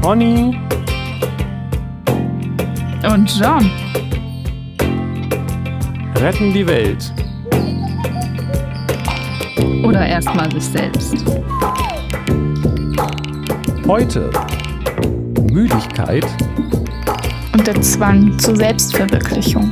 Pony 0.00 0.58
Und 3.04 3.38
John. 3.38 3.70
retten 6.16 6.52
die 6.54 6.66
Welt. 6.66 7.12
Oder 9.84 10.06
erstmal 10.06 10.50
sich 10.52 10.64
selbst. 10.64 11.14
Heute 13.86 14.30
Müdigkeit 15.52 16.26
Und 17.52 17.66
der 17.66 17.80
Zwang 17.82 18.38
zur 18.38 18.56
Selbstverwirklichung. 18.56 19.70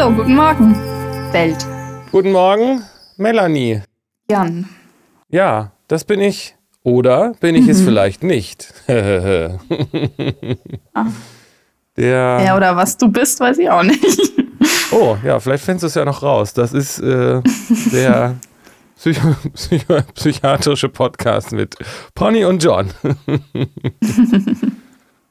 Hallo, 0.00 0.16
guten 0.16 0.34
Morgen, 0.34 0.74
Welt. 1.30 1.58
Guten 2.10 2.32
Morgen, 2.32 2.82
Melanie. 3.18 3.82
Jan. 4.30 4.66
Ja, 5.28 5.72
das 5.88 6.04
bin 6.04 6.20
ich. 6.20 6.56
Oder 6.82 7.34
bin 7.38 7.54
ich 7.54 7.68
es 7.68 7.82
vielleicht 7.82 8.22
nicht? 8.22 8.72
Der. 8.86 9.58
Ja, 11.98 12.56
oder 12.56 12.76
was 12.76 12.96
du 12.96 13.08
bist, 13.08 13.40
weiß 13.40 13.58
ich 13.58 13.68
auch 13.68 13.82
nicht. 13.82 14.02
Oh, 14.90 15.18
ja, 15.22 15.38
vielleicht 15.38 15.64
findest 15.64 15.82
du 15.82 15.86
es 15.88 15.94
ja 15.94 16.06
noch 16.06 16.22
raus. 16.22 16.54
Das 16.54 16.72
ist 16.72 16.98
äh, 17.00 17.42
der 17.92 18.36
Psycho 18.96 19.36
Psycho 19.52 19.98
psychiatrische 20.14 20.88
Podcast 20.88 21.52
mit 21.52 21.76
Pony 22.14 22.46
und 22.46 22.64
John. 22.64 22.88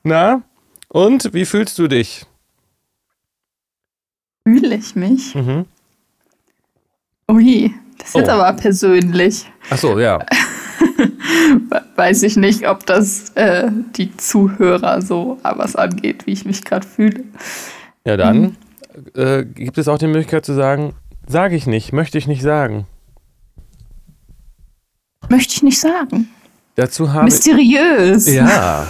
Na? 0.03 0.43
Und 0.89 1.33
wie 1.33 1.45
fühlst 1.45 1.79
du 1.79 1.87
dich? 1.87 2.28
Fühle 4.47 4.75
ich 4.75 4.95
mich? 4.95 5.35
Mhm. 5.35 5.65
Ui, 7.31 7.73
das 7.97 8.07
ist 8.09 8.15
jetzt 8.15 8.29
Oh. 8.29 8.31
aber 8.31 8.53
persönlich. 8.53 9.45
Ach 9.69 9.77
so, 9.77 9.99
ja. 9.99 10.19
We- 11.69 11.83
Weiß 11.95 12.23
ich 12.23 12.37
nicht, 12.37 12.67
ob 12.67 12.85
das 12.85 13.29
äh, 13.35 13.69
die 13.97 14.15
Zuhörer 14.15 15.01
so 15.01 15.37
was 15.43 15.75
angeht, 15.75 16.25
wie 16.25 16.31
ich 16.31 16.45
mich 16.45 16.63
gerade 16.63 16.87
fühle. 16.87 17.23
Ja, 18.05 18.15
dann 18.17 18.55
äh, 19.15 19.43
gibt 19.43 19.77
es 19.77 19.87
auch 19.87 19.97
die 19.97 20.07
Möglichkeit 20.07 20.45
zu 20.45 20.53
sagen, 20.53 20.95
sage 21.27 21.55
ich 21.55 21.67
nicht, 21.67 21.91
möchte 21.93 22.17
ich 22.17 22.25
nicht 22.27 22.41
sagen. 22.41 22.87
Möchte 25.29 25.53
ich 25.53 25.63
nicht 25.63 25.79
sagen. 25.79 26.29
Dazu 26.75 27.11
habe 27.13 27.25
Mysteriös. 27.25 28.27
Ja, 28.33 28.87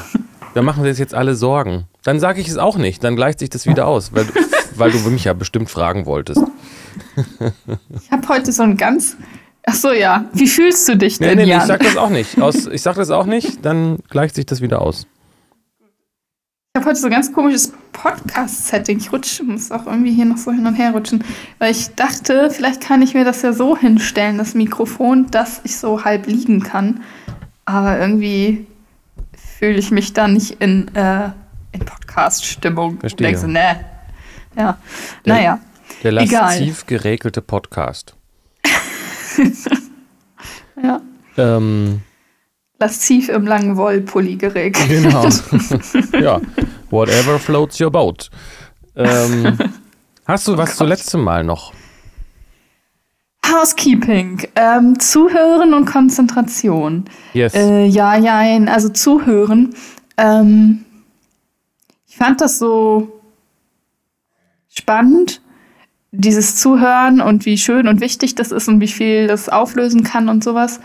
da 0.53 0.61
machen 0.61 0.85
uns 0.85 0.99
jetzt 0.99 1.13
alle 1.15 1.35
Sorgen. 1.35 1.85
Dann 2.03 2.19
sage 2.19 2.39
ich 2.39 2.47
es 2.47 2.57
auch 2.57 2.77
nicht, 2.77 3.03
dann 3.03 3.15
gleicht 3.15 3.39
sich 3.39 3.49
das 3.49 3.65
wieder 3.65 3.87
aus, 3.87 4.13
weil, 4.13 4.27
weil 4.79 4.91
du 4.91 4.99
mich 5.09 5.25
ja 5.25 5.33
bestimmt 5.33 5.69
fragen 5.69 6.05
wolltest. 6.05 6.41
Ich 8.01 8.11
habe 8.11 8.27
heute 8.29 8.51
so 8.51 8.63
ein 8.63 8.75
ganz. 8.77 9.15
Ach 9.65 9.73
so, 9.75 9.91
ja. 9.91 10.25
Wie 10.33 10.47
fühlst 10.47 10.87
du 10.89 10.97
dich 10.97 11.19
Nee, 11.19 11.27
denn, 11.27 11.37
nee, 11.37 11.43
nee, 11.45 11.49
Jan? 11.51 11.61
ich 11.61 11.67
sag 11.67 11.81
das 11.81 11.97
auch 11.97 12.09
nicht. 12.09 12.41
Aus, 12.41 12.65
ich 12.67 12.81
sag 12.81 12.95
das 12.95 13.09
auch 13.11 13.25
nicht, 13.25 13.63
dann 13.65 13.97
gleicht 14.09 14.35
sich 14.35 14.45
das 14.45 14.61
wieder 14.61 14.81
aus. 14.81 15.05
Ich 15.79 16.79
habe 16.81 16.85
heute 16.89 16.99
so 16.99 17.07
ein 17.07 17.11
ganz 17.11 17.31
komisches 17.31 17.73
Podcast-Setting. 17.93 18.97
Ich 18.99 19.11
rutsche, 19.11 19.43
muss 19.43 19.71
auch 19.71 19.85
irgendwie 19.85 20.11
hier 20.13 20.25
noch 20.25 20.37
so 20.37 20.51
hin 20.51 20.65
und 20.65 20.75
her 20.75 20.91
rutschen, 20.91 21.23
weil 21.59 21.71
ich 21.71 21.93
dachte, 21.95 22.49
vielleicht 22.51 22.81
kann 22.81 23.01
ich 23.01 23.13
mir 23.13 23.23
das 23.25 23.41
ja 23.41 23.53
so 23.53 23.77
hinstellen, 23.77 24.37
das 24.37 24.53
Mikrofon, 24.55 25.27
dass 25.31 25.61
ich 25.63 25.77
so 25.77 26.03
halb 26.03 26.25
liegen 26.27 26.61
kann. 26.63 27.01
Aber 27.65 27.99
irgendwie 27.99 28.65
fühle 29.59 29.77
ich 29.77 29.91
mich 29.91 30.13
da 30.13 30.27
nicht 30.27 30.61
in, 30.61 30.93
äh, 30.95 31.29
in 31.71 31.81
Podcast-Stimmung. 31.85 32.99
Verstehe. 32.99 33.27
Denke 33.27 33.41
so, 33.41 33.47
nee. 33.47 33.75
Ja, 34.55 34.77
Der- 35.25 35.33
naja. 35.33 35.59
Der 36.03 36.11
lasziv 36.11 36.85
geregelte 36.85 37.41
Podcast. 37.41 38.15
Ja. 40.81 41.01
Ähm, 41.37 42.01
Lasziv 42.79 43.27
im 43.29 43.45
langen 43.45 43.75
Wollpulli 43.75 44.35
geregelt. 44.37 44.87
genau. 44.87 45.27
ja, 46.21 46.39
whatever 46.89 47.37
floats 47.37 47.79
your 47.81 47.91
boat. 47.91 48.29
Ähm, 48.95 49.57
hast 50.25 50.47
du 50.47 50.57
was 50.57 50.69
Gott. 50.69 50.77
zuletzt 50.77 51.13
Mal 51.17 51.43
noch? 51.43 51.73
Housekeeping. 53.45 54.47
Ähm, 54.55 54.99
Zuhören 54.99 55.73
und 55.73 55.85
Konzentration. 55.85 57.05
Yes. 57.33 57.53
Äh, 57.55 57.85
ja, 57.85 58.15
ja, 58.15 58.39
also 58.71 58.89
zuhören. 58.89 59.73
Ähm, 60.17 60.85
ich 62.07 62.15
fand 62.15 62.39
das 62.41 62.59
so 62.59 63.18
spannend, 64.79 65.41
dieses 66.11 66.55
Zuhören 66.55 67.21
und 67.21 67.45
wie 67.45 67.57
schön 67.57 67.87
und 67.87 68.01
wichtig 68.01 68.33
das 68.35 68.51
ist 68.51 68.67
und 68.67 68.79
wie 68.81 68.87
viel 68.87 69.27
das 69.27 69.49
auflösen 69.49 70.03
kann 70.03 70.27
und 70.27 70.43
sowas. 70.43 70.79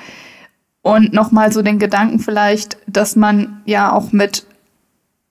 Und 0.82 1.14
nochmal 1.14 1.50
so 1.50 1.62
den 1.62 1.78
Gedanken 1.78 2.18
vielleicht, 2.18 2.76
dass 2.86 3.16
man 3.16 3.62
ja 3.64 3.90
auch 3.92 4.12
mit 4.12 4.46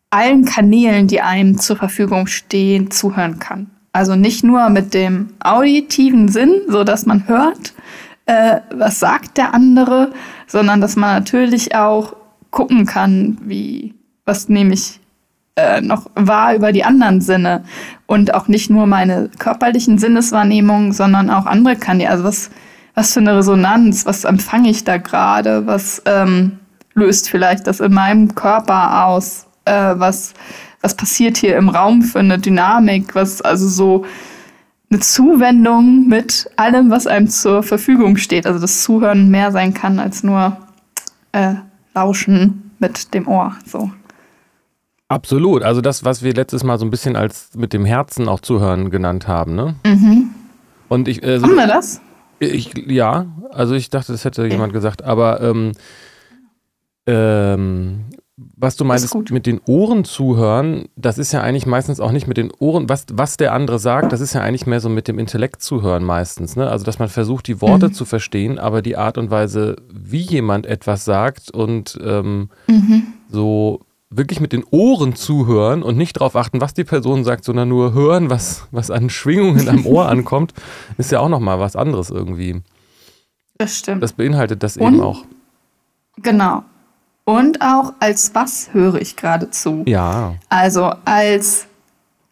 allen 0.10 0.46
Kanälen, 0.46 1.08
die 1.08 1.22
einem 1.22 1.60
zur 1.60 1.76
Verfügung 1.76 2.26
stehen, 2.26 2.90
zuhören 2.90 3.38
kann. 3.38 3.70
Also 3.92 4.16
nicht 4.16 4.44
nur 4.44 4.70
mit 4.70 4.96
dem 4.96 5.30
auditiven 5.44 6.28
Sinn, 6.28 6.62
so 6.68 6.84
dass 6.84 7.06
man 7.06 7.28
hört, 7.28 7.74
äh, 8.26 8.62
was 8.74 9.00
sagt 9.00 9.38
der 9.38 9.54
andere, 9.54 10.12
sondern 10.48 10.82
dass 10.82 10.96
man 10.96 11.16
natürlich 11.16 11.76
auch 11.76 12.16
gucken 12.50 12.86
kann, 12.86 13.38
wie 13.44 13.94
was 14.26 14.50
nehme 14.50 14.74
ich 14.74 15.00
äh, 15.56 15.82
noch 15.82 16.10
wahr 16.16 16.56
über 16.56 16.72
die 16.72 16.84
anderen 16.84 17.22
Sinne 17.22 17.64
und 18.08 18.34
auch 18.34 18.48
nicht 18.48 18.70
nur 18.70 18.88
meine 18.88 19.30
körperlichen 19.38 19.98
Sinneswahrnehmungen, 19.98 20.94
sondern 20.94 21.30
auch 21.30 21.46
andere 21.46 21.76
Kanäle. 21.76 22.10
Also 22.10 22.24
was 22.24 22.50
was 22.96 23.14
für 23.14 23.22
eine 23.22 23.38
Resonanz, 23.38 24.06
was 24.06 24.24
empfange 24.24 24.70
ich 24.70 24.84
da 24.84 24.98
gerade, 24.98 25.66
was 25.66 26.02
ähm, 26.06 26.60
löst 26.94 27.30
vielleicht 27.30 27.66
das 27.66 27.80
in 27.80 27.94
meinem 27.94 28.36
Körper 28.36 29.06
aus, 29.06 29.48
äh, 29.66 29.94
was 29.96 30.34
was 30.82 30.96
passiert 30.96 31.38
hier 31.38 31.58
im 31.58 31.70
Raum 31.70 32.02
für 32.02 32.20
eine 32.20 32.38
Dynamik, 32.38 33.16
was 33.16 33.42
also 33.42 33.68
so 33.68 34.06
eine 34.92 35.00
Zuwendung 35.00 36.08
mit 36.08 36.50
allem, 36.56 36.92
was 36.92 37.08
einem 37.08 37.30
zur 37.30 37.64
Verfügung 37.64 38.18
steht. 38.18 38.46
Also 38.46 38.60
das 38.60 38.84
Zuhören 38.84 39.32
mehr 39.32 39.52
sein 39.52 39.74
kann 39.74 39.98
als 39.98 40.24
nur 40.24 40.58
äh, 41.32 41.56
Lauschen 41.96 42.72
mit 42.80 43.14
dem 43.14 43.28
Ohr. 43.28 43.56
So. 43.66 43.92
Absolut. 45.14 45.64
Also 45.64 45.82
das, 45.82 46.04
was 46.04 46.24
wir 46.24 46.34
letztes 46.34 46.64
Mal 46.64 46.80
so 46.80 46.86
ein 46.86 46.90
bisschen 46.92 47.16
als 47.16 47.52
mit 47.56 47.72
dem 47.74 47.86
Herzen 47.86 48.28
auch 48.28 48.40
zuhören 48.40 48.90
genannt 48.90 49.28
haben, 49.28 49.56
ne? 49.56 49.76
Und 50.90 51.08
ich, 51.08 51.24
äh, 51.24 51.40
so- 51.40 51.46
Haben 51.48 51.56
wir 51.56 51.68
das? 51.68 52.02
ich, 52.40 52.74
ja, 52.88 53.26
also 53.52 53.74
ich 53.76 53.90
dachte, 53.90 54.12
das 54.12 54.26
hätte 54.26 54.46
jemand 54.48 54.74
gesagt, 54.74 55.02
aber 55.04 55.40
ähm, 55.42 55.72
ähm, 57.06 58.06
was 58.36 58.76
du 58.76 58.84
meintest 58.86 59.14
gut. 59.14 59.30
mit 59.32 59.46
den 59.46 59.62
Ohren 59.68 60.06
zuhören, 60.06 60.86
das 60.96 61.18
ist 61.18 61.32
ja 61.34 61.42
eigentlich 61.42 61.66
meistens 61.68 62.00
auch 62.00 62.12
nicht 62.12 62.28
mit 62.28 62.38
den 62.38 62.52
Ohren, 62.60 62.90
was, 62.90 63.06
was 63.14 63.38
der 63.38 63.54
andere 63.54 63.78
sagt, 63.78 64.12
das 64.12 64.22
ist 64.22 64.34
ja 64.34 64.42
eigentlich 64.42 64.66
mehr 64.66 64.80
so 64.80 64.90
mit 64.90 65.08
dem 65.08 65.20
Intellekt 65.20 65.62
zuhören 65.62 66.04
meistens, 66.04 66.56
ne? 66.56 66.68
Also 66.70 66.84
dass 66.86 66.98
man 67.00 67.10
versucht, 67.10 67.48
die 67.48 67.62
Worte 67.62 67.92
zu 67.92 68.06
verstehen, 68.06 68.58
aber 68.58 68.82
die 68.82 68.98
Art 68.98 69.18
und 69.18 69.30
Weise, 69.30 69.76
wie 69.94 70.22
jemand 70.22 70.66
etwas 70.66 71.06
sagt 71.06 71.52
und 71.52 71.98
ähm, 72.04 72.50
so 73.30 73.82
wirklich 74.18 74.40
mit 74.40 74.54
den 74.54 74.64
Ohren 74.72 75.16
zuhören 75.16 75.84
und 75.84 75.98
nicht 75.98 76.18
darauf 76.18 76.36
achten, 76.36 76.62
was 76.62 76.74
die 76.74 76.84
Person 76.84 77.24
sagt, 77.24 77.44
sondern 77.44 77.70
nur 77.70 77.94
hören, 77.94 78.30
was, 78.30 78.68
was 78.72 78.92
an 78.92 79.10
Schwingungen 79.10 79.68
am 79.70 79.86
Ohr 79.86 80.10
ankommt, 80.10 80.54
ist 80.98 81.12
ja 81.12 81.20
auch 81.20 81.30
nochmal 81.30 81.60
was 81.60 81.76
anderes 81.76 82.10
irgendwie. 82.10 82.62
Das 83.58 83.78
stimmt. 83.78 84.04
Das 84.04 84.14
beinhaltet 84.14 84.64
das 84.64 84.78
Und? 84.78 84.96
eben 84.96 85.02
auch. 85.04 85.26
genau. 86.22 86.64
Und 87.26 87.62
auch 87.62 87.94
als 88.00 88.36
was 88.36 88.74
höre 88.74 88.96
ich 88.96 89.16
gerade 89.16 89.50
zu? 89.50 89.84
Ja, 89.88 90.36
Also 90.50 90.92
als 91.06 91.68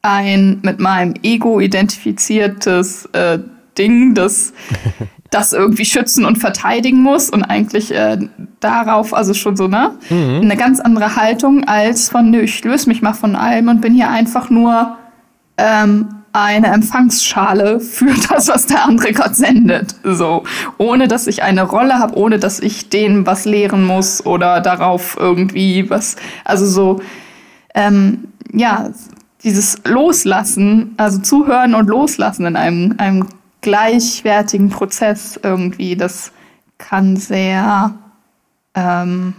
ein 0.02 0.60
mit 0.64 0.80
meinem 0.80 1.14
Ego 1.24 1.60
identifiziertes 1.60 3.06
äh, 3.14 3.40
Ding, 3.78 4.16
das 4.16 4.52
das 5.32 5.54
irgendwie 5.54 5.86
schützen 5.86 6.26
und 6.26 6.38
verteidigen 6.38 7.02
muss 7.02 7.30
und 7.30 7.44
eigentlich 7.44 7.94
äh, 7.96 8.18
darauf, 8.60 9.14
also 9.14 9.34
schon 9.34 9.56
so, 9.56 9.68
ne? 9.68 9.92
Eine 10.10 10.58
ganz 10.58 10.80
andere 10.82 11.16
Haltung 11.16 11.64
als 11.64 12.10
von, 12.10 12.30
nö, 12.30 12.42
ich 12.42 12.64
löse 12.64 12.90
mich 12.90 13.02
mal 13.02 13.14
von 13.14 13.36
allem 13.36 13.70
und 13.70 13.82
bin 13.82 13.94
hier 13.94 14.10
einfach 14.10 14.50
nur 14.50 14.98
ähm, 15.58 16.10
eine 16.34 16.68
Empfangsschale 16.68 17.80
für 17.80 18.14
das, 18.30 18.50
was 18.50 18.68
der 18.68 18.86
andere 18.86 19.14
gerade 19.14 19.34
sendet. 19.34 19.96
So. 20.04 20.44
Ohne 20.78 21.08
dass 21.08 21.28
ich 21.28 21.44
eine 21.44 21.64
Rolle 21.64 21.96
habe, 22.00 22.18
ohne 22.18 22.38
dass 22.38 22.60
ich 22.60 22.90
denen 22.90 23.26
was 23.26 23.46
lehren 23.46 23.86
muss 23.86 24.26
oder 24.26 24.60
darauf 24.60 25.16
irgendwie 25.18 25.90
was, 25.90 26.18
also 26.44 26.66
so, 26.66 27.02
ähm, 27.74 28.28
ja, 28.52 28.90
dieses 29.46 29.78
Loslassen, 29.86 30.94
also 30.98 31.20
zuhören 31.20 31.74
und 31.74 31.88
loslassen 31.88 32.46
in 32.46 32.56
einem, 32.58 32.96
einem 32.98 33.28
gleichwertigen 33.62 34.70
Prozess 34.70 35.40
irgendwie, 35.42 35.96
das 35.96 36.32
kann 36.78 37.16
sehr 37.16 37.94
ähm, 38.74 39.36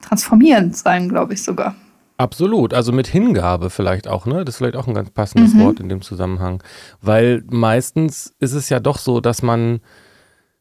transformierend 0.00 0.76
sein, 0.76 1.08
glaube 1.08 1.34
ich 1.34 1.42
sogar. 1.42 1.74
Absolut, 2.16 2.72
also 2.74 2.92
mit 2.92 3.08
Hingabe 3.08 3.70
vielleicht 3.70 4.06
auch, 4.06 4.24
ne? 4.26 4.44
Das 4.44 4.54
ist 4.54 4.58
vielleicht 4.58 4.76
auch 4.76 4.86
ein 4.86 4.94
ganz 4.94 5.10
passendes 5.10 5.52
mhm. 5.54 5.60
Wort 5.60 5.80
in 5.80 5.88
dem 5.88 6.00
Zusammenhang. 6.00 6.62
Weil 7.00 7.42
meistens 7.50 8.32
ist 8.38 8.52
es 8.52 8.68
ja 8.68 8.78
doch 8.78 8.98
so, 8.98 9.20
dass 9.20 9.42
man, 9.42 9.80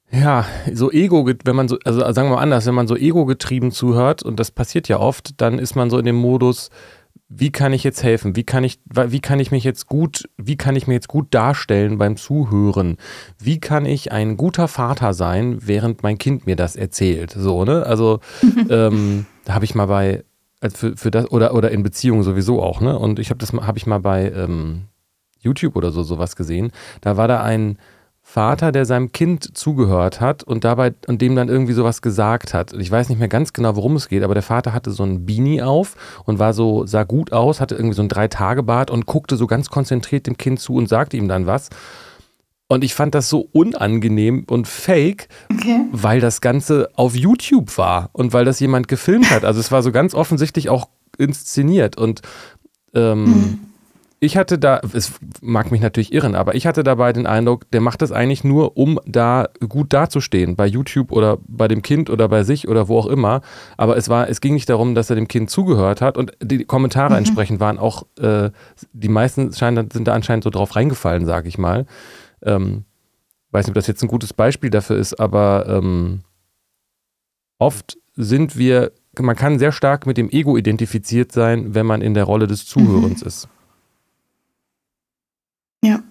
ja, 0.09 0.45
so 0.74 0.92
Ego, 0.92 1.30
wenn 1.44 1.56
man 1.56 1.68
so, 1.68 1.77
also 1.86 2.00
sagen 2.00 2.30
wir 2.30 2.36
mal 2.36 2.42
anders, 2.42 2.66
wenn 2.66 2.74
man 2.74 2.88
so 2.88 2.95
ego-getrieben 2.95 3.71
zuhört, 3.71 4.24
und 4.24 4.39
das 4.39 4.50
passiert 4.50 4.88
ja 4.88 5.00
oft, 5.00 5.39
dann 5.42 5.59
ist 5.59 5.75
man 5.75 5.92
so 5.92 6.00
in 6.00 6.06
dem 6.06 6.16
Modus, 6.16 6.71
wie 7.35 7.51
kann 7.51 7.74
ich 7.74 7.83
jetzt 7.83 8.03
helfen? 8.03 8.35
Wie 8.35 8.44
kann 8.44 8.63
ich, 8.63 8.80
wie 8.85 9.19
kann 9.19 9.39
ich 9.39 9.51
mich 9.51 9.63
jetzt 9.63 9.88
gut, 9.88 10.30
wie 10.38 10.57
kann 10.57 10.75
ich 10.75 10.88
mir 10.88 10.94
jetzt 10.94 11.07
gut 11.07 11.27
darstellen 11.31 11.97
beim 11.97 12.18
Zuhören? 12.18 12.97
Wie 13.39 13.59
kann 13.59 13.85
ich 13.85 14.12
ein 14.12 14.38
guter 14.38 14.68
Vater 14.68 15.13
sein, 15.13 15.57
während 15.62 16.03
mein 16.03 16.18
Kind 16.18 16.45
mir 16.45 16.56
das 16.56 16.75
erzählt? 16.75 17.31
So, 17.31 17.65
ne? 17.65 17.85
Also, 17.85 18.19
ähm, 18.69 19.25
da 19.45 19.56
habe 19.56 19.65
ich 19.65 19.75
mal 19.75 19.88
bei 19.88 20.24
also 20.62 20.77
für, 20.77 20.97
für 20.97 21.12
das, 21.12 21.30
oder, 21.31 21.53
oder 21.53 21.71
in 21.71 21.83
Beziehungen 21.83 22.24
sowieso 22.24 22.62
auch, 22.62 22.80
ne? 22.80 22.97
Und 22.97 23.19
ich 23.19 23.30
habe 23.30 23.38
das 23.39 23.51
habe 23.51 23.77
ich 23.77 23.85
mal 23.85 24.00
bei 24.00 24.31
ähm, 24.31 24.83
YouTube 25.41 25.75
oder 25.75 25.91
so 25.91 26.03
sowas 26.03 26.35
gesehen. 26.35 26.71
Da 27.01 27.18
war 27.18 27.27
da 27.27 27.44
ein 27.44 27.77
Vater, 28.33 28.71
der 28.71 28.85
seinem 28.85 29.12
Kind 29.12 29.56
zugehört 29.56 30.19
hat 30.19 30.41
und 30.44 30.63
dabei 30.63 30.95
und 31.06 31.21
dem 31.21 31.35
dann 31.35 31.50
irgendwie 31.50 31.74
sowas 31.74 32.01
gesagt 32.01 32.56
hat. 32.56 32.74
Ich 32.74 32.89
weiß 32.89 33.09
nicht 33.09 33.19
mehr 33.19 33.27
ganz 33.27 33.53
genau, 33.53 33.75
worum 33.75 33.95
es 33.95 34.09
geht, 34.09 34.24
aber 34.24 34.33
der 34.33 34.41
Vater 34.41 34.74
hatte 34.74 34.89
so 34.89 35.03
ein 35.03 35.27
Beanie 35.27 35.62
auf 35.62 35.95
und 36.25 36.39
war 36.39 36.56
so, 36.56 36.83
sah 36.88 37.03
gut 37.03 37.31
aus, 37.31 37.62
hatte 37.62 37.75
irgendwie 37.75 37.94
so 37.94 38.01
ein 38.01 38.09
Drei-Tage-Bart 38.09 38.89
und 38.89 39.06
guckte 39.06 39.38
so 39.38 39.45
ganz 39.45 39.69
konzentriert 39.69 40.25
dem 40.25 40.35
Kind 40.35 40.59
zu 40.59 40.74
und 40.74 40.89
sagte 40.89 41.15
ihm 41.15 41.27
dann 41.27 41.45
was. 41.45 41.69
Und 42.68 42.83
ich 42.83 42.95
fand 42.95 43.13
das 43.13 43.30
so 43.30 43.47
unangenehm 43.51 44.45
und 44.50 44.68
fake, 44.68 45.27
okay. 45.53 45.85
weil 45.91 46.19
das 46.19 46.41
Ganze 46.41 46.89
auf 46.95 47.15
YouTube 47.15 47.77
war 47.77 48.09
und 48.13 48.33
weil 48.33 48.45
das 48.45 48.59
jemand 48.59 48.88
gefilmt 48.88 49.30
hat. 49.30 49.45
Also 49.45 49.59
es 49.59 49.71
war 49.71 49.83
so 49.83 49.91
ganz 49.91 50.15
offensichtlich 50.15 50.71
auch 50.71 50.88
inszeniert. 51.19 51.97
Und 51.97 52.21
ähm, 52.95 53.25
mhm. 53.25 53.59
Ich 54.23 54.37
hatte 54.37 54.57
da, 54.57 54.79
es 54.93 55.11
mag 55.41 55.69
mich 55.69 55.81
natürlich 55.81 56.13
irren, 56.13 56.33
aber 56.33 56.55
ich 56.55 56.65
hatte 56.65 56.83
dabei 56.83 57.11
den 57.11 57.27
Eindruck, 57.27 57.69
der 57.71 57.81
macht 57.81 58.01
das 58.01 58.13
eigentlich 58.13 58.45
nur, 58.45 58.77
um 58.77 58.97
da 59.05 59.49
gut 59.67 59.91
dazustehen, 59.91 60.55
bei 60.55 60.65
YouTube 60.65 61.11
oder 61.11 61.39
bei 61.45 61.67
dem 61.67 61.81
Kind 61.81 62.09
oder 62.09 62.29
bei 62.29 62.43
sich 62.43 62.69
oder 62.69 62.87
wo 62.87 62.99
auch 62.99 63.07
immer. 63.07 63.41
Aber 63.75 63.97
es 63.97 64.07
war, 64.07 64.29
es 64.29 64.39
ging 64.39 64.53
nicht 64.53 64.69
darum, 64.69 64.95
dass 64.95 65.09
er 65.09 65.17
dem 65.17 65.27
Kind 65.27 65.49
zugehört 65.49 65.99
hat 65.99 66.17
und 66.17 66.31
die 66.41 66.63
Kommentare 66.63 67.11
mhm. 67.11 67.17
entsprechend 67.17 67.59
waren 67.59 67.77
auch, 67.77 68.03
äh, 68.17 68.51
die 68.93 69.09
meisten 69.09 69.51
scheinen, 69.51 69.91
sind 69.91 70.07
da 70.07 70.13
anscheinend 70.13 70.45
so 70.45 70.49
drauf 70.49 70.77
reingefallen, 70.77 71.25
sag 71.25 71.45
ich 71.45 71.57
mal. 71.57 71.85
Ähm, 72.43 72.85
weiß 73.51 73.65
nicht, 73.65 73.71
ob 73.71 73.75
das 73.75 73.87
jetzt 73.87 74.03
ein 74.03 74.07
gutes 74.07 74.31
Beispiel 74.31 74.69
dafür 74.69 74.95
ist, 74.95 75.19
aber 75.19 75.65
ähm, 75.67 76.21
oft 77.59 77.97
sind 78.15 78.55
wir, 78.57 78.93
man 79.19 79.35
kann 79.35 79.59
sehr 79.59 79.73
stark 79.73 80.05
mit 80.05 80.15
dem 80.15 80.29
Ego 80.29 80.55
identifiziert 80.55 81.33
sein, 81.33 81.75
wenn 81.75 81.85
man 81.85 82.01
in 82.01 82.13
der 82.13 82.23
Rolle 82.23 82.47
des 82.47 82.65
Zuhörens 82.65 83.19
mhm. 83.19 83.27
ist. 83.27 83.49
Ja. 85.83 86.01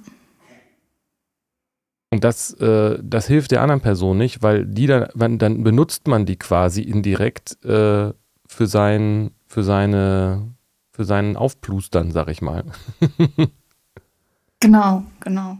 Und 2.13 2.25
das, 2.25 2.53
äh, 2.61 2.99
das 3.03 3.27
hilft 3.27 3.53
der 3.53 3.63
anderen 3.63 3.81
Person 3.81 4.19
nicht, 4.19 4.43
weil 4.43 4.67
die 4.67 4.87
dann, 4.87 5.39
dann 5.39 5.63
benutzt 5.65 6.09
man 6.09 6.27
die 6.27 6.37
quasi 6.37 6.83
indirekt 6.83 7.57
äh, 7.65 8.13
für 8.47 8.67
sein, 8.67 9.31
für 9.47 9.63
seine, 9.63 10.53
für 10.91 11.07
seinen 11.07 11.39
Aufplustern, 11.39 12.11
sag 12.11 12.29
ich 12.29 12.43
mal. 12.43 12.65
genau, 14.61 15.05
genau. 15.21 15.57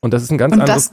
Und 0.00 0.12
das 0.12 0.22
ist 0.22 0.30
ein 0.30 0.36
ganz 0.36 0.52
und 0.52 0.60
anderes, 0.60 0.92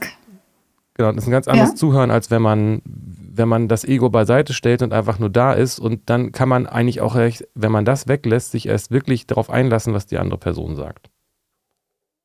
genau, 0.94 1.12
das 1.12 1.24
ist 1.24 1.28
ein 1.28 1.32
ganz 1.32 1.46
anderes 1.46 1.72
ja? 1.72 1.76
Zuhören, 1.76 2.10
als 2.10 2.30
wenn 2.30 2.40
man, 2.40 2.80
wenn 2.86 3.48
man 3.48 3.68
das 3.68 3.84
Ego 3.84 4.08
beiseite 4.08 4.54
stellt 4.54 4.80
und 4.80 4.94
einfach 4.94 5.18
nur 5.18 5.28
da 5.28 5.52
ist. 5.52 5.78
Und 5.78 6.08
dann 6.08 6.32
kann 6.32 6.48
man 6.48 6.66
eigentlich 6.66 7.02
auch, 7.02 7.16
wenn 7.16 7.72
man 7.72 7.84
das 7.84 8.08
weglässt, 8.08 8.52
sich 8.52 8.66
erst 8.66 8.90
wirklich 8.90 9.26
darauf 9.26 9.50
einlassen, 9.50 9.92
was 9.92 10.06
die 10.06 10.16
andere 10.16 10.38
Person 10.38 10.74
sagt. 10.74 11.10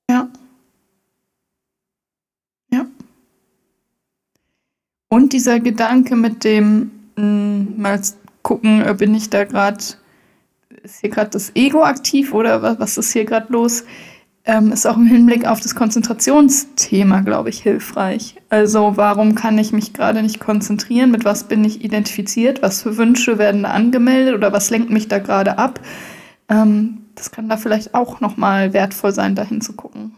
Ja. 0.09 0.29
Ja. 2.73 2.87
Und 5.13 5.31
dieser 5.31 5.59
Gedanke 5.59 6.15
mit 6.15 6.43
dem, 6.43 6.91
mh, 7.15 7.21
hm, 7.21 7.73
mal 7.77 8.01
gucken, 8.41 8.83
bin 8.97 9.13
ich 9.13 9.29
da 9.29 9.43
gerade, 9.43 9.77
ist 10.83 11.01
hier 11.01 11.09
gerade 11.09 11.29
das 11.29 11.51
Ego 11.55 11.83
aktiv 11.83 12.33
oder 12.33 12.61
was, 12.61 12.79
was 12.79 12.97
ist 12.97 13.13
hier 13.13 13.25
gerade 13.25 13.51
los? 13.53 13.83
ähm, 14.45 14.71
ist 14.71 14.85
auch 14.85 14.97
im 14.97 15.05
Hinblick 15.05 15.47
auf 15.47 15.61
das 15.61 15.75
Konzentrationsthema, 15.75 17.21
glaube 17.21 17.49
ich, 17.49 17.61
hilfreich. 17.61 18.35
Also 18.49 18.93
warum 18.97 19.35
kann 19.35 19.57
ich 19.57 19.71
mich 19.71 19.93
gerade 19.93 20.21
nicht 20.21 20.39
konzentrieren? 20.39 21.11
Mit 21.11 21.23
was 21.23 21.45
bin 21.45 21.63
ich 21.63 21.83
identifiziert? 21.83 22.61
Was 22.61 22.81
für 22.81 22.97
Wünsche 22.97 23.37
werden 23.37 23.63
da 23.63 23.69
angemeldet 23.69 24.35
oder 24.35 24.51
was 24.51 24.69
lenkt 24.69 24.89
mich 24.89 25.07
da 25.07 25.19
gerade 25.19 25.57
ab? 25.57 25.79
Ähm, 26.49 27.05
das 27.15 27.31
kann 27.31 27.47
da 27.47 27.55
vielleicht 27.57 27.93
auch 27.93 28.19
nochmal 28.19 28.73
wertvoll 28.73 29.13
sein, 29.13 29.35
da 29.35 29.43
hinzugucken. 29.43 30.13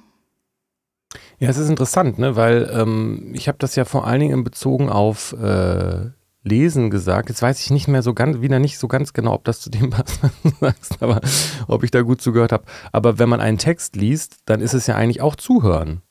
Ja, 1.40 1.50
es 1.50 1.58
ist 1.58 1.70
interessant, 1.70 2.18
ne? 2.18 2.36
weil 2.36 2.70
ähm, 2.74 3.32
ich 3.34 3.48
habe 3.48 3.58
das 3.58 3.76
ja 3.76 3.86
vor 3.86 4.08
allen 4.08 4.22
Dingen 4.22 4.34
in 4.34 4.44
Bezogen 4.44 4.90
auf 4.90 5.34
äh, 5.34 6.10
Lesen 6.44 6.90
gesagt. 6.90 7.30
Jetzt 7.30 7.42
weiß 7.42 7.60
ich 7.60 7.72
nicht 7.72 7.88
mehr 7.88 8.02
so 8.02 8.14
ganz, 8.14 8.40
wieder 8.40 8.60
nicht 8.60 8.78
so 8.78 8.88
ganz 8.88 9.14
genau, 9.14 9.34
ob 9.34 9.44
das 9.44 9.60
zu 9.60 9.70
dem 9.70 9.90
passt, 9.92 10.22
was 10.24 10.32
du 10.44 10.50
sagst, 10.60 11.04
aber 11.04 11.20
ob 11.68 11.84
ich 11.84 11.92
da 11.92 12.02
gut 12.02 12.22
zugehört 12.22 12.52
habe. 12.52 12.64
Aber 12.92 13.20
wenn 13.20 13.30
man 13.30 13.42
einen 13.42 13.58
Text 13.58 13.96
liest, 13.96 14.38
dann 14.46 14.62
ist 14.62 14.74
es 14.74 14.88
ja 14.88 14.96
eigentlich 14.96 15.22
auch 15.22 15.36
Zuhören. 15.36 16.02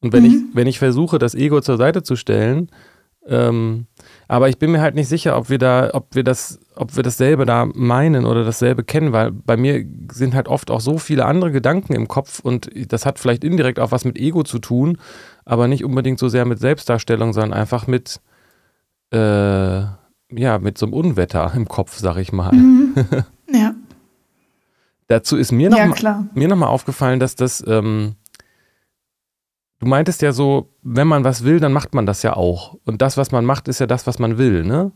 Und 0.00 0.12
wenn 0.12 0.24
mhm. 0.24 0.28
ich, 0.28 0.56
wenn 0.56 0.66
ich 0.66 0.78
versuche, 0.78 1.18
das 1.18 1.34
Ego 1.34 1.60
zur 1.60 1.78
Seite 1.78 2.02
zu 2.02 2.16
stellen, 2.16 2.70
ähm, 3.26 3.86
aber 4.28 4.48
ich 4.48 4.58
bin 4.58 4.72
mir 4.72 4.80
halt 4.80 4.94
nicht 4.94 5.08
sicher, 5.08 5.36
ob 5.36 5.50
wir 5.50 5.58
da, 5.58 5.90
ob 5.92 6.14
wir 6.14 6.24
das, 6.24 6.58
ob 6.74 6.96
wir 6.96 7.02
dasselbe 7.02 7.46
da 7.46 7.66
meinen 7.66 8.26
oder 8.26 8.44
dasselbe 8.44 8.82
kennen, 8.82 9.12
weil 9.12 9.30
bei 9.30 9.56
mir 9.56 9.84
sind 10.12 10.34
halt 10.34 10.48
oft 10.48 10.70
auch 10.70 10.80
so 10.80 10.98
viele 10.98 11.24
andere 11.26 11.52
Gedanken 11.52 11.94
im 11.94 12.08
Kopf 12.08 12.40
und 12.40 12.70
das 12.92 13.06
hat 13.06 13.18
vielleicht 13.18 13.44
indirekt 13.44 13.78
auch 13.78 13.92
was 13.92 14.04
mit 14.04 14.18
Ego 14.18 14.42
zu 14.42 14.58
tun, 14.58 14.98
aber 15.44 15.68
nicht 15.68 15.84
unbedingt 15.84 16.18
so 16.18 16.28
sehr 16.28 16.44
mit 16.44 16.58
Selbstdarstellung, 16.58 17.32
sondern 17.32 17.52
einfach 17.52 17.86
mit, 17.86 18.20
äh, 19.12 19.16
ja, 19.18 20.58
mit 20.60 20.76
so 20.76 20.86
einem 20.86 20.92
Unwetter 20.94 21.52
im 21.54 21.68
Kopf, 21.68 21.96
sag 21.96 22.16
ich 22.16 22.32
mal. 22.32 22.52
Mhm. 22.52 22.94
Ja. 23.48 23.76
Dazu 25.06 25.36
ist 25.36 25.52
mir 25.52 25.70
nochmal 25.70 25.94
ja, 26.34 26.48
noch 26.48 26.66
aufgefallen, 26.66 27.20
dass 27.20 27.36
das, 27.36 27.62
ähm, 27.64 28.16
du 29.78 29.86
meintest 29.86 30.22
ja 30.22 30.32
so, 30.32 30.70
wenn 30.82 31.08
man 31.08 31.24
was 31.24 31.44
will, 31.44 31.60
dann 31.60 31.72
macht 31.72 31.94
man 31.94 32.06
das 32.06 32.22
ja 32.22 32.36
auch. 32.36 32.76
Und 32.84 33.02
das, 33.02 33.16
was 33.16 33.32
man 33.32 33.44
macht, 33.44 33.68
ist 33.68 33.80
ja 33.80 33.86
das, 33.86 34.06
was 34.06 34.18
man 34.18 34.38
will, 34.38 34.64
ne? 34.64 34.92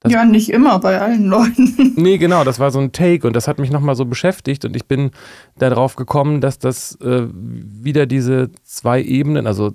Das 0.00 0.12
ja, 0.12 0.24
nicht 0.24 0.50
immer 0.50 0.78
bei 0.78 1.00
allen 1.00 1.26
Leuten. 1.28 1.94
nee, 1.96 2.18
genau, 2.18 2.44
das 2.44 2.58
war 2.58 2.70
so 2.70 2.78
ein 2.78 2.92
Take 2.92 3.26
und 3.26 3.34
das 3.34 3.48
hat 3.48 3.58
mich 3.58 3.70
nochmal 3.70 3.96
so 3.96 4.04
beschäftigt 4.04 4.64
und 4.64 4.76
ich 4.76 4.86
bin 4.86 5.10
darauf 5.58 5.96
gekommen, 5.96 6.40
dass 6.40 6.58
das 6.58 6.96
äh, 7.00 7.26
wieder 7.32 8.06
diese 8.06 8.50
zwei 8.62 9.02
Ebenen, 9.02 9.46
also 9.46 9.72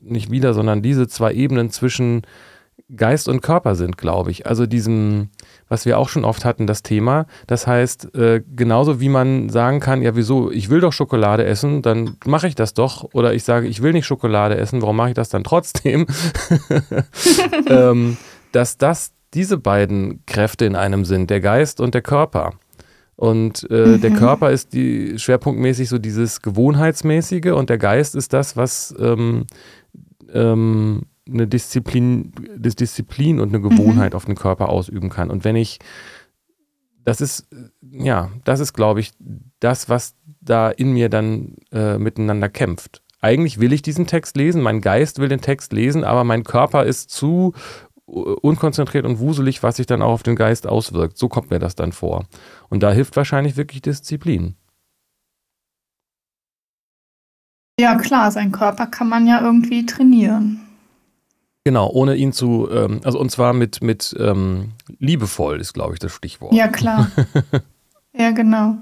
nicht 0.00 0.30
wieder, 0.30 0.54
sondern 0.54 0.82
diese 0.82 1.08
zwei 1.08 1.32
Ebenen 1.34 1.70
zwischen 1.70 2.22
Geist 2.96 3.28
und 3.28 3.42
Körper 3.42 3.76
sind, 3.76 3.98
glaube 3.98 4.30
ich. 4.30 4.46
Also 4.46 4.66
diesem, 4.66 5.28
was 5.70 5.86
wir 5.86 5.98
auch 5.98 6.08
schon 6.08 6.24
oft 6.24 6.44
hatten, 6.44 6.66
das 6.66 6.82
Thema. 6.82 7.26
Das 7.46 7.66
heißt, 7.66 8.14
äh, 8.16 8.42
genauso 8.54 9.00
wie 9.00 9.08
man 9.08 9.48
sagen 9.48 9.80
kann, 9.80 10.02
ja, 10.02 10.16
wieso, 10.16 10.50
ich 10.50 10.68
will 10.68 10.80
doch 10.80 10.92
Schokolade 10.92 11.46
essen, 11.46 11.80
dann 11.80 12.16
mache 12.26 12.48
ich 12.48 12.56
das 12.56 12.74
doch. 12.74 13.04
Oder 13.14 13.32
ich 13.32 13.44
sage, 13.44 13.68
ich 13.68 13.80
will 13.80 13.92
nicht 13.92 14.04
Schokolade 14.04 14.58
essen, 14.58 14.82
warum 14.82 14.96
mache 14.96 15.10
ich 15.10 15.14
das 15.14 15.28
dann 15.28 15.44
trotzdem? 15.44 16.06
ähm, 17.68 18.16
dass 18.52 18.76
das 18.76 19.12
diese 19.32 19.58
beiden 19.58 20.26
Kräfte 20.26 20.64
in 20.64 20.74
einem 20.74 21.04
sind, 21.04 21.30
der 21.30 21.40
Geist 21.40 21.80
und 21.80 21.94
der 21.94 22.02
Körper. 22.02 22.54
Und 23.14 23.70
äh, 23.70 23.86
mhm. 23.86 24.00
der 24.00 24.10
Körper 24.10 24.50
ist 24.50 24.72
die 24.72 25.18
schwerpunktmäßig 25.18 25.88
so 25.88 25.98
dieses 25.98 26.42
Gewohnheitsmäßige 26.42 27.52
und 27.52 27.70
der 27.70 27.78
Geist 27.78 28.16
ist 28.16 28.32
das, 28.32 28.56
was 28.56 28.92
ähm, 28.98 29.46
ähm, 30.32 31.02
eine 31.32 31.46
Disziplin, 31.46 32.32
das 32.56 32.76
Disziplin 32.76 33.40
und 33.40 33.48
eine 33.48 33.60
Gewohnheit 33.60 34.12
mhm. 34.12 34.16
auf 34.16 34.24
den 34.24 34.34
Körper 34.34 34.68
ausüben 34.68 35.10
kann. 35.10 35.30
Und 35.30 35.44
wenn 35.44 35.56
ich, 35.56 35.78
das 37.04 37.20
ist, 37.20 37.48
ja, 37.80 38.30
das 38.44 38.60
ist, 38.60 38.72
glaube 38.72 39.00
ich, 39.00 39.12
das, 39.60 39.88
was 39.88 40.14
da 40.40 40.70
in 40.70 40.92
mir 40.92 41.08
dann 41.08 41.56
äh, 41.72 41.98
miteinander 41.98 42.48
kämpft. 42.48 43.02
Eigentlich 43.20 43.60
will 43.60 43.72
ich 43.72 43.82
diesen 43.82 44.06
Text 44.06 44.36
lesen, 44.36 44.62
mein 44.62 44.80
Geist 44.80 45.18
will 45.18 45.28
den 45.28 45.42
Text 45.42 45.72
lesen, 45.72 46.04
aber 46.04 46.24
mein 46.24 46.42
Körper 46.42 46.84
ist 46.84 47.10
zu 47.10 47.52
unkonzentriert 48.06 49.04
und 49.04 49.20
wuselig, 49.20 49.62
was 49.62 49.76
sich 49.76 49.86
dann 49.86 50.02
auch 50.02 50.12
auf 50.12 50.22
den 50.22 50.36
Geist 50.36 50.66
auswirkt. 50.66 51.16
So 51.16 51.28
kommt 51.28 51.50
mir 51.50 51.58
das 51.58 51.76
dann 51.76 51.92
vor. 51.92 52.24
Und 52.68 52.82
da 52.82 52.90
hilft 52.90 53.16
wahrscheinlich 53.16 53.56
wirklich 53.56 53.82
Disziplin. 53.82 54.56
Ja, 57.78 57.96
klar, 57.96 58.30
sein 58.30 58.52
Körper 58.52 58.86
kann 58.86 59.08
man 59.08 59.26
ja 59.26 59.40
irgendwie 59.40 59.86
trainieren. 59.86 60.60
Genau, 61.64 61.90
ohne 61.90 62.16
ihn 62.16 62.32
zu, 62.32 62.68
ähm, 62.70 63.00
also 63.04 63.20
und 63.20 63.30
zwar 63.30 63.52
mit, 63.52 63.82
mit 63.82 64.16
ähm, 64.18 64.72
liebevoll 64.98 65.60
ist, 65.60 65.74
glaube 65.74 65.92
ich, 65.92 65.98
das 65.98 66.12
Stichwort. 66.12 66.54
Ja, 66.54 66.68
klar. 66.68 67.10
ja, 68.12 68.30
genau. 68.30 68.78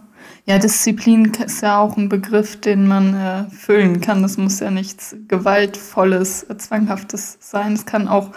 Ja, 0.47 0.59
Disziplin 0.59 1.27
ist 1.45 1.63
ja 1.63 1.79
auch 1.79 1.97
ein 1.97 2.09
Begriff, 2.09 2.61
den 2.61 2.87
man 2.87 3.15
äh, 3.15 3.51
füllen 3.51 4.01
kann. 4.01 4.23
Das 4.23 4.39
muss 4.39 4.61
ja 4.61 4.71
nichts 4.71 5.17
Gewaltvolles, 5.27 6.47
Zwanghaftes 6.57 7.39
sein. 7.41 7.73
Es 7.73 7.85
kann 7.85 8.09
auch 8.09 8.31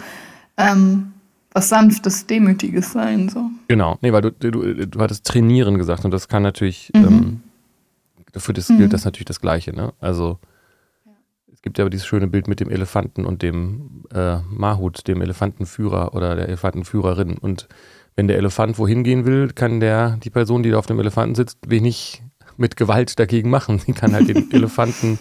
ähm, 0.56 1.12
was 1.52 1.68
Sanftes, 1.68 2.26
Demütiges 2.26 2.92
sein. 2.92 3.28
So. 3.28 3.50
Genau, 3.68 3.98
nee, 4.02 4.12
weil 4.12 4.22
du, 4.22 4.30
du, 4.32 4.86
du 4.86 5.00
hattest 5.00 5.26
trainieren 5.26 5.78
gesagt 5.78 6.04
und 6.04 6.10
das 6.10 6.28
kann 6.28 6.42
natürlich, 6.42 6.90
mhm. 6.94 7.04
ähm, 7.04 7.40
für 8.36 8.52
das 8.52 8.68
mhm. 8.68 8.78
gilt 8.78 8.92
das 8.92 9.04
natürlich 9.04 9.26
das 9.26 9.40
Gleiche, 9.40 9.74
ne? 9.74 9.92
Also 10.00 10.38
gibt 11.62 11.78
ja 11.78 11.84
aber 11.84 11.90
dieses 11.90 12.06
schöne 12.06 12.26
Bild 12.26 12.48
mit 12.48 12.60
dem 12.60 12.68
Elefanten 12.68 13.24
und 13.24 13.42
dem 13.42 14.04
äh, 14.12 14.38
Mahut, 14.50 15.06
dem 15.06 15.22
Elefantenführer 15.22 16.14
oder 16.14 16.34
der 16.34 16.48
Elefantenführerin. 16.48 17.38
Und 17.38 17.68
wenn 18.16 18.28
der 18.28 18.36
Elefant 18.36 18.78
wohin 18.78 19.04
gehen 19.04 19.24
will, 19.24 19.48
kann 19.48 19.80
der, 19.80 20.18
die 20.22 20.30
Person, 20.30 20.62
die 20.62 20.70
da 20.70 20.78
auf 20.78 20.86
dem 20.86 20.98
Elefanten 20.98 21.34
sitzt, 21.34 21.58
wenig 21.66 22.22
mit 22.56 22.76
Gewalt 22.76 23.18
dagegen 23.18 23.48
machen. 23.48 23.78
Sie 23.78 23.92
kann 23.92 24.12
halt 24.12 24.28
den 24.28 24.50
Elefanten 24.52 25.18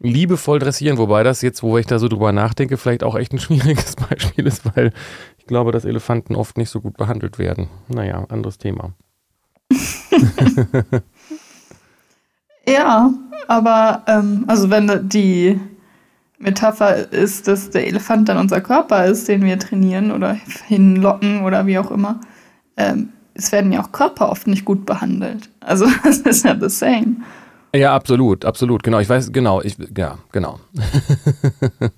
liebevoll 0.00 0.60
dressieren, 0.60 0.96
wobei 0.96 1.24
das 1.24 1.42
jetzt, 1.42 1.62
wo 1.62 1.76
ich 1.76 1.86
da 1.86 1.98
so 1.98 2.08
drüber 2.08 2.32
nachdenke, 2.32 2.76
vielleicht 2.76 3.02
auch 3.02 3.16
echt 3.16 3.32
ein 3.32 3.38
schwieriges 3.40 3.96
Beispiel 3.96 4.46
ist, 4.46 4.64
weil 4.76 4.92
ich 5.38 5.46
glaube, 5.46 5.72
dass 5.72 5.84
Elefanten 5.84 6.36
oft 6.36 6.56
nicht 6.56 6.70
so 6.70 6.80
gut 6.80 6.96
behandelt 6.96 7.38
werden. 7.38 7.68
Naja, 7.88 8.24
anderes 8.28 8.58
Thema. 8.58 8.94
ja, 12.72 13.12
aber 13.46 14.02
ähm, 14.06 14.44
also 14.46 14.70
wenn 14.70 15.08
die 15.08 15.60
Metapher 16.38 17.12
ist, 17.12 17.48
dass 17.48 17.70
der 17.70 17.86
Elefant 17.86 18.28
dann 18.28 18.38
unser 18.38 18.60
Körper 18.60 19.06
ist, 19.06 19.28
den 19.28 19.44
wir 19.44 19.58
trainieren 19.58 20.12
oder 20.12 20.36
hinlocken 20.66 21.42
oder 21.42 21.66
wie 21.66 21.78
auch 21.78 21.90
immer, 21.90 22.20
ähm, 22.76 23.10
es 23.34 23.52
werden 23.52 23.72
ja 23.72 23.82
auch 23.82 23.92
Körper 23.92 24.30
oft 24.30 24.46
nicht 24.46 24.64
gut 24.64 24.86
behandelt. 24.86 25.48
Also 25.60 25.86
das 26.04 26.18
ist 26.18 26.44
ja 26.44 26.56
the 26.58 26.68
same. 26.68 27.16
Ja, 27.74 27.94
absolut, 27.94 28.44
absolut. 28.44 28.82
Genau, 28.82 28.98
ich 28.98 29.08
weiß, 29.08 29.32
genau, 29.32 29.60
ich, 29.62 29.76
ja, 29.96 30.18
genau. 30.32 30.58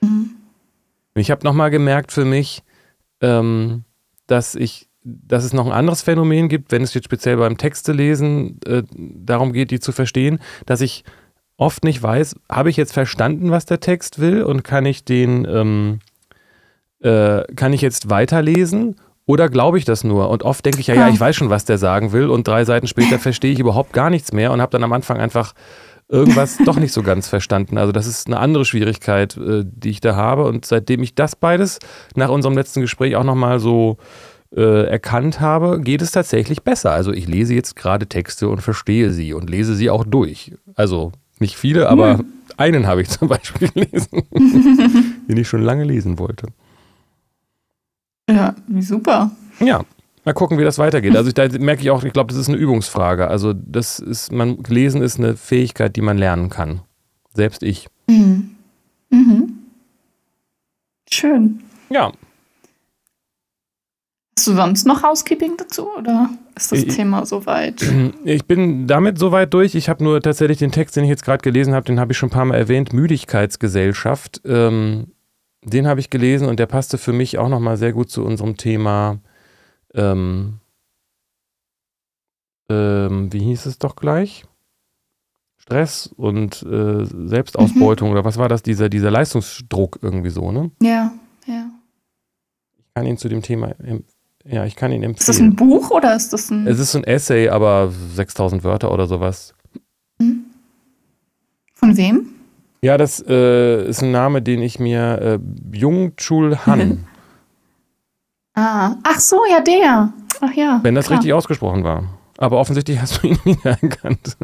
mhm. 0.00 0.36
Ich 1.14 1.30
habe 1.30 1.44
nochmal 1.44 1.70
gemerkt 1.70 2.12
für 2.12 2.24
mich, 2.24 2.62
ähm, 3.20 3.84
dass 4.26 4.54
ich, 4.54 4.85
dass 5.06 5.44
es 5.44 5.52
noch 5.52 5.66
ein 5.66 5.72
anderes 5.72 6.02
Phänomen 6.02 6.48
gibt, 6.48 6.72
wenn 6.72 6.82
es 6.82 6.92
jetzt 6.94 7.04
speziell 7.04 7.36
beim 7.36 7.56
Texte 7.56 7.92
lesen 7.92 8.58
äh, 8.66 8.82
darum 8.90 9.52
geht, 9.52 9.70
die 9.70 9.78
zu 9.78 9.92
verstehen, 9.92 10.40
dass 10.66 10.80
ich 10.80 11.04
oft 11.56 11.84
nicht 11.84 12.02
weiß, 12.02 12.36
habe 12.50 12.70
ich 12.70 12.76
jetzt 12.76 12.92
verstanden, 12.92 13.50
was 13.50 13.66
der 13.66 13.80
Text 13.80 14.18
will 14.18 14.42
und 14.42 14.64
kann 14.64 14.84
ich 14.84 15.04
den, 15.04 15.46
ähm, 15.48 16.00
äh, 17.00 17.44
kann 17.54 17.72
ich 17.72 17.80
jetzt 17.80 18.10
weiterlesen 18.10 18.96
oder 19.26 19.48
glaube 19.48 19.78
ich 19.78 19.84
das 19.84 20.04
nur? 20.04 20.28
Und 20.28 20.42
oft 20.42 20.64
denke 20.64 20.80
ich 20.80 20.88
ja, 20.88 20.94
ja, 20.94 21.08
ich 21.08 21.18
weiß 21.18 21.36
schon, 21.36 21.50
was 21.50 21.64
der 21.64 21.78
sagen 21.78 22.12
will. 22.12 22.28
Und 22.28 22.46
drei 22.46 22.64
Seiten 22.64 22.86
später 22.86 23.18
verstehe 23.18 23.52
ich 23.52 23.58
überhaupt 23.58 23.92
gar 23.92 24.10
nichts 24.10 24.32
mehr 24.32 24.52
und 24.52 24.60
habe 24.60 24.70
dann 24.70 24.84
am 24.84 24.92
Anfang 24.92 25.18
einfach 25.18 25.52
irgendwas 26.08 26.58
doch 26.64 26.76
nicht 26.76 26.92
so 26.92 27.02
ganz 27.02 27.28
verstanden. 27.28 27.78
Also 27.78 27.92
das 27.92 28.06
ist 28.06 28.26
eine 28.26 28.38
andere 28.38 28.64
Schwierigkeit, 28.64 29.36
äh, 29.36 29.64
die 29.64 29.90
ich 29.90 30.00
da 30.00 30.14
habe. 30.14 30.44
Und 30.44 30.64
seitdem 30.64 31.02
ich 31.02 31.14
das 31.14 31.36
beides 31.36 31.78
nach 32.14 32.28
unserem 32.28 32.56
letzten 32.56 32.80
Gespräch 32.80 33.16
auch 33.16 33.24
nochmal 33.24 33.58
so 33.58 33.98
äh, 34.54 34.86
erkannt 34.86 35.40
habe, 35.40 35.80
geht 35.80 36.02
es 36.02 36.10
tatsächlich 36.10 36.62
besser. 36.62 36.92
Also 36.92 37.12
ich 37.12 37.26
lese 37.26 37.54
jetzt 37.54 37.76
gerade 37.76 38.06
Texte 38.06 38.48
und 38.48 38.60
verstehe 38.60 39.10
sie 39.10 39.32
und 39.32 39.50
lese 39.50 39.74
sie 39.74 39.90
auch 39.90 40.04
durch. 40.04 40.54
Also 40.74 41.12
nicht 41.38 41.56
viele, 41.56 41.88
aber 41.88 42.18
hm. 42.18 42.26
einen 42.56 42.86
habe 42.86 43.02
ich 43.02 43.08
zum 43.10 43.28
Beispiel 43.28 43.68
gelesen, 43.68 44.22
den 45.28 45.36
ich 45.36 45.48
schon 45.48 45.62
lange 45.62 45.84
lesen 45.84 46.18
wollte. 46.18 46.48
Ja, 48.28 48.54
super. 48.80 49.30
Ja, 49.60 49.82
mal 50.24 50.32
gucken, 50.32 50.58
wie 50.58 50.64
das 50.64 50.78
weitergeht. 50.78 51.16
Also 51.16 51.28
ich, 51.28 51.34
da 51.34 51.48
merke 51.58 51.82
ich 51.82 51.90
auch, 51.90 52.02
ich 52.02 52.12
glaube, 52.12 52.28
das 52.28 52.40
ist 52.40 52.48
eine 52.48 52.58
Übungsfrage. 52.58 53.28
Also 53.28 53.52
das 53.52 53.98
ist, 53.98 54.32
man 54.32 54.58
lesen 54.68 55.02
ist 55.02 55.18
eine 55.18 55.36
Fähigkeit, 55.36 55.96
die 55.96 56.02
man 56.02 56.18
lernen 56.18 56.50
kann. 56.50 56.80
Selbst 57.34 57.62
ich. 57.62 57.88
Mhm. 58.08 58.56
Mhm. 59.10 59.52
Schön. 61.10 61.60
Ja. 61.90 62.12
Hast 64.38 64.48
du 64.48 64.54
sonst 64.54 64.86
noch 64.86 65.02
Housekeeping 65.02 65.56
dazu 65.56 65.88
oder 65.96 66.28
ist 66.54 66.70
das 66.70 66.80
ich, 66.80 66.94
Thema 66.94 67.24
soweit? 67.24 67.82
Ich 68.24 68.44
bin 68.44 68.86
damit 68.86 69.18
soweit 69.18 69.54
durch. 69.54 69.74
Ich 69.74 69.88
habe 69.88 70.04
nur 70.04 70.20
tatsächlich 70.20 70.58
den 70.58 70.72
Text, 70.72 70.94
den 70.94 71.04
ich 71.04 71.10
jetzt 71.10 71.24
gerade 71.24 71.42
gelesen 71.42 71.72
habe, 71.72 71.86
den 71.86 71.98
habe 71.98 72.12
ich 72.12 72.18
schon 72.18 72.28
ein 72.28 72.32
paar 72.32 72.44
Mal 72.44 72.56
erwähnt, 72.56 72.92
Müdigkeitsgesellschaft. 72.92 74.42
Ähm, 74.44 75.12
den 75.64 75.86
habe 75.86 76.00
ich 76.00 76.10
gelesen 76.10 76.48
und 76.48 76.60
der 76.60 76.66
passte 76.66 76.98
für 76.98 77.14
mich 77.14 77.38
auch 77.38 77.48
nochmal 77.48 77.78
sehr 77.78 77.92
gut 77.92 78.10
zu 78.10 78.24
unserem 78.24 78.58
Thema. 78.58 79.20
Ähm, 79.94 80.60
ähm, 82.68 83.32
wie 83.32 83.40
hieß 83.40 83.64
es 83.64 83.78
doch 83.78 83.96
gleich? 83.96 84.44
Stress 85.56 86.08
und 86.14 86.62
äh, 86.62 87.04
Selbstausbeutung 87.04 88.08
mhm. 88.08 88.12
oder 88.12 88.24
was 88.24 88.36
war 88.36 88.50
das? 88.50 88.62
Dieser, 88.62 88.90
dieser 88.90 89.10
Leistungsdruck 89.10 89.98
irgendwie 90.02 90.30
so, 90.30 90.52
ne? 90.52 90.70
Ja, 90.82 91.12
ja. 91.46 91.70
Ich 92.78 92.94
kann 92.94 93.06
ihn 93.06 93.18
zu 93.18 93.28
dem 93.28 93.42
Thema, 93.42 93.74
ja, 94.48 94.64
ich 94.64 94.76
kann 94.76 94.92
ihn 94.92 95.02
empfehlen. 95.02 95.18
Ist 95.18 95.28
das 95.28 95.40
ein 95.40 95.56
Buch 95.56 95.90
oder 95.90 96.14
ist 96.14 96.32
das 96.32 96.50
ein. 96.50 96.66
Es 96.66 96.78
ist 96.78 96.94
ein 96.94 97.04
Essay, 97.04 97.48
aber 97.48 97.90
6000 98.14 98.64
Wörter 98.64 98.92
oder 98.92 99.06
sowas. 99.06 99.54
Mhm. 100.18 100.44
Von 101.74 101.96
wem? 101.96 102.30
Ja, 102.82 102.96
das 102.96 103.24
äh, 103.26 103.88
ist 103.88 104.02
ein 104.02 104.12
Name, 104.12 104.42
den 104.42 104.62
ich 104.62 104.78
mir 104.78 105.40
äh, 105.72 105.76
Jung 105.76 106.16
Chul 106.16 106.58
Han. 106.66 106.78
Mhm. 106.88 107.04
Ah, 108.58 108.96
ach 109.02 109.20
so, 109.20 109.42
ja, 109.50 109.60
der. 109.60 110.14
Ach 110.40 110.52
ja. 110.54 110.80
Wenn 110.82 110.94
das 110.94 111.08
klar. 111.08 111.18
richtig 111.18 111.34
ausgesprochen 111.34 111.84
war. 111.84 112.04
Aber 112.38 112.56
offensichtlich 112.56 112.98
hast 112.98 113.22
du 113.22 113.26
ihn 113.26 113.38
wieder 113.44 113.76
erkannt. 113.82 114.38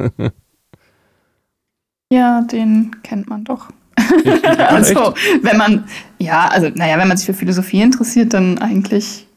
ja, 2.11 2.41
den 2.41 2.95
kennt 3.01 3.27
man 3.27 3.43
doch. 3.43 3.69
also, 4.59 5.15
wenn 5.41 5.57
man, 5.57 5.85
ja, 6.19 6.47
also, 6.47 6.69
naja, 6.75 6.99
wenn 6.99 7.07
man 7.07 7.17
sich 7.17 7.25
für 7.25 7.33
Philosophie 7.33 7.81
interessiert, 7.81 8.35
dann 8.35 8.59
eigentlich. 8.59 9.27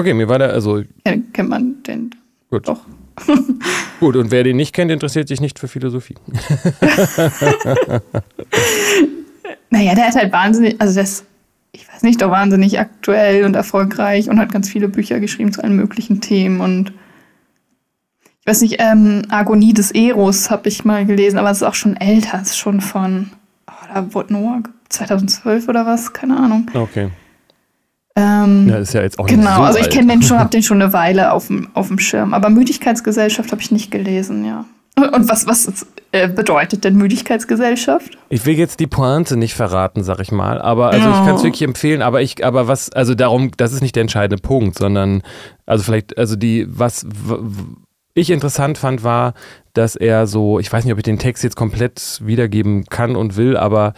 Okay, 0.00 0.14
mir 0.14 0.28
war 0.28 0.38
der, 0.38 0.54
also. 0.54 0.78
Ja, 0.78 1.14
kennt 1.34 1.50
man 1.50 1.82
den 1.82 2.14
Gut. 2.48 2.66
doch. 2.66 2.80
Gut, 4.00 4.16
und 4.16 4.30
wer 4.30 4.44
den 4.44 4.56
nicht 4.56 4.74
kennt, 4.74 4.90
interessiert 4.90 5.28
sich 5.28 5.42
nicht 5.42 5.58
für 5.58 5.68
Philosophie. 5.68 6.14
naja, 9.70 9.94
der 9.94 10.08
ist 10.08 10.16
halt 10.16 10.32
wahnsinnig, 10.32 10.80
also 10.80 10.98
das, 10.98 11.24
ich 11.72 11.86
weiß 11.86 12.02
nicht, 12.02 12.22
doch 12.22 12.30
wahnsinnig 12.30 12.80
aktuell 12.80 13.44
und 13.44 13.54
erfolgreich 13.54 14.30
und 14.30 14.38
hat 14.38 14.52
ganz 14.52 14.70
viele 14.70 14.88
Bücher 14.88 15.20
geschrieben 15.20 15.52
zu 15.52 15.62
allen 15.62 15.76
möglichen 15.76 16.22
Themen 16.22 16.62
und 16.62 16.94
ich 18.40 18.46
weiß 18.46 18.62
nicht, 18.62 18.76
ähm, 18.78 19.24
Agonie 19.28 19.74
des 19.74 19.90
Eros 19.90 20.50
habe 20.50 20.70
ich 20.70 20.86
mal 20.86 21.04
gelesen, 21.04 21.38
aber 21.38 21.50
es 21.50 21.58
ist 21.58 21.62
auch 21.62 21.74
schon 21.74 21.98
älter, 21.98 22.40
es 22.40 22.52
ist 22.52 22.56
schon 22.56 22.80
von, 22.80 23.30
oh, 23.68 23.72
da 23.92 24.14
wurde 24.14 24.32
Noah 24.32 24.62
2012 24.88 25.68
oder 25.68 25.84
was, 25.84 26.14
keine 26.14 26.38
Ahnung. 26.38 26.70
Okay. 26.72 27.10
Ähm, 28.16 28.68
ja, 28.68 28.78
ist 28.78 28.92
ja 28.92 29.02
jetzt 29.02 29.18
auch 29.18 29.26
genau, 29.26 29.42
nicht 29.42 29.56
so 29.56 29.62
also 29.62 29.78
ich 29.78 29.90
kenne 29.90 30.12
den 30.12 30.22
schon, 30.22 30.38
habe 30.38 30.50
den 30.52 30.62
schon 30.62 30.82
eine 30.82 30.92
Weile 30.92 31.32
auf 31.32 31.46
dem, 31.46 31.68
auf 31.74 31.88
dem 31.88 31.98
Schirm. 31.98 32.34
Aber 32.34 32.50
Müdigkeitsgesellschaft 32.50 33.52
habe 33.52 33.60
ich 33.62 33.70
nicht 33.70 33.90
gelesen, 33.90 34.44
ja. 34.44 34.64
Und 34.96 35.28
was, 35.30 35.46
was 35.46 35.86
äh, 36.12 36.28
bedeutet 36.28 36.84
denn 36.84 36.96
Müdigkeitsgesellschaft? 36.96 38.18
Ich 38.28 38.44
will 38.44 38.58
jetzt 38.58 38.80
die 38.80 38.86
Pointe 38.86 39.36
nicht 39.36 39.54
verraten, 39.54 40.02
sag 40.02 40.20
ich 40.20 40.32
mal, 40.32 40.60
aber 40.60 40.90
also 40.90 41.08
oh. 41.08 41.12
ich 41.12 41.18
kann 41.18 41.34
es 41.36 41.42
wirklich 41.42 41.62
empfehlen, 41.62 42.02
aber 42.02 42.20
ich, 42.20 42.44
aber 42.44 42.68
was, 42.68 42.92
also 42.92 43.14
darum, 43.14 43.50
das 43.56 43.72
ist 43.72 43.80
nicht 43.80 43.96
der 43.96 44.02
entscheidende 44.02 44.42
Punkt, 44.42 44.76
sondern, 44.76 45.22
also 45.64 45.84
vielleicht, 45.84 46.18
also 46.18 46.36
die, 46.36 46.66
was 46.68 47.06
ich 48.14 48.30
interessant 48.30 48.76
fand, 48.76 49.02
war, 49.04 49.34
dass 49.72 49.96
er 49.96 50.26
so, 50.26 50.58
ich 50.58 50.70
weiß 50.70 50.84
nicht, 50.84 50.92
ob 50.92 50.98
ich 50.98 51.04
den 51.04 51.18
Text 51.18 51.44
jetzt 51.44 51.56
komplett 51.56 52.20
wiedergeben 52.22 52.84
kann 52.86 53.16
und 53.16 53.36
will, 53.36 53.56
aber 53.56 53.94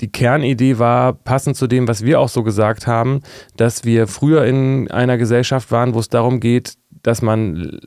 die 0.00 0.10
Kernidee 0.10 0.78
war, 0.78 1.12
passend 1.12 1.56
zu 1.56 1.66
dem, 1.66 1.88
was 1.88 2.04
wir 2.04 2.20
auch 2.20 2.28
so 2.28 2.42
gesagt 2.42 2.86
haben, 2.86 3.20
dass 3.56 3.84
wir 3.84 4.06
früher 4.06 4.44
in 4.44 4.90
einer 4.90 5.18
Gesellschaft 5.18 5.70
waren, 5.70 5.94
wo 5.94 6.00
es 6.00 6.08
darum 6.08 6.40
geht, 6.40 6.74
dass 7.02 7.22
man 7.22 7.80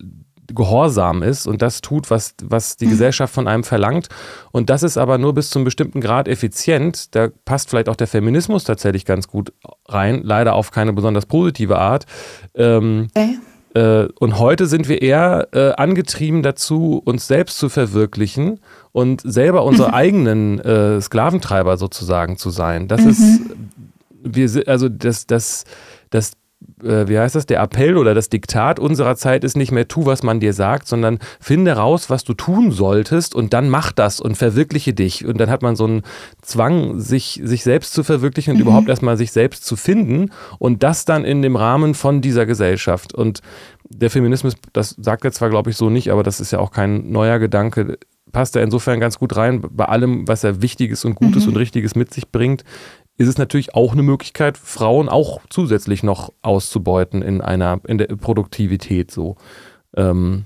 gehorsam 0.47 1.23
ist 1.23 1.47
und 1.47 1.61
das 1.61 1.81
tut, 1.81 2.11
was, 2.11 2.35
was 2.43 2.77
die 2.77 2.85
mhm. 2.85 2.91
Gesellschaft 2.91 3.33
von 3.33 3.47
einem 3.47 3.63
verlangt. 3.63 4.09
Und 4.51 4.69
das 4.69 4.83
ist 4.83 4.97
aber 4.97 5.17
nur 5.17 5.33
bis 5.33 5.49
zu 5.49 5.59
einem 5.59 5.65
bestimmten 5.65 6.01
Grad 6.01 6.27
effizient. 6.27 7.15
Da 7.15 7.29
passt 7.45 7.69
vielleicht 7.69 7.89
auch 7.89 7.95
der 7.95 8.07
Feminismus 8.07 8.63
tatsächlich 8.63 9.05
ganz 9.05 9.27
gut 9.27 9.53
rein, 9.87 10.21
leider 10.23 10.53
auf 10.53 10.71
keine 10.71 10.93
besonders 10.93 11.25
positive 11.25 11.79
Art. 11.79 12.05
Ähm, 12.55 13.07
okay. 13.15 13.37
Äh, 13.73 14.07
und 14.19 14.39
heute 14.39 14.67
sind 14.67 14.87
wir 14.87 15.01
eher 15.01 15.47
äh, 15.51 15.71
angetrieben 15.71 16.43
dazu, 16.43 17.01
uns 17.03 17.27
selbst 17.27 17.57
zu 17.57 17.69
verwirklichen 17.69 18.59
und 18.91 19.21
selber 19.23 19.63
unsere 19.63 19.89
mhm. 19.89 19.93
eigenen 19.93 20.59
äh, 20.59 21.01
Sklaventreiber 21.01 21.77
sozusagen 21.77 22.37
zu 22.37 22.49
sein. 22.49 22.87
Das 22.87 23.01
mhm. 23.01 23.09
ist, 23.09 23.41
wir, 24.23 24.67
also 24.67 24.89
das, 24.89 25.25
das, 25.25 25.65
das 26.11 26.33
äh, 26.83 27.07
wie 27.07 27.17
heißt 27.17 27.35
das, 27.35 27.45
der 27.45 27.61
Appell 27.61 27.97
oder 27.97 28.13
das 28.13 28.29
Diktat 28.29 28.79
unserer 28.79 29.15
Zeit 29.15 29.43
ist 29.43 29.57
nicht 29.57 29.71
mehr 29.71 29.87
tu, 29.87 30.05
was 30.05 30.23
man 30.23 30.39
dir 30.39 30.53
sagt, 30.53 30.87
sondern 30.87 31.19
finde 31.39 31.73
raus, 31.73 32.09
was 32.09 32.23
du 32.23 32.33
tun 32.33 32.71
solltest 32.71 33.35
und 33.35 33.53
dann 33.53 33.69
mach 33.69 33.91
das 33.91 34.19
und 34.19 34.37
verwirkliche 34.37 34.93
dich. 34.93 35.25
Und 35.25 35.37
dann 35.37 35.49
hat 35.49 35.61
man 35.61 35.75
so 35.75 35.85
einen 35.85 36.01
Zwang, 36.41 36.99
sich, 36.99 37.41
sich 37.43 37.63
selbst 37.63 37.93
zu 37.93 38.03
verwirklichen 38.03 38.51
und 38.51 38.57
mhm. 38.57 38.63
überhaupt 38.63 38.89
erstmal 38.89 39.17
sich 39.17 39.31
selbst 39.31 39.65
zu 39.65 39.75
finden 39.75 40.31
und 40.59 40.83
das 40.83 41.05
dann 41.05 41.25
in 41.25 41.41
dem 41.41 41.55
Rahmen 41.55 41.93
von 41.93 42.21
dieser 42.21 42.45
Gesellschaft. 42.45 43.13
Und 43.13 43.41
der 43.89 44.09
Feminismus, 44.09 44.55
das 44.73 44.95
sagt 44.99 45.25
er 45.25 45.31
zwar, 45.31 45.49
glaube 45.49 45.69
ich, 45.69 45.77
so 45.77 45.89
nicht, 45.89 46.11
aber 46.11 46.23
das 46.23 46.39
ist 46.39 46.51
ja 46.51 46.59
auch 46.59 46.71
kein 46.71 47.11
neuer 47.11 47.39
Gedanke, 47.39 47.97
passt 48.33 48.55
er 48.55 48.63
insofern 48.63 48.99
ganz 48.99 49.17
gut 49.19 49.37
rein 49.37 49.61
bei 49.61 49.85
allem, 49.85 50.27
was 50.27 50.43
er 50.43 50.61
Wichtiges 50.61 51.05
und 51.05 51.15
Gutes 51.15 51.43
mhm. 51.43 51.53
und 51.53 51.57
Richtiges 51.57 51.95
mit 51.95 52.13
sich 52.13 52.29
bringt, 52.29 52.63
ist 53.17 53.27
es 53.27 53.37
natürlich 53.37 53.75
auch 53.75 53.93
eine 53.93 54.03
Möglichkeit, 54.03 54.57
Frauen 54.57 55.09
auch 55.09 55.41
zusätzlich 55.49 56.03
noch 56.03 56.31
auszubeuten 56.41 57.21
in 57.21 57.41
einer, 57.41 57.79
in 57.87 57.97
der 57.97 58.07
Produktivität 58.07 59.11
so. 59.11 59.35
Ähm, 59.95 60.45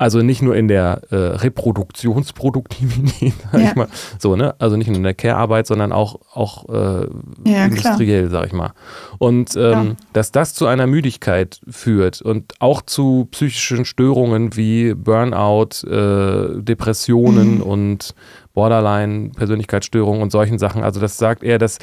also 0.00 0.22
nicht 0.22 0.42
nur 0.42 0.54
in 0.54 0.68
der 0.68 1.00
äh, 1.10 1.16
Reproduktionsproduktivität, 1.16 3.32
sag 3.52 3.60
ja. 3.60 3.68
ich 3.68 3.74
mal. 3.74 3.88
So, 4.20 4.36
ne? 4.36 4.54
Also 4.60 4.76
nicht 4.76 4.86
nur 4.86 4.96
in 4.96 5.02
der 5.02 5.14
Care-Arbeit, 5.14 5.66
sondern 5.66 5.90
auch, 5.90 6.20
auch 6.32 6.68
äh, 6.68 7.08
ja, 7.44 7.64
industriell, 7.64 8.28
klar. 8.28 8.42
sag 8.42 8.46
ich 8.46 8.52
mal. 8.52 8.74
Und 9.18 9.56
ähm, 9.56 9.60
ja. 9.60 9.96
dass 10.12 10.30
das 10.30 10.54
zu 10.54 10.66
einer 10.66 10.86
Müdigkeit 10.86 11.60
führt 11.68 12.22
und 12.22 12.54
auch 12.60 12.82
zu 12.82 13.26
psychischen 13.32 13.84
Störungen 13.84 14.56
wie 14.56 14.94
Burnout, 14.94 15.84
äh, 15.84 16.62
Depressionen 16.62 17.56
mhm. 17.56 17.62
und 17.62 18.14
Borderline-Persönlichkeitsstörungen 18.58 20.20
und 20.20 20.32
solchen 20.32 20.58
Sachen. 20.58 20.82
Also 20.82 20.98
das 20.98 21.16
sagt 21.16 21.44
er, 21.44 21.58
dass, 21.58 21.78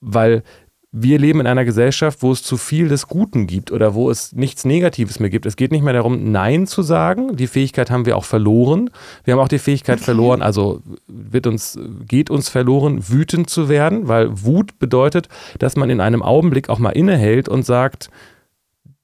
weil 0.00 0.42
wir 0.90 1.20
leben 1.20 1.38
in 1.38 1.46
einer 1.46 1.64
Gesellschaft, 1.64 2.20
wo 2.22 2.32
es 2.32 2.42
zu 2.42 2.56
viel 2.56 2.88
des 2.88 3.06
Guten 3.06 3.46
gibt 3.46 3.70
oder 3.70 3.94
wo 3.94 4.10
es 4.10 4.32
nichts 4.32 4.64
Negatives 4.64 5.20
mehr 5.20 5.30
gibt. 5.30 5.46
Es 5.46 5.54
geht 5.54 5.70
nicht 5.70 5.84
mehr 5.84 5.92
darum, 5.92 6.32
Nein 6.32 6.66
zu 6.66 6.82
sagen. 6.82 7.36
Die 7.36 7.46
Fähigkeit 7.46 7.92
haben 7.92 8.06
wir 8.06 8.16
auch 8.16 8.24
verloren. 8.24 8.90
Wir 9.22 9.34
haben 9.34 9.40
auch 9.40 9.48
die 9.48 9.60
Fähigkeit 9.60 10.00
verloren, 10.00 10.42
also 10.42 10.80
wird 11.06 11.46
uns, 11.46 11.78
geht 12.08 12.28
uns 12.28 12.48
verloren, 12.48 13.08
wütend 13.08 13.48
zu 13.48 13.68
werden, 13.68 14.08
weil 14.08 14.42
Wut 14.42 14.80
bedeutet, 14.80 15.28
dass 15.60 15.76
man 15.76 15.90
in 15.90 16.00
einem 16.00 16.22
Augenblick 16.22 16.68
auch 16.70 16.80
mal 16.80 16.90
innehält 16.90 17.48
und 17.48 17.64
sagt, 17.64 18.10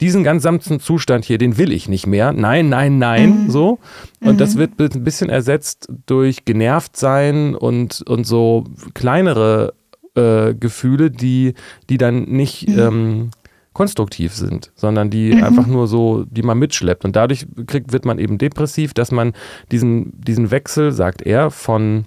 diesen 0.02 0.24
ganz 0.24 0.42
sanften 0.42 0.80
Zustand 0.80 1.24
hier, 1.24 1.38
den 1.38 1.58
will 1.58 1.70
ich 1.70 1.88
nicht 1.88 2.08
mehr. 2.08 2.32
Nein, 2.32 2.68
nein, 2.68 2.98
nein, 2.98 3.44
mhm. 3.44 3.50
so. 3.50 3.78
Und 4.20 4.34
mhm. 4.34 4.38
das 4.38 4.56
wird 4.56 4.72
ein 4.80 5.04
bisschen 5.04 5.30
ersetzt 5.30 5.88
durch 6.06 6.44
genervt 6.44 6.96
sein 6.96 7.54
und, 7.54 8.02
und 8.08 8.26
so 8.26 8.64
kleinere 8.94 9.74
äh, 10.16 10.54
Gefühle, 10.54 11.12
die, 11.12 11.54
die 11.88 11.98
dann 11.98 12.24
nicht 12.24 12.68
mhm. 12.68 12.78
ähm, 12.80 13.30
konstruktiv 13.74 14.34
sind, 14.34 14.72
sondern 14.74 15.08
die 15.08 15.34
mhm. 15.34 15.44
einfach 15.44 15.68
nur 15.68 15.86
so, 15.86 16.24
die 16.24 16.42
man 16.42 16.58
mitschleppt. 16.58 17.04
Und 17.04 17.14
dadurch 17.14 17.46
kriegt, 17.68 17.92
wird 17.92 18.04
man 18.04 18.18
eben 18.18 18.38
depressiv, 18.38 18.94
dass 18.94 19.12
man 19.12 19.34
diesen, 19.70 20.20
diesen 20.20 20.50
Wechsel, 20.50 20.90
sagt 20.90 21.22
er, 21.22 21.52
von 21.52 22.06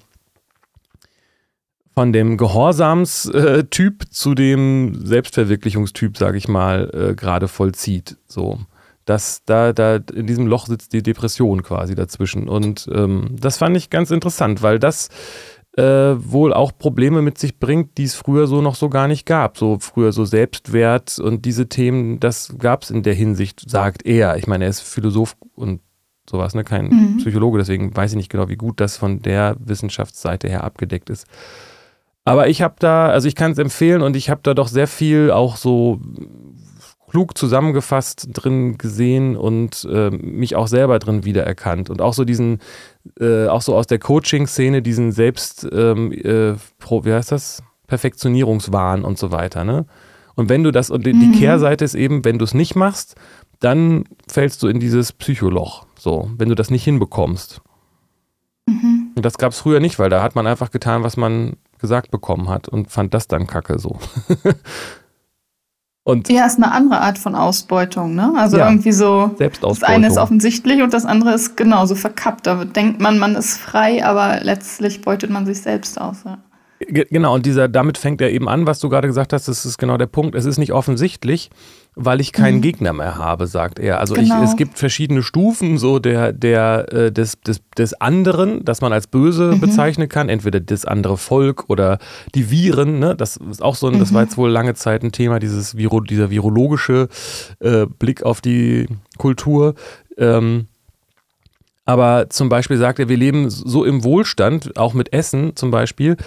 von 1.96 2.12
dem 2.12 2.36
Gehorsamstyp 2.38 4.04
zu 4.12 4.36
dem 4.36 5.06
Selbstverwirklichungstyp, 5.06 6.18
sage 6.18 6.38
ich 6.38 6.48
mal, 6.50 6.92
äh, 6.94 7.16
gerade 7.16 7.48
vollzieht. 7.48 8.18
So, 8.28 8.60
dass 9.06 9.44
da, 9.46 9.72
da 9.72 9.96
in 10.14 10.28
diesem 10.28 10.46
Loch 10.48 10.68
sitzt 10.68 10.92
die 10.92 11.02
Depression 11.02 11.64
quasi 11.64 11.96
dazwischen. 11.96 12.50
Und 12.50 12.90
ähm, 12.94 13.38
das 13.40 13.58
fand 13.58 13.78
ich 13.78 13.90
ganz 13.90 14.12
interessant, 14.12 14.62
weil 14.62 14.78
das 14.78 15.10
äh, 15.78 15.84
wohl 15.84 16.54
auch 16.54 16.74
Probleme 16.78 17.22
mit 17.22 17.38
sich 17.38 17.60
bringt, 17.60 17.98
die 17.98 18.04
es 18.04 18.16
früher 18.16 18.48
so 18.48 18.62
noch 18.62 18.76
so 18.76 18.90
gar 18.90 19.08
nicht 19.08 19.26
gab. 19.26 19.58
So 19.58 19.78
früher 19.80 20.12
so 20.12 20.26
Selbstwert 20.26 21.18
und 21.20 21.46
diese 21.46 21.70
Themen, 21.70 22.20
das 22.20 22.56
gab 22.58 22.84
es 22.84 22.92
in 22.92 23.04
der 23.04 23.14
Hinsicht, 23.14 23.70
sagt 23.70 24.06
er. 24.06 24.36
Ich 24.36 24.48
meine, 24.48 24.66
er 24.66 24.70
ist 24.70 24.82
Philosoph 24.82 25.38
und 25.56 25.80
sowas, 26.30 26.56
ne? 26.56 26.64
kein 26.64 26.88
mhm. 26.88 27.18
Psychologe, 27.18 27.60
deswegen 27.60 27.96
weiß 27.96 28.12
ich 28.12 28.18
nicht 28.18 28.32
genau, 28.32 28.50
wie 28.50 28.56
gut 28.56 28.82
das 28.82 28.98
von 28.98 29.22
der 29.22 29.56
Wissenschaftsseite 29.60 30.50
her 30.50 30.64
abgedeckt 30.64 31.10
ist. 31.10 31.28
Aber 32.26 32.50
ich 32.50 32.62
habe 32.62 32.76
da, 32.80 33.08
also 33.08 33.28
ich 33.28 33.36
kann 33.36 33.52
es 33.52 33.60
empfehlen 33.60 34.02
und 34.02 34.16
ich 34.16 34.30
habe 34.30 34.42
da 34.44 34.54
doch 34.54 34.68
sehr 34.68 34.88
viel 34.88 35.32
auch 35.32 35.58
so 35.58 36.02
klug 37.08 37.38
zusammengefasst 37.38 38.30
drin 38.34 38.78
gesehen 38.78 39.38
und 39.38 39.88
äh, 39.90 40.10
mich 40.10 40.56
auch 40.56 40.68
selber 40.68 41.00
drin 41.00 41.24
wiedererkannt. 41.24 41.90
Und 41.90 42.02
auch 42.02 42.14
so 42.14 42.26
diesen, 42.26 42.60
äh, 43.20 43.48
auch 43.48 43.62
so 43.62 43.76
aus 43.76 43.88
der 43.88 44.00
Coaching-Szene, 44.00 44.82
diesen 44.82 45.12
Selbst, 45.12 45.66
ähm, 45.72 46.12
äh, 46.12 46.56
wie 46.56 47.14
heißt 47.14 47.32
das? 47.32 47.64
Perfektionierungswahn 47.88 49.06
und 49.06 49.20
so 49.20 49.32
weiter. 49.32 49.64
Ne? 49.64 49.86
Und 50.34 50.50
wenn 50.50 50.64
du 50.64 50.72
das, 50.72 50.90
und 50.90 51.06
die, 51.06 51.14
mhm. 51.14 51.32
die 51.32 51.40
Kehrseite 51.40 51.86
ist 51.86 51.96
eben, 51.96 52.26
wenn 52.26 52.40
du 52.40 52.44
es 52.44 52.54
nicht 52.54 52.76
machst, 52.76 53.16
dann 53.60 54.06
fällst 54.28 54.62
du 54.64 54.68
in 54.68 54.80
dieses 54.80 55.14
Psycholoch. 55.14 55.86
So, 55.98 56.30
wenn 56.38 56.50
du 56.50 56.56
das 56.56 56.70
nicht 56.70 56.84
hinbekommst. 56.84 57.62
Mhm. 58.68 59.12
Und 59.16 59.24
das 59.26 59.38
gab 59.38 59.54
es 59.54 59.60
früher 59.60 59.80
nicht, 59.80 60.00
weil 60.00 60.10
da 60.10 60.22
hat 60.22 60.36
man 60.36 60.48
einfach 60.48 60.72
getan, 60.72 61.04
was 61.04 61.16
man 61.16 61.56
gesagt 61.80 62.12
bekommen 62.12 62.50
hat 62.50 62.68
und 62.68 62.92
fand 62.92 63.14
das 63.14 63.28
dann 63.28 63.48
kacke 63.48 63.80
so. 63.80 63.98
Und 66.08 66.30
ja, 66.30 66.46
ist 66.46 66.58
eine 66.58 66.72
andere 66.72 67.02
Art 67.02 67.18
von 67.18 67.34
Ausbeutung, 67.34 68.14
ne? 68.14 68.32
Also 68.38 68.58
ja, 68.58 68.70
irgendwie 68.70 68.92
so, 68.92 69.36
das 69.40 69.82
eine 69.82 70.06
ist 70.06 70.20
offensichtlich 70.20 70.84
und 70.84 70.94
das 70.94 71.04
andere 71.04 71.34
ist 71.34 71.58
genauso 71.58 71.96
verkappt. 71.96 72.46
Da 72.46 72.64
denkt 72.64 73.02
man, 73.02 73.18
man 73.18 73.34
ist 73.34 73.58
frei, 73.58 74.06
aber 74.06 74.42
letztlich 74.42 75.02
beutet 75.02 75.32
man 75.32 75.48
sich 75.48 75.64
selbst 75.64 76.00
aus. 76.00 76.18
Ja. 76.24 76.38
Genau, 76.88 77.36
und 77.36 77.46
dieser, 77.46 77.68
damit 77.68 77.98
fängt 77.98 78.22
er 78.22 78.32
eben 78.32 78.48
an, 78.48 78.68
was 78.68 78.80
du 78.80 78.90
gerade 78.90 79.08
gesagt 79.08 79.34
hast, 79.34 79.48
das 79.48 79.66
ist 79.66 79.78
genau 79.78 79.98
der 79.98 80.08
Punkt. 80.08 80.36
Es 80.36 80.46
ist 80.46 80.58
nicht 80.58 80.72
offensichtlich, 80.72 81.50
weil 81.96 82.20
ich 82.22 82.32
keinen 82.32 82.58
mhm. 82.58 82.62
Gegner 82.62 82.94
mehr 82.94 83.18
habe, 83.18 83.48
sagt 83.48 83.80
er. 83.80 84.00
Also 84.00 84.14
genau. 84.16 84.44
ich, 84.44 84.50
es 84.50 84.56
gibt 84.56 84.78
verschiedene 84.78 85.24
Stufen 85.24 85.78
so 85.78 86.00
der, 86.00 86.34
der, 86.34 86.92
äh, 86.94 87.12
des, 87.12 87.40
des, 87.42 87.62
des 87.78 87.94
anderen, 88.00 88.64
das 88.66 88.82
man 88.82 88.94
als 88.94 89.08
böse 89.08 89.54
mhm. 89.54 89.62
bezeichnen 89.62 90.10
kann, 90.10 90.30
entweder 90.30 90.60
das 90.60 90.86
andere 90.86 91.18
Volk 91.18 91.66
oder 91.70 91.98
die 92.36 92.52
Viren, 92.52 93.00
ne? 93.00 93.16
Das 93.16 93.38
ist 93.38 93.62
auch 93.62 93.76
so 93.76 93.88
ein, 93.88 93.96
mhm. 93.96 94.00
das 94.00 94.14
war 94.14 94.22
mhm. 94.22 94.28
jetzt 94.28 94.38
wohl 94.38 94.50
lange 94.50 94.74
Zeit 94.74 95.04
ein 95.04 95.12
Thema, 95.12 95.40
dieses 95.40 95.78
Viro, 95.78 96.02
dieser 96.02 96.30
virologische 96.30 97.08
äh, 97.60 97.86
Blick 97.86 98.24
auf 98.24 98.42
die 98.42 98.88
Kultur. 99.18 99.76
Ähm, 100.18 100.68
aber 101.86 102.32
zum 102.32 102.50
Beispiel 102.50 102.78
sagt 102.78 103.00
er, 103.00 103.10
wir 103.10 103.18
leben 103.18 103.50
so 103.50 103.86
im 103.86 104.04
Wohlstand, 104.04 104.76
auch 104.78 104.96
mit 104.96 105.14
Essen 105.14 105.56
zum 105.56 105.70
Beispiel, 105.70 106.18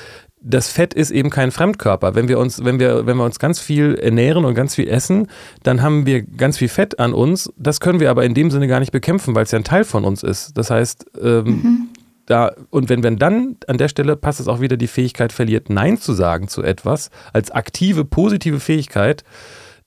das 0.40 0.68
Fett 0.70 0.94
ist 0.94 1.10
eben 1.10 1.30
kein 1.30 1.50
Fremdkörper. 1.50 2.14
Wenn 2.14 2.28
wir 2.28 2.38
uns, 2.38 2.64
wenn 2.64 2.78
wir, 2.78 3.06
wenn 3.06 3.16
wir 3.16 3.24
uns 3.24 3.38
ganz 3.38 3.58
viel 3.60 3.94
ernähren 3.94 4.44
und 4.44 4.54
ganz 4.54 4.74
viel 4.74 4.88
essen, 4.88 5.26
dann 5.62 5.82
haben 5.82 6.06
wir 6.06 6.22
ganz 6.22 6.58
viel 6.58 6.68
Fett 6.68 6.98
an 6.98 7.12
uns. 7.12 7.52
Das 7.56 7.80
können 7.80 8.00
wir 8.00 8.10
aber 8.10 8.24
in 8.24 8.34
dem 8.34 8.50
Sinne 8.50 8.68
gar 8.68 8.80
nicht 8.80 8.92
bekämpfen, 8.92 9.34
weil 9.34 9.44
es 9.44 9.50
ja 9.50 9.58
ein 9.58 9.64
Teil 9.64 9.84
von 9.84 10.04
uns 10.04 10.22
ist. 10.22 10.56
Das 10.56 10.70
heißt, 10.70 11.06
ähm, 11.20 11.44
mhm. 11.44 11.88
da, 12.26 12.52
und 12.70 12.88
wenn 12.88 13.02
wir 13.02 13.10
dann 13.10 13.56
an 13.66 13.78
der 13.78 13.88
Stelle 13.88 14.16
passt 14.16 14.40
es 14.40 14.48
auch 14.48 14.60
wieder 14.60 14.76
die 14.76 14.86
Fähigkeit 14.86 15.32
verliert, 15.32 15.70
Nein 15.70 15.98
zu 15.98 16.12
sagen 16.12 16.48
zu 16.48 16.62
etwas, 16.62 17.10
als 17.32 17.50
aktive, 17.50 18.04
positive 18.04 18.60
Fähigkeit, 18.60 19.24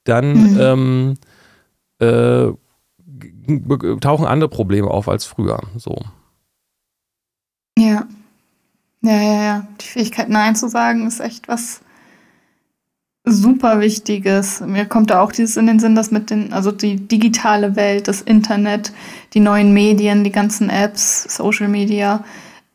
dann 0.04 0.54
mhm. 0.54 0.60
ähm, 0.60 1.14
äh, 2.00 2.52
tauchen 4.00 4.26
andere 4.26 4.50
Probleme 4.50 4.90
auf 4.90 5.08
als 5.08 5.26
früher. 5.26 5.62
So. 5.78 5.96
Ja. 7.78 8.06
Ja, 9.02 9.22
ja, 9.22 9.44
ja. 9.44 9.68
Die 9.80 9.86
Fähigkeit, 9.86 10.30
Nein 10.30 10.56
zu 10.56 10.68
sagen, 10.68 11.08
ist 11.08 11.20
echt 11.20 11.48
was 11.48 11.82
super 13.24 13.80
Wichtiges. 13.80 14.62
Mir 14.62 14.86
kommt 14.86 15.10
da 15.12 15.22
auch 15.22 15.32
dieses 15.32 15.58
in 15.58 15.68
den 15.68 15.80
Sinn, 15.80 15.96
dass 15.96 16.12
mit 16.12 16.30
den, 16.30 16.54
also 16.54 16.72
die 16.72 16.96
digitale 16.96 17.76
Welt, 17.76 18.08
das 18.08 18.22
Internet, 18.22 18.94
die 19.34 19.40
neuen 19.40 19.74
Medien, 19.74 20.24
die 20.24 20.32
ganzen 20.32 20.70
Apps, 20.70 21.24
Social 21.36 21.68
Media, 21.68 22.24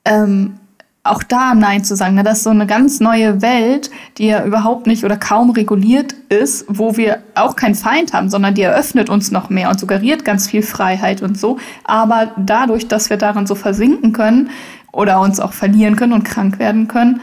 ähm, 0.05 0.59
auch 1.07 1.23
da 1.23 1.55
Nein 1.55 1.85
zu 1.85 1.97
sagen. 1.97 2.17
Ne? 2.17 2.23
Das 2.23 2.39
ist 2.39 2.45
so 2.45 2.51
eine 2.51 2.67
ganz 2.67 3.01
neue 3.01 3.41
Welt, 3.43 3.91
die 4.19 4.27
ja 4.27 4.45
überhaupt 4.45 4.87
nicht 4.87 5.05
oder 5.05 5.17
kaum 5.17 5.51
reguliert 5.51 6.15
ist, 6.29 6.65
wo 6.69 6.97
wir 6.97 7.23
auch 7.35 7.57
keinen 7.57 7.75
Feind 7.75 8.13
haben, 8.13 8.29
sondern 8.29 8.55
die 8.55 8.63
eröffnet 8.63 9.09
uns 9.09 9.31
noch 9.31 9.49
mehr 9.49 9.71
und 9.71 9.79
suggeriert 9.79 10.25
ganz 10.25 10.49
viel 10.49 10.63
Freiheit 10.63 11.23
und 11.23 11.39
so. 11.39 11.59
Aber 11.85 12.33
dadurch, 12.37 12.89
dass 12.89 13.11
wir 13.11 13.17
darin 13.17 13.47
so 13.47 13.55
versinken 13.55 14.13
können, 14.13 14.51
oder 14.97 15.21
uns 15.21 15.41
auch 15.41 15.53
verlieren 15.53 15.95
können 15.95 16.15
und 16.15 16.25
krank 16.25 16.59
werden 16.59 16.89
können, 16.89 17.21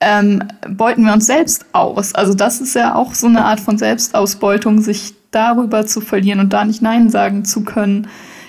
ähm, 0.00 0.42
beuten 0.68 1.04
wir 1.04 1.12
uns 1.12 1.26
selbst 1.26 1.66
aus. 1.72 2.14
Also 2.14 2.34
das 2.34 2.60
ist 2.60 2.74
ja 2.74 2.94
auch 2.94 3.14
so 3.14 3.28
eine 3.28 3.44
Art 3.44 3.60
von 3.60 3.78
Selbstausbeutung, 3.78 4.80
sich 4.80 5.14
darüber 5.30 5.86
zu 5.86 6.00
verlieren 6.00 6.40
und 6.40 6.52
da 6.52 6.64
nicht 6.64 6.82
Nein 6.82 7.10
sagen 7.10 7.44
zu 7.44 7.64
können. 7.64 8.08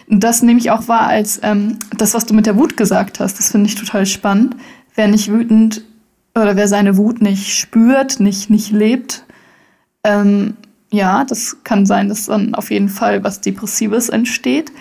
Das 0.10 0.42
nehme 0.42 0.60
ich 0.60 0.72
auch 0.72 0.88
wahr 0.88 1.08
als 1.08 1.40
ähm, 1.44 1.78
das, 1.96 2.14
was 2.14 2.26
du 2.26 2.34
mit 2.34 2.46
der 2.48 2.58
Wut 2.58 2.76
gesagt 2.76 3.20
hast. 3.20 3.38
Das 3.40 3.52
finde 3.52 3.70
ich 3.70 3.76
total 3.76 4.06
spannend. 4.06 4.56
Wer 4.96 5.08
nicht 5.08 5.32
wütend 5.32 5.84
oder 6.36 6.56
wer 6.56 6.68
seine 6.68 6.98
Wut 6.98 7.22
nicht 7.22 7.58
spürt, 7.58 8.20
nicht, 8.20 8.50
nicht 8.50 8.72
lebt, 8.72 9.26
ähm, 10.04 10.58
ja, 10.92 11.24
das 11.26 11.58
kann 11.64 11.86
sein, 11.86 12.10
dass 12.10 12.26
dann 12.26 12.56
auf 12.56 12.72
jeden 12.72 12.90
Fall 12.90 13.24
was 13.24 13.42
Depressives 13.42 14.10
entsteht. 14.10 14.72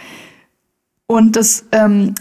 Und 1.06 1.36
das 1.36 1.64
ähm, 1.72 2.14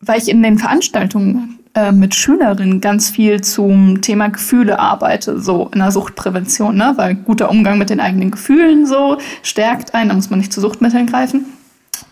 weil 0.00 0.18
ich 0.18 0.28
in 0.28 0.42
den 0.42 0.58
Veranstaltungen 0.58 1.58
äh, 1.74 1.92
mit 1.92 2.14
Schülerinnen 2.14 2.80
ganz 2.80 3.10
viel 3.10 3.40
zum 3.40 4.00
Thema 4.00 4.28
Gefühle 4.28 4.78
arbeite, 4.78 5.40
so 5.40 5.70
in 5.72 5.80
der 5.80 5.92
Suchtprävention, 5.92 6.76
ne? 6.76 6.92
weil 6.96 7.14
guter 7.14 7.50
Umgang 7.50 7.78
mit 7.78 7.90
den 7.90 8.00
eigenen 8.00 8.30
Gefühlen 8.30 8.86
so 8.86 9.18
stärkt 9.42 9.94
einen, 9.94 10.08
da 10.08 10.14
muss 10.14 10.30
man 10.30 10.38
nicht 10.38 10.52
zu 10.52 10.60
Suchtmitteln 10.60 11.06
greifen. 11.06 11.46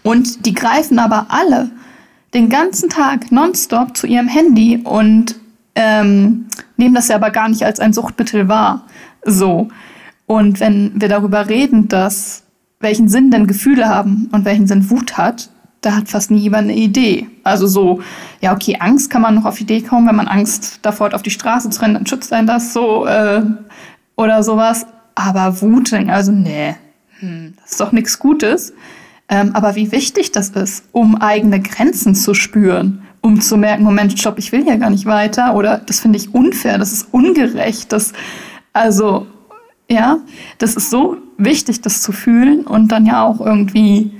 Und 0.03 0.47
die 0.47 0.55
greifen 0.55 0.99
aber 0.99 1.27
alle 1.31 1.71
den 2.35 2.49
ganzen 2.49 2.89
Tag 2.91 3.33
nonstop 3.33 3.97
zu 3.97 4.07
ihrem 4.07 4.29
Handy 4.29 4.81
und 4.85 5.37
ähm, 5.75 6.47
nehmen 6.77 6.95
das 6.95 7.09
ja 7.09 7.17
aber 7.17 7.31
gar 7.31 7.49
nicht 7.49 7.65
als 7.65 7.81
ein 7.81 7.93
Suchtmittel 7.93 8.49
wahr. 8.49 8.85
So. 9.25 9.69
Und 10.27 10.61
wenn 10.61 10.93
wir 11.01 11.09
darüber 11.09 11.49
reden, 11.49 11.89
dass 11.89 12.43
welchen 12.81 13.09
Sinn 13.09 13.31
denn 13.31 13.47
Gefühle 13.47 13.89
haben 13.89 14.29
und 14.33 14.45
welchen 14.45 14.67
Sinn 14.67 14.91
Wut 14.91 15.17
hat, 15.17 15.51
da 15.81 15.97
hat 15.97 16.09
fast 16.09 16.31
nie 16.31 16.39
jemand 16.39 16.65
eine 16.65 16.77
Idee. 16.77 17.29
Also 17.45 17.67
so, 17.67 18.01
ja, 18.41 18.53
okay, 18.53 18.77
Angst 18.81 19.11
kann 19.11 19.23
man 19.23 19.35
noch 19.35 19.45
auf 19.45 19.61
Idee 19.61 19.83
kommen, 19.83 20.09
wenn 20.09 20.17
man 20.17 20.29
Angst 20.29 20.81
davor 20.83 21.07
hat, 21.07 21.15
auf 21.15 21.23
die 21.23 21.31
Straße 21.31 21.71
zu 21.71 21.81
rennen, 21.81 21.95
dann 21.95 22.07
schützt 22.07 22.33
einen 22.33 22.47
das 22.47 22.73
so 22.73 23.07
äh, 23.07 23.43
oder 24.17 24.43
sowas. 24.43 24.87
Aber 25.15 25.61
Wut, 25.63 25.93
also 25.93 26.33
nee, 26.33 26.75
hm, 27.21 27.55
das 27.63 27.73
ist 27.73 27.81
doch 27.81 27.93
nichts 27.93 28.19
Gutes. 28.19 28.75
Ähm, 29.29 29.55
aber 29.55 29.75
wie 29.75 29.91
wichtig 29.93 30.33
das 30.33 30.51
ist, 30.51 30.85
um 30.93 31.17
eigene 31.17 31.61
Grenzen 31.61 32.15
zu 32.15 32.33
spüren, 32.33 33.03
um 33.23 33.41
zu 33.41 33.57
merken, 33.57 33.83
Moment, 33.83 34.17
stopp, 34.19 34.39
ich 34.39 34.53
will 34.53 34.67
ja 34.67 34.77
gar 34.77 34.91
nicht 34.91 35.07
weiter 35.07 35.55
oder 35.55 35.79
das 35.79 35.99
finde 35.99 36.19
ich 36.19 36.33
unfair, 36.33 36.79
das 36.79 36.93
ist 36.93 37.09
ungerecht, 37.13 37.93
das, 37.93 38.13
also, 38.73 39.27
ja, 39.91 40.19
das 40.59 40.77
ist 40.77 40.91
so 40.91 41.17
wichtig, 41.39 41.81
das 41.81 42.03
zu 42.03 42.13
fühlen 42.13 42.65
und 42.67 42.93
dann 42.93 43.05
ja 43.05 43.25
auch 43.25 43.41
irgendwie 43.41 44.13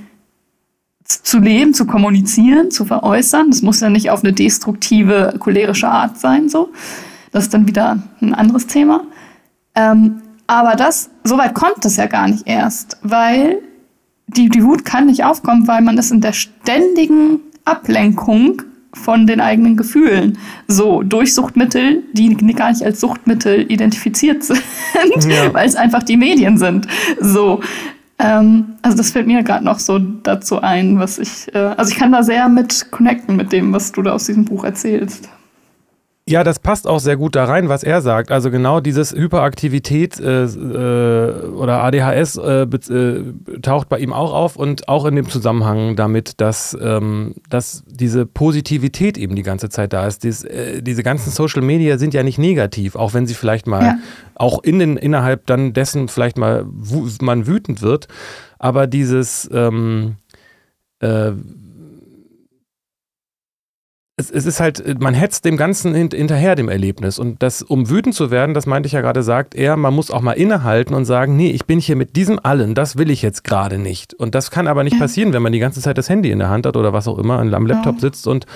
zu 1.07 1.39
leben, 1.39 1.73
zu 1.73 1.85
kommunizieren, 1.85 2.71
zu 2.71 2.85
veräußern. 2.85 3.49
Das 3.49 3.61
muss 3.61 3.79
ja 3.79 3.89
nicht 3.89 4.09
auf 4.09 4.23
eine 4.23 4.33
destruktive, 4.33 5.35
cholerische 5.39 5.87
Art 5.87 6.19
sein, 6.19 6.49
so. 6.49 6.69
Das 7.31 7.45
ist 7.45 7.53
dann 7.53 7.67
wieder 7.67 8.01
ein 8.21 8.33
anderes 8.33 8.67
Thema. 8.67 9.03
Ähm, 9.75 10.21
aber 10.47 10.75
das, 10.75 11.09
soweit 11.23 11.53
kommt 11.53 11.83
das 11.83 11.97
ja 11.97 12.07
gar 12.07 12.27
nicht 12.27 12.47
erst, 12.47 12.97
weil 13.03 13.59
die, 14.27 14.49
die 14.49 14.63
Wut 14.63 14.85
kann 14.85 15.05
nicht 15.05 15.23
aufkommen, 15.23 15.67
weil 15.67 15.81
man 15.81 15.97
ist 15.97 16.11
in 16.11 16.21
der 16.21 16.33
ständigen 16.33 17.39
Ablenkung 17.65 18.61
von 18.93 19.27
den 19.27 19.41
eigenen 19.41 19.77
Gefühlen. 19.77 20.37
So, 20.67 21.03
durch 21.03 21.33
Suchtmittel, 21.33 22.03
die 22.13 22.35
gar 22.53 22.71
nicht 22.71 22.83
als 22.83 22.99
Suchtmittel 22.99 23.69
identifiziert 23.71 24.43
sind, 24.43 24.63
ja. 25.29 25.53
weil 25.53 25.67
es 25.67 25.75
einfach 25.75 26.03
die 26.03 26.17
Medien 26.17 26.57
sind. 26.57 26.87
So. 27.19 27.61
Ähm, 28.19 28.77
also 28.81 28.97
das 28.97 29.11
fällt 29.11 29.27
mir 29.27 29.43
gerade 29.43 29.63
noch 29.63 29.79
so 29.79 29.99
dazu 29.99 30.61
ein, 30.61 30.99
was 30.99 31.19
ich, 31.19 31.53
äh, 31.53 31.57
also 31.59 31.91
ich 31.91 31.97
kann 31.97 32.11
da 32.11 32.23
sehr 32.23 32.49
mit 32.49 32.91
connecten 32.91 33.35
mit 33.35 33.51
dem, 33.51 33.73
was 33.73 33.91
du 33.91 34.01
da 34.01 34.13
aus 34.13 34.25
diesem 34.25 34.45
Buch 34.45 34.63
erzählst. 34.63 35.29
Ja, 36.29 36.43
das 36.43 36.59
passt 36.59 36.87
auch 36.87 36.99
sehr 36.99 37.15
gut 37.15 37.37
da 37.37 37.45
rein, 37.45 37.69
was 37.69 37.83
er 37.83 38.01
sagt. 38.01 38.31
Also 38.31 38.51
genau 38.51 38.81
dieses 38.81 39.13
Hyperaktivität 39.13 40.19
äh, 40.19 40.43
äh, 40.43 41.45
oder 41.51 41.83
ADHS 41.83 42.35
äh, 42.35 42.63
äh, 42.63 43.33
taucht 43.61 43.87
bei 43.87 43.99
ihm 43.99 44.11
auch 44.11 44.33
auf 44.33 44.57
und 44.57 44.89
auch 44.89 45.05
in 45.05 45.15
dem 45.15 45.29
Zusammenhang 45.29 45.95
damit, 45.95 46.41
dass, 46.41 46.77
ähm, 46.81 47.35
dass 47.49 47.85
diese 47.87 48.25
Positivität 48.25 49.17
eben 49.17 49.37
die 49.37 49.43
ganze 49.43 49.69
Zeit 49.69 49.93
da 49.93 50.05
ist. 50.05 50.25
Dies, 50.25 50.43
äh, 50.43 50.81
diese 50.81 51.01
ganzen 51.01 51.31
Social 51.31 51.61
Media 51.61 51.97
sind 51.97 52.13
ja 52.13 52.23
nicht 52.23 52.39
negativ, 52.39 52.97
auch 52.97 53.13
wenn 53.13 53.25
sie 53.25 53.33
vielleicht 53.33 53.65
mal 53.65 53.83
ja. 53.83 53.95
auch 54.35 54.61
in 54.61 54.79
den, 54.79 54.97
innerhalb 54.97 55.45
dann 55.45 55.71
dessen 55.71 56.09
vielleicht 56.09 56.37
mal 56.37 56.65
man 57.21 57.47
wütend 57.47 57.81
wird. 57.81 58.09
Aber 58.59 58.85
dieses 58.85 59.49
ähm, 59.53 60.17
äh, 60.99 61.31
es, 64.19 64.31
es, 64.31 64.47
ist 64.47 64.59
halt, 64.59 64.99
man 64.99 65.13
hetzt 65.13 65.45
dem 65.45 65.57
Ganzen 65.57 65.93
hinterher, 65.93 66.55
dem 66.55 66.69
Erlebnis. 66.69 67.19
Und 67.19 67.43
das, 67.43 67.61
um 67.61 67.87
wütend 67.87 68.15
zu 68.15 68.31
werden, 68.31 68.55
das 68.55 68.65
meinte 68.65 68.87
ich 68.87 68.93
ja 68.93 69.01
gerade, 69.01 69.21
sagt 69.21 69.53
er, 69.53 69.77
man 69.77 69.93
muss 69.93 70.09
auch 70.09 70.21
mal 70.21 70.31
innehalten 70.31 70.95
und 70.95 71.05
sagen, 71.05 71.35
nee, 71.37 71.51
ich 71.51 71.65
bin 71.65 71.79
hier 71.79 71.95
mit 71.95 72.15
diesem 72.15 72.39
allen, 72.41 72.73
das 72.73 72.97
will 72.97 73.11
ich 73.11 73.21
jetzt 73.21 73.43
gerade 73.43 73.77
nicht. 73.77 74.15
Und 74.15 74.33
das 74.33 74.49
kann 74.49 74.67
aber 74.67 74.83
nicht 74.83 74.97
passieren, 74.99 75.33
wenn 75.33 75.43
man 75.43 75.51
die 75.51 75.59
ganze 75.59 75.81
Zeit 75.81 75.99
das 75.99 76.09
Handy 76.09 76.31
in 76.31 76.39
der 76.39 76.49
Hand 76.49 76.65
hat 76.65 76.75
oder 76.75 76.93
was 76.93 77.07
auch 77.07 77.19
immer, 77.19 77.39
am 77.39 77.67
Laptop 77.67 77.99
sitzt 77.99 78.25
und 78.25 78.47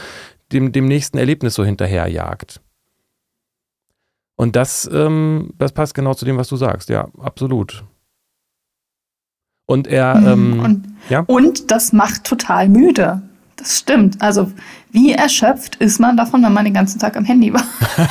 dem, 0.51 0.71
dem 0.71 0.87
nächsten 0.87 1.19
Erlebnis 1.19 1.53
so 1.53 1.63
hinterherjagt. 1.63 2.59
Und 4.35 4.55
das, 4.55 4.89
ähm, 4.91 5.51
das 5.59 5.73
passt 5.73 5.93
genau 5.93 6.15
zu 6.15 6.25
dem, 6.25 6.37
was 6.37 6.47
du 6.47 6.55
sagst, 6.55 6.89
ja, 6.89 7.07
absolut. 7.19 7.83
Und 9.67 9.85
er, 9.85 10.15
mhm. 10.15 10.27
ähm, 10.27 10.59
und, 10.59 10.87
ja? 11.09 11.19
und 11.27 11.69
das 11.69 11.93
macht 11.93 12.23
total 12.23 12.67
müde. 12.67 13.21
Das 13.61 13.77
stimmt. 13.77 14.19
Also 14.19 14.51
wie 14.91 15.11
erschöpft 15.11 15.75
ist 15.75 15.99
man 15.99 16.17
davon, 16.17 16.43
wenn 16.43 16.51
man 16.51 16.65
den 16.65 16.73
ganzen 16.73 16.97
Tag 16.97 17.15
am 17.15 17.23
Handy 17.23 17.53
war 17.53 17.63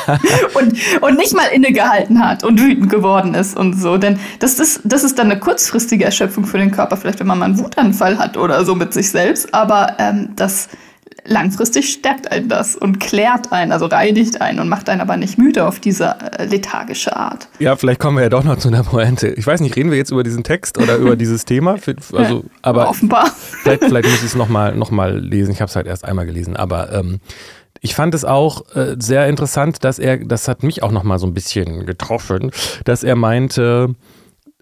und, 0.55 0.75
und 1.03 1.19
nicht 1.19 1.35
mal 1.35 1.47
innegehalten 1.47 2.25
hat 2.25 2.45
und 2.45 2.61
wütend 2.61 2.89
geworden 2.89 3.35
ist 3.35 3.57
und 3.57 3.75
so. 3.75 3.99
Denn 3.99 4.19
das 4.39 4.61
ist, 4.61 4.81
das 4.85 5.03
ist 5.03 5.19
dann 5.19 5.31
eine 5.31 5.41
kurzfristige 5.41 6.05
Erschöpfung 6.05 6.45
für 6.45 6.59
den 6.59 6.71
Körper, 6.71 6.97
vielleicht 6.97 7.19
wenn 7.19 7.27
man 7.27 7.41
mal 7.41 7.47
einen 7.47 7.59
Wutanfall 7.59 8.19
hat 8.19 8.37
oder 8.37 8.65
so 8.65 8.77
mit 8.77 8.95
sich 8.95 9.11
selbst. 9.11 9.53
Aber 9.53 9.97
ähm, 9.99 10.31
das 10.37 10.69
langfristig 11.25 11.93
stärkt 11.93 12.31
einen 12.31 12.49
das 12.49 12.77
und 12.77 13.01
klärt 13.01 13.53
einen, 13.53 13.73
also 13.73 13.87
reinigt 13.87 14.41
einen 14.41 14.61
und 14.61 14.69
macht 14.69 14.89
einen 14.89 15.01
aber 15.01 15.17
nicht 15.17 15.39
müde 15.39 15.67
auf 15.67 15.81
diese 15.81 16.17
äh, 16.39 16.45
lethargische 16.45 17.17
Art. 17.17 17.49
Ja, 17.59 17.77
vielleicht 17.77 18.01
kommen 18.01 18.17
wir 18.17 18.25
ja 18.25 18.29
doch 18.29 18.45
noch 18.45 18.59
zu 18.59 18.69
einer 18.69 18.83
Pointe. 18.83 19.29
Ich 19.29 19.47
weiß 19.47 19.61
nicht, 19.61 19.77
reden 19.77 19.91
wir 19.91 19.99
jetzt 19.99 20.11
über 20.11 20.23
diesen 20.23 20.45
Text 20.45 20.79
oder 20.79 20.97
über 20.97 21.17
dieses 21.17 21.45
Thema? 21.45 21.77
Also, 22.13 22.37
ja, 22.37 22.43
aber 22.63 22.89
offenbar. 22.89 23.31
Vielleicht, 23.63 23.85
vielleicht 23.85 24.09
muss 24.09 24.19
ich 24.19 24.27
es 24.27 24.35
nochmal 24.35 24.75
noch 24.75 24.91
mal 24.91 25.19
lesen. 25.19 25.53
Ich 25.53 25.61
habe 25.61 25.69
es 25.69 25.77
halt 25.77 25.87
erst 25.87 26.05
einmal 26.05 26.27
gelesen, 26.27 26.57
aber 26.57 26.93
ähm, 26.93 27.21
ich 27.81 27.95
fand 27.95 28.15
es 28.15 28.25
auch 28.25 28.75
äh, 28.75 28.97
sehr 28.99 29.27
interessant, 29.29 29.85
dass 29.85 29.99
er, 29.99 30.19
das 30.19 30.49
hat 30.49 30.63
mich 30.63 30.83
auch 30.83 30.93
nochmal 30.93 31.19
so 31.19 31.27
ein 31.27 31.35
bisschen 31.35 31.87
getroffen, 31.87 32.51
dass 32.85 33.03
er 33.03 33.17
meinte, 33.17 33.95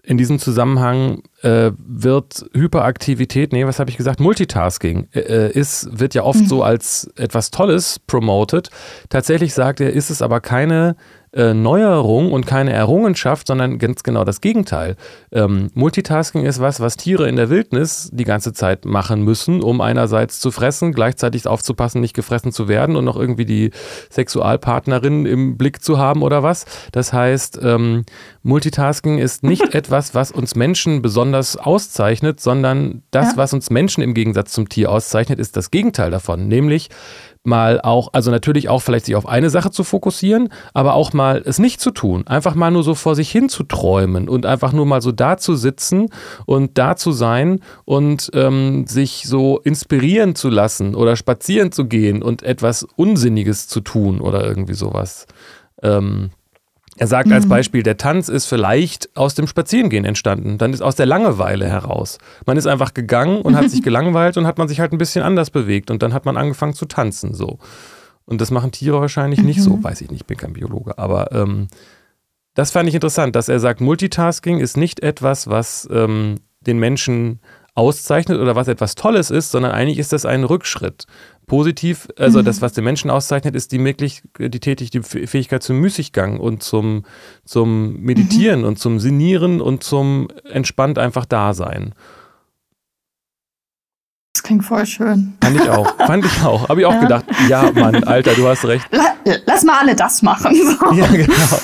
in 0.09 0.17
diesem 0.17 0.39
Zusammenhang 0.39 1.21
äh, 1.43 1.69
wird 1.77 2.43
Hyperaktivität, 2.55 3.53
nee, 3.53 3.67
was 3.67 3.77
habe 3.77 3.91
ich 3.91 3.97
gesagt, 3.97 4.19
Multitasking 4.19 5.07
äh, 5.13 5.19
äh, 5.19 5.51
ist, 5.51 5.87
wird 5.99 6.15
ja 6.15 6.23
oft 6.23 6.39
mhm. 6.41 6.47
so 6.47 6.63
als 6.63 7.11
etwas 7.15 7.51
Tolles 7.51 7.99
promoted. 7.99 8.71
Tatsächlich 9.09 9.53
sagt 9.53 9.81
er, 9.81 9.93
ist 9.93 10.09
es 10.09 10.23
aber 10.23 10.41
keine 10.41 10.95
äh, 11.33 11.53
Neuerung 11.53 12.31
und 12.31 12.47
keine 12.47 12.73
Errungenschaft, 12.73 13.47
sondern 13.47 13.77
ganz 13.77 14.03
genau 14.03 14.23
das 14.23 14.41
Gegenteil. 14.41 14.95
Ähm, 15.31 15.69
Multitasking 15.73 16.45
ist 16.45 16.59
was, 16.59 16.79
was 16.79 16.97
Tiere 16.97 17.29
in 17.29 17.35
der 17.35 17.49
Wildnis 17.49 18.09
die 18.11 18.23
ganze 18.23 18.53
Zeit 18.53 18.85
machen 18.85 19.23
müssen, 19.23 19.61
um 19.61 19.81
einerseits 19.81 20.39
zu 20.39 20.51
fressen, 20.51 20.91
gleichzeitig 20.91 21.45
aufzupassen, 21.47 22.01
nicht 22.01 22.15
gefressen 22.15 22.51
zu 22.51 22.67
werden 22.67 22.95
und 22.95 23.05
noch 23.05 23.15
irgendwie 23.15 23.45
die 23.45 23.71
Sexualpartnerin 24.09 25.25
im 25.25 25.57
Blick 25.57 25.83
zu 25.83 25.97
haben 25.97 26.23
oder 26.23 26.41
was. 26.41 26.65
Das 26.91 27.13
heißt, 27.13 27.59
ähm, 27.61 28.05
Multitasking 28.43 29.19
ist 29.19 29.43
nicht 29.43 29.73
etwas, 29.75 30.15
was 30.15 30.31
uns 30.31 30.55
Menschen 30.55 31.01
besonders 31.01 31.57
auszeichnet, 31.57 32.39
sondern 32.39 33.03
das, 33.11 33.31
ja. 33.31 33.37
was 33.37 33.53
uns 33.53 33.69
Menschen 33.69 34.01
im 34.01 34.13
Gegensatz 34.13 34.51
zum 34.51 34.67
Tier 34.67 34.91
auszeichnet, 34.91 35.39
ist 35.39 35.57
das 35.57 35.71
Gegenteil 35.71 36.11
davon, 36.11 36.47
nämlich 36.47 36.89
mal 37.43 37.79
auch, 37.81 38.09
also 38.13 38.31
natürlich 38.31 38.69
auch 38.69 38.79
vielleicht 38.79 39.05
sich 39.05 39.15
auf 39.15 39.27
eine 39.27 39.49
Sache 39.49 39.71
zu 39.71 39.83
fokussieren, 39.83 40.49
aber 40.73 40.93
auch 40.93 41.13
mal 41.13 41.41
es 41.45 41.59
nicht 41.59 41.79
zu 41.79 41.91
tun. 41.91 42.27
Einfach 42.27 42.55
mal 42.55 42.71
nur 42.71 42.83
so 42.83 42.95
vor 42.95 43.15
sich 43.15 43.31
hin 43.31 43.49
zu 43.49 43.63
träumen 43.63 44.27
und 44.27 44.45
einfach 44.45 44.73
nur 44.73 44.85
mal 44.85 45.01
so 45.01 45.11
da 45.11 45.37
zu 45.37 45.55
sitzen 45.55 46.09
und 46.45 46.77
da 46.77 46.95
zu 46.95 47.11
sein 47.11 47.61
und 47.85 48.29
ähm, 48.33 48.85
sich 48.87 49.23
so 49.25 49.59
inspirieren 49.59 50.35
zu 50.35 50.49
lassen 50.49 50.95
oder 50.95 51.15
spazieren 51.15 51.71
zu 51.71 51.85
gehen 51.85 52.21
und 52.21 52.43
etwas 52.43 52.83
Unsinniges 52.95 53.67
zu 53.67 53.81
tun 53.81 54.21
oder 54.21 54.45
irgendwie 54.45 54.75
sowas. 54.75 55.25
Ähm, 55.81 56.31
er 56.99 57.07
sagt 57.07 57.29
mhm. 57.29 57.33
als 57.33 57.47
Beispiel, 57.47 57.81
der 57.81 57.95
Tanz 57.95 58.27
ist 58.27 58.45
vielleicht 58.45 59.15
aus 59.15 59.33
dem 59.33 59.47
Spazierengehen 59.47 60.03
entstanden. 60.03 60.57
Dann 60.57 60.73
ist 60.73 60.81
aus 60.81 60.97
der 60.97 61.05
Langeweile 61.05 61.65
heraus. 61.65 62.17
Man 62.45 62.57
ist 62.57 62.67
einfach 62.67 62.93
gegangen 62.93 63.41
und 63.41 63.55
hat 63.55 63.69
sich 63.69 63.81
gelangweilt 63.83 64.35
und 64.35 64.45
hat 64.45 64.57
man 64.57 64.67
sich 64.67 64.81
halt 64.81 64.91
ein 64.91 64.97
bisschen 64.97 65.23
anders 65.23 65.49
bewegt 65.49 65.91
und 65.91 66.03
dann 66.03 66.13
hat 66.13 66.25
man 66.25 66.35
angefangen 66.35 66.73
zu 66.73 66.85
tanzen 66.85 67.33
so. 67.33 67.57
Und 68.25 68.41
das 68.41 68.51
machen 68.51 68.73
Tiere 68.73 68.99
wahrscheinlich 68.99 69.39
mhm. 69.39 69.45
nicht 69.45 69.63
so, 69.63 69.77
mhm. 69.77 69.83
weiß 69.85 70.01
ich 70.01 70.11
nicht, 70.11 70.23
ich 70.23 70.27
bin 70.27 70.35
kein 70.35 70.51
Biologe, 70.51 70.97
aber 70.97 71.31
ähm, 71.31 71.69
das 72.53 72.71
fand 72.71 72.89
ich 72.89 72.95
interessant, 72.95 73.33
dass 73.33 73.47
er 73.47 73.61
sagt, 73.61 73.79
Multitasking 73.79 74.59
ist 74.59 74.75
nicht 74.75 74.99
etwas, 74.99 75.49
was 75.49 75.87
ähm, 75.93 76.41
den 76.59 76.79
Menschen 76.79 77.39
auszeichnet 77.79 78.39
oder 78.39 78.55
was 78.55 78.67
etwas 78.67 78.95
Tolles 78.95 79.31
ist, 79.31 79.51
sondern 79.51 79.71
eigentlich 79.71 79.97
ist 79.97 80.11
das 80.11 80.25
ein 80.25 80.43
Rückschritt 80.43 81.05
positiv, 81.47 82.07
also 82.17 82.39
mhm. 82.39 82.45
das, 82.45 82.61
was 82.61 82.73
den 82.73 82.83
Menschen 82.83 83.09
auszeichnet, 83.09 83.55
ist 83.55 83.71
die 83.71 83.79
möglich, 83.79 84.21
die 84.37 84.59
tätig, 84.59 84.91
die 84.91 85.01
Fähigkeit 85.01 85.63
zum 85.63 85.79
Müßiggang 85.79 86.39
und 86.39 86.61
zum, 86.61 87.03
zum 87.43 87.99
Meditieren 88.01 88.61
mhm. 88.61 88.67
und 88.67 88.79
zum 88.79 88.99
Sinieren 88.99 89.59
und 89.59 89.83
zum 89.83 90.27
entspannt 90.49 90.99
einfach 90.99 91.25
Dasein. 91.25 91.93
Das 94.33 94.43
klingt 94.43 94.63
voll 94.63 94.85
schön. 94.85 95.33
Fand 95.41 95.55
ich 95.55 95.69
auch. 95.69 95.97
Fand 95.97 96.23
ich 96.23 96.43
auch. 96.43 96.69
Habe 96.69 96.81
ich 96.81 96.85
auch 96.85 96.93
ja. 96.93 96.99
gedacht, 96.99 97.25
ja, 97.49 97.71
Mann, 97.73 98.03
Alter, 98.03 98.35
du 98.35 98.47
hast 98.47 98.63
recht. 98.65 98.85
Lass 99.45 99.63
mal 99.63 99.79
alle 99.79 99.95
das 99.95 100.21
machen. 100.21 100.55
So. 100.55 100.93
Ja, 100.93 101.07
genau. 101.07 101.59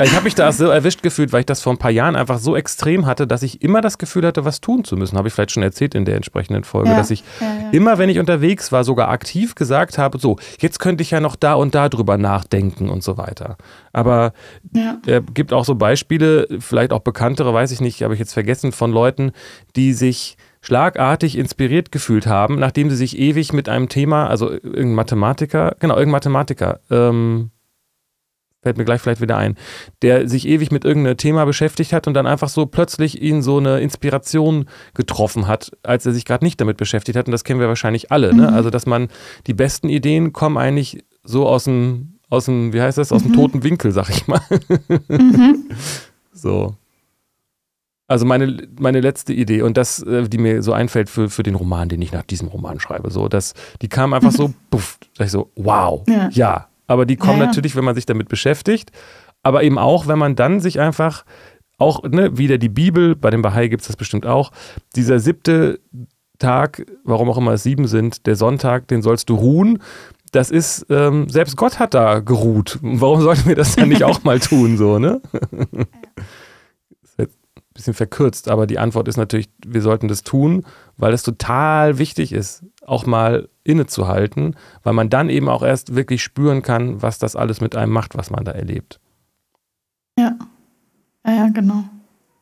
Ja, 0.00 0.06
ich 0.06 0.14
habe 0.14 0.24
mich 0.24 0.34
da 0.34 0.50
so 0.50 0.68
erwischt 0.68 1.02
gefühlt, 1.02 1.30
weil 1.30 1.40
ich 1.40 1.46
das 1.46 1.60
vor 1.60 1.74
ein 1.74 1.78
paar 1.78 1.90
Jahren 1.90 2.16
einfach 2.16 2.38
so 2.38 2.56
extrem 2.56 3.04
hatte, 3.04 3.26
dass 3.26 3.42
ich 3.42 3.62
immer 3.62 3.82
das 3.82 3.98
Gefühl 3.98 4.26
hatte, 4.26 4.46
was 4.46 4.62
tun 4.62 4.82
zu 4.82 4.96
müssen. 4.96 5.18
Habe 5.18 5.28
ich 5.28 5.34
vielleicht 5.34 5.50
schon 5.50 5.62
erzählt 5.62 5.94
in 5.94 6.06
der 6.06 6.16
entsprechenden 6.16 6.64
Folge, 6.64 6.88
ja, 6.88 6.96
dass 6.96 7.10
ich 7.10 7.22
ja, 7.38 7.46
ja. 7.46 7.70
immer, 7.72 7.98
wenn 7.98 8.08
ich 8.08 8.18
unterwegs 8.18 8.72
war, 8.72 8.82
sogar 8.82 9.10
aktiv 9.10 9.54
gesagt 9.54 9.98
habe, 9.98 10.18
so, 10.18 10.38
jetzt 10.58 10.80
könnte 10.80 11.02
ich 11.02 11.10
ja 11.10 11.20
noch 11.20 11.36
da 11.36 11.52
und 11.52 11.74
da 11.74 11.90
drüber 11.90 12.16
nachdenken 12.16 12.88
und 12.88 13.02
so 13.02 13.18
weiter. 13.18 13.58
Aber 13.92 14.32
er 15.04 15.20
gibt 15.20 15.52
auch 15.52 15.66
so 15.66 15.74
Beispiele, 15.74 16.48
vielleicht 16.60 16.92
auch 16.94 17.00
bekanntere, 17.00 17.52
weiß 17.52 17.70
ich 17.70 17.82
nicht, 17.82 18.02
habe 18.02 18.14
ich 18.14 18.20
jetzt 18.20 18.32
vergessen, 18.32 18.72
von 18.72 18.92
Leuten, 18.92 19.32
die 19.76 19.92
sich 19.92 20.38
schlagartig 20.62 21.36
inspiriert 21.36 21.92
gefühlt 21.92 22.26
haben, 22.26 22.58
nachdem 22.58 22.88
sie 22.88 22.96
sich 22.96 23.18
ewig 23.18 23.52
mit 23.52 23.68
einem 23.68 23.90
Thema, 23.90 24.28
also 24.28 24.50
irgendein 24.50 24.94
Mathematiker, 24.94 25.76
genau, 25.78 25.94
irgendein 25.94 26.12
Mathematiker, 26.12 26.80
ähm, 26.90 27.50
fällt 28.62 28.76
mir 28.76 28.84
gleich 28.84 29.00
vielleicht 29.00 29.20
wieder 29.20 29.36
ein, 29.36 29.56
der 30.02 30.28
sich 30.28 30.46
ewig 30.46 30.70
mit 30.70 30.84
irgendeinem 30.84 31.16
Thema 31.16 31.44
beschäftigt 31.44 31.92
hat 31.92 32.06
und 32.06 32.14
dann 32.14 32.26
einfach 32.26 32.48
so 32.48 32.66
plötzlich 32.66 33.20
ihn 33.20 33.42
so 33.42 33.58
eine 33.58 33.80
Inspiration 33.80 34.66
getroffen 34.94 35.46
hat, 35.46 35.72
als 35.82 36.06
er 36.06 36.12
sich 36.12 36.24
gerade 36.24 36.44
nicht 36.44 36.60
damit 36.60 36.76
beschäftigt 36.76 37.16
hat. 37.16 37.26
Und 37.26 37.32
das 37.32 37.44
kennen 37.44 37.60
wir 37.60 37.68
wahrscheinlich 37.68 38.12
alle. 38.12 38.34
Ne? 38.34 38.48
Mhm. 38.48 38.54
Also, 38.54 38.70
dass 38.70 38.86
man 38.86 39.08
die 39.46 39.54
besten 39.54 39.88
Ideen 39.88 40.32
kommen 40.32 40.58
eigentlich 40.58 41.04
so 41.24 41.46
aus 41.46 41.64
dem, 41.64 42.18
aus 42.28 42.44
dem, 42.44 42.72
wie 42.72 42.80
heißt 42.80 42.98
das, 42.98 43.12
aus 43.12 43.24
mhm. 43.24 43.28
dem 43.28 43.36
toten 43.36 43.62
Winkel, 43.64 43.92
sag 43.92 44.10
ich 44.10 44.26
mal. 44.26 44.40
Mhm. 45.08 45.68
So. 46.32 46.76
Also 48.06 48.24
meine, 48.24 48.68
meine 48.78 49.00
letzte 49.00 49.32
Idee 49.32 49.62
und 49.62 49.76
das, 49.76 50.02
äh, 50.02 50.28
die 50.28 50.38
mir 50.38 50.62
so 50.62 50.72
einfällt 50.72 51.10
für, 51.10 51.28
für 51.28 51.42
den 51.42 51.54
Roman, 51.54 51.88
den 51.88 52.00
ich 52.02 52.12
nach 52.12 52.24
diesem 52.24 52.48
Roman 52.48 52.80
schreibe, 52.80 53.10
so, 53.10 53.28
dass 53.28 53.54
die 53.82 53.88
kam 53.88 54.14
einfach 54.14 54.32
so, 54.32 54.52
puff, 54.70 54.98
sag 55.16 55.26
ich 55.26 55.30
so, 55.30 55.50
wow, 55.54 56.02
ja, 56.08 56.28
ja. 56.32 56.69
Aber 56.90 57.06
die 57.06 57.14
kommen 57.14 57.38
ja, 57.38 57.44
ja. 57.44 57.46
natürlich, 57.46 57.76
wenn 57.76 57.84
man 57.84 57.94
sich 57.94 58.04
damit 58.04 58.28
beschäftigt, 58.28 58.90
aber 59.44 59.62
eben 59.62 59.78
auch, 59.78 60.08
wenn 60.08 60.18
man 60.18 60.34
dann 60.34 60.58
sich 60.58 60.80
einfach 60.80 61.24
auch, 61.78 62.02
ne, 62.02 62.36
wieder 62.36 62.58
die 62.58 62.68
Bibel, 62.68 63.14
bei 63.14 63.30
dem 63.30 63.42
Bahai 63.42 63.68
gibt 63.68 63.82
es 63.82 63.86
das 63.86 63.96
bestimmt 63.96 64.26
auch, 64.26 64.50
dieser 64.96 65.20
siebte 65.20 65.78
Tag, 66.40 66.84
warum 67.04 67.30
auch 67.30 67.38
immer 67.38 67.52
es 67.52 67.62
sieben 67.62 67.86
sind, 67.86 68.26
der 68.26 68.34
Sonntag, 68.34 68.88
den 68.88 69.02
sollst 69.02 69.30
du 69.30 69.36
ruhen. 69.36 69.80
Das 70.32 70.50
ist, 70.50 70.84
ähm, 70.90 71.28
selbst 71.28 71.56
Gott 71.56 71.78
hat 71.78 71.94
da 71.94 72.18
geruht. 72.18 72.80
Warum 72.82 73.20
sollten 73.20 73.46
wir 73.46 73.54
das 73.54 73.76
dann 73.76 73.88
nicht 73.88 74.02
auch 74.02 74.24
mal 74.24 74.40
tun, 74.40 74.76
so, 74.76 74.98
ne? 74.98 75.20
bisschen 77.72 77.94
verkürzt, 77.94 78.48
aber 78.48 78.66
die 78.66 78.78
Antwort 78.78 79.08
ist 79.08 79.16
natürlich, 79.16 79.48
wir 79.64 79.80
sollten 79.80 80.08
das 80.08 80.22
tun, 80.22 80.66
weil 80.96 81.12
es 81.12 81.22
total 81.22 81.98
wichtig 81.98 82.32
ist, 82.32 82.64
auch 82.84 83.06
mal 83.06 83.48
innezuhalten, 83.70 84.56
weil 84.82 84.92
man 84.92 85.08
dann 85.08 85.28
eben 85.28 85.48
auch 85.48 85.62
erst 85.62 85.94
wirklich 85.94 86.22
spüren 86.22 86.62
kann, 86.62 87.02
was 87.02 87.18
das 87.18 87.36
alles 87.36 87.60
mit 87.60 87.76
einem 87.76 87.92
macht, 87.92 88.16
was 88.16 88.30
man 88.30 88.44
da 88.44 88.52
erlebt. 88.52 89.00
Ja, 90.18 90.36
ja, 91.26 91.48
genau. 91.48 91.84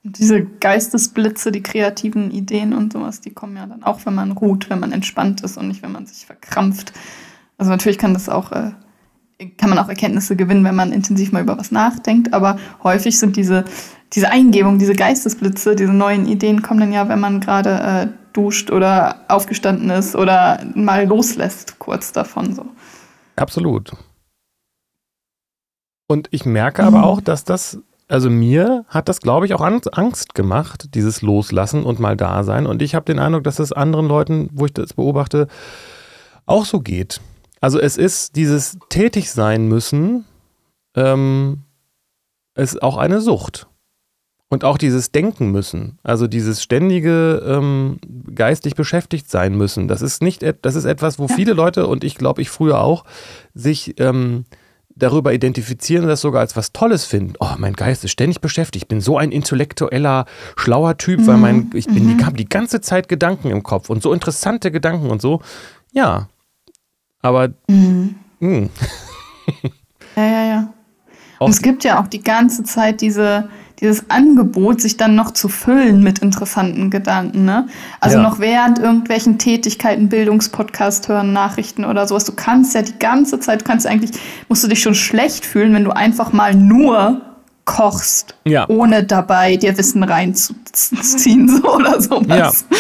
Diese 0.03 0.43
Geistesblitze, 0.45 1.53
die 1.53 1.63
kreativen 1.63 2.31
Ideen 2.31 2.73
und 2.73 2.93
sowas, 2.93 3.21
die 3.21 3.31
kommen 3.31 3.57
ja 3.57 3.67
dann 3.67 3.83
auch, 3.83 4.07
wenn 4.07 4.15
man 4.15 4.33
ruht, 4.33 4.71
wenn 4.71 4.81
man 4.81 4.93
entspannt 4.93 5.43
ist 5.43 5.59
und 5.59 5.69
nicht, 5.69 5.83
wenn 5.83 5.93
man 5.93 6.07
sich 6.07 6.25
verkrampft. 6.25 6.93
Also 7.59 7.71
natürlich 7.71 7.99
kann 7.99 8.15
das 8.15 8.29
auch 8.29 8.53
äh, 8.53 8.71
kann 9.57 9.71
man 9.71 9.79
auch 9.79 9.89
Erkenntnisse 9.89 10.37
gewinnen, 10.37 10.65
wenn 10.65 10.75
man 10.75 10.93
intensiv 10.93 11.33
mal 11.33 11.43
über 11.43 11.59
was 11.59 11.71
nachdenkt. 11.71 12.35
Aber 12.35 12.59
häufig 12.83 13.19
sind 13.19 13.37
diese, 13.37 13.65
diese 14.13 14.31
Eingebungen, 14.31 14.79
diese 14.79 14.95
Geistesblitze, 14.95 15.77
diese 15.77 15.93
neuen 15.93 16.27
Ideen 16.27 16.63
kommen 16.63 16.81
dann 16.81 16.93
ja, 16.93 17.09
wenn 17.09 17.21
man 17.21 17.41
gerade 17.41 17.71
äh, 17.71 18.09
duscht 18.39 18.71
oder 18.71 19.25
aufgestanden 19.27 19.91
ist 19.91 20.15
oder 20.15 20.65
mal 20.75 21.07
loslässt, 21.07 21.81
kurz 21.81 22.13
davon 22.13 22.55
so. 22.55 22.65
Absolut. 23.35 23.93
Und 26.07 26.29
ich 26.31 26.47
merke 26.47 26.85
aber 26.85 26.99
mhm. 26.99 27.05
auch, 27.05 27.21
dass 27.21 27.45
das, 27.45 27.81
also 28.07 28.31
mir 28.31 28.85
hat 28.89 29.09
das, 29.09 29.21
glaube 29.21 29.45
ich, 29.45 29.55
auch 29.55 29.61
Angst 29.61 30.35
gemacht, 30.35 30.95
dieses 30.95 31.21
Loslassen 31.21 31.83
und 31.83 31.99
mal 31.99 32.17
da 32.17 32.45
sein. 32.45 32.67
Und 32.67 32.81
ich 32.81 32.95
habe 32.95 33.05
den 33.05 33.19
Eindruck, 33.19 33.43
dass 33.43 33.59
es 33.59 33.73
anderen 33.73 34.07
Leuten, 34.07 34.49
wo 34.53 34.67
ich 34.67 34.73
das 34.73 34.95
beobachte, 34.95 35.49
auch 36.47 36.65
so 36.65 36.81
geht. 36.81 37.21
Also 37.61 37.81
es 37.81 37.97
ist 37.97 38.37
dieses 38.37 38.79
Tätigsein 38.89 39.67
müssen, 39.67 40.25
ähm, 40.95 41.65
ist 42.55 42.83
auch 42.83 42.97
eine 42.97 43.21
Sucht. 43.21 43.67
Und 44.51 44.65
auch 44.65 44.79
dieses 44.79 45.13
Denken 45.13 45.51
müssen, 45.51 45.99
also 46.03 46.27
dieses 46.27 46.63
ständige 46.63 47.43
ähm, 47.47 47.99
geistig 48.35 48.75
beschäftigt 48.77 49.31
sein 49.31 49.55
müssen, 49.55 49.89
das 49.89 50.01
ist 50.01 50.23
nicht, 50.23 50.43
das 50.63 50.75
ist 50.75 50.87
etwas, 50.87 51.19
wo 51.19 51.29
viele 51.29 51.53
Leute 51.53 51.87
und 51.87 52.03
ich 52.03 52.15
glaube 52.15 52.41
ich 52.41 52.49
früher 52.49 52.81
auch 52.81 53.05
sich 53.53 54.01
ähm, 54.01 54.47
darüber 54.99 55.33
identifizieren 55.33 56.05
und 56.05 56.09
das 56.09 56.23
sogar 56.23 56.41
als 56.41 56.57
was 56.57 56.73
Tolles 56.73 57.05
finden. 57.05 57.35
Oh, 57.41 57.55
mein 57.59 57.75
Geist 57.75 58.05
ist 58.05 58.13
ständig 58.13 58.41
beschäftigt. 58.41 58.85
Ich 58.85 58.89
bin 58.89 59.01
so 59.01 59.19
ein 59.19 59.33
intellektueller, 59.33 60.25
schlauer 60.57 60.97
Typ, 60.97 61.21
mhm. 61.21 61.27
weil 61.27 61.37
mein, 61.37 61.71
ich 61.75 61.87
bin, 61.87 62.07
mhm. 62.07 62.19
die 62.19 62.25
haben 62.25 62.37
die 62.37 62.49
ganze 62.49 62.81
Zeit 62.81 63.09
Gedanken 63.09 63.51
im 63.51 63.63
Kopf 63.63 63.91
und 63.91 64.03
so 64.03 64.13
interessante 64.13 64.71
Gedanken 64.71 65.11
und 65.11 65.21
so. 65.21 65.41
Ja, 65.93 66.29
aber. 67.21 67.51
Mhm. 67.69 68.17
Hm. 68.41 68.71
ja, 70.17 70.25
ja, 70.25 70.47
ja. 70.47 70.75
Und 71.39 71.51
es 71.51 71.63
gibt 71.63 71.85
ja 71.85 72.01
auch 72.01 72.09
die 72.09 72.23
ganze 72.23 72.65
Zeit 72.65 73.01
diese, 73.01 73.49
dieses 73.81 74.11
Angebot, 74.11 74.81
sich 74.81 74.97
dann 74.97 75.15
noch 75.15 75.33
zu 75.33 75.49
füllen 75.49 76.03
mit 76.03 76.19
interessanten 76.21 76.91
Gedanken. 76.91 77.45
Ne? 77.45 77.69
Also 78.01 78.17
ja. 78.17 78.23
noch 78.23 78.39
während 78.39 78.79
irgendwelchen 78.79 79.39
Tätigkeiten, 79.39 80.09
Bildungspodcast 80.09 81.09
hören, 81.09 81.33
Nachrichten 81.33 81.85
oder 81.85 82.07
sowas. 82.07 82.25
Du 82.25 82.33
kannst 82.33 82.75
ja 82.75 82.83
die 82.83 82.99
ganze 82.99 83.41
Zeit, 83.41 83.61
du 83.61 83.65
kannst 83.65 83.87
eigentlich, 83.87 84.13
musst 84.49 84.65
du 84.65 84.69
dich 84.69 84.83
schon 84.83 84.95
schlecht 84.95 85.47
fühlen, 85.47 85.75
wenn 85.75 85.85
du 85.85 85.91
einfach 85.91 86.33
mal 86.33 86.55
nur 86.55 87.21
kochst, 87.65 88.35
ja. 88.45 88.67
ohne 88.69 89.05
dabei 89.05 89.57
dir 89.57 89.77
Wissen 89.77 90.03
reinzuziehen 90.03 91.49
so 91.63 91.75
oder 91.75 92.01
sowas. 92.01 92.65
Ja. 92.71 92.79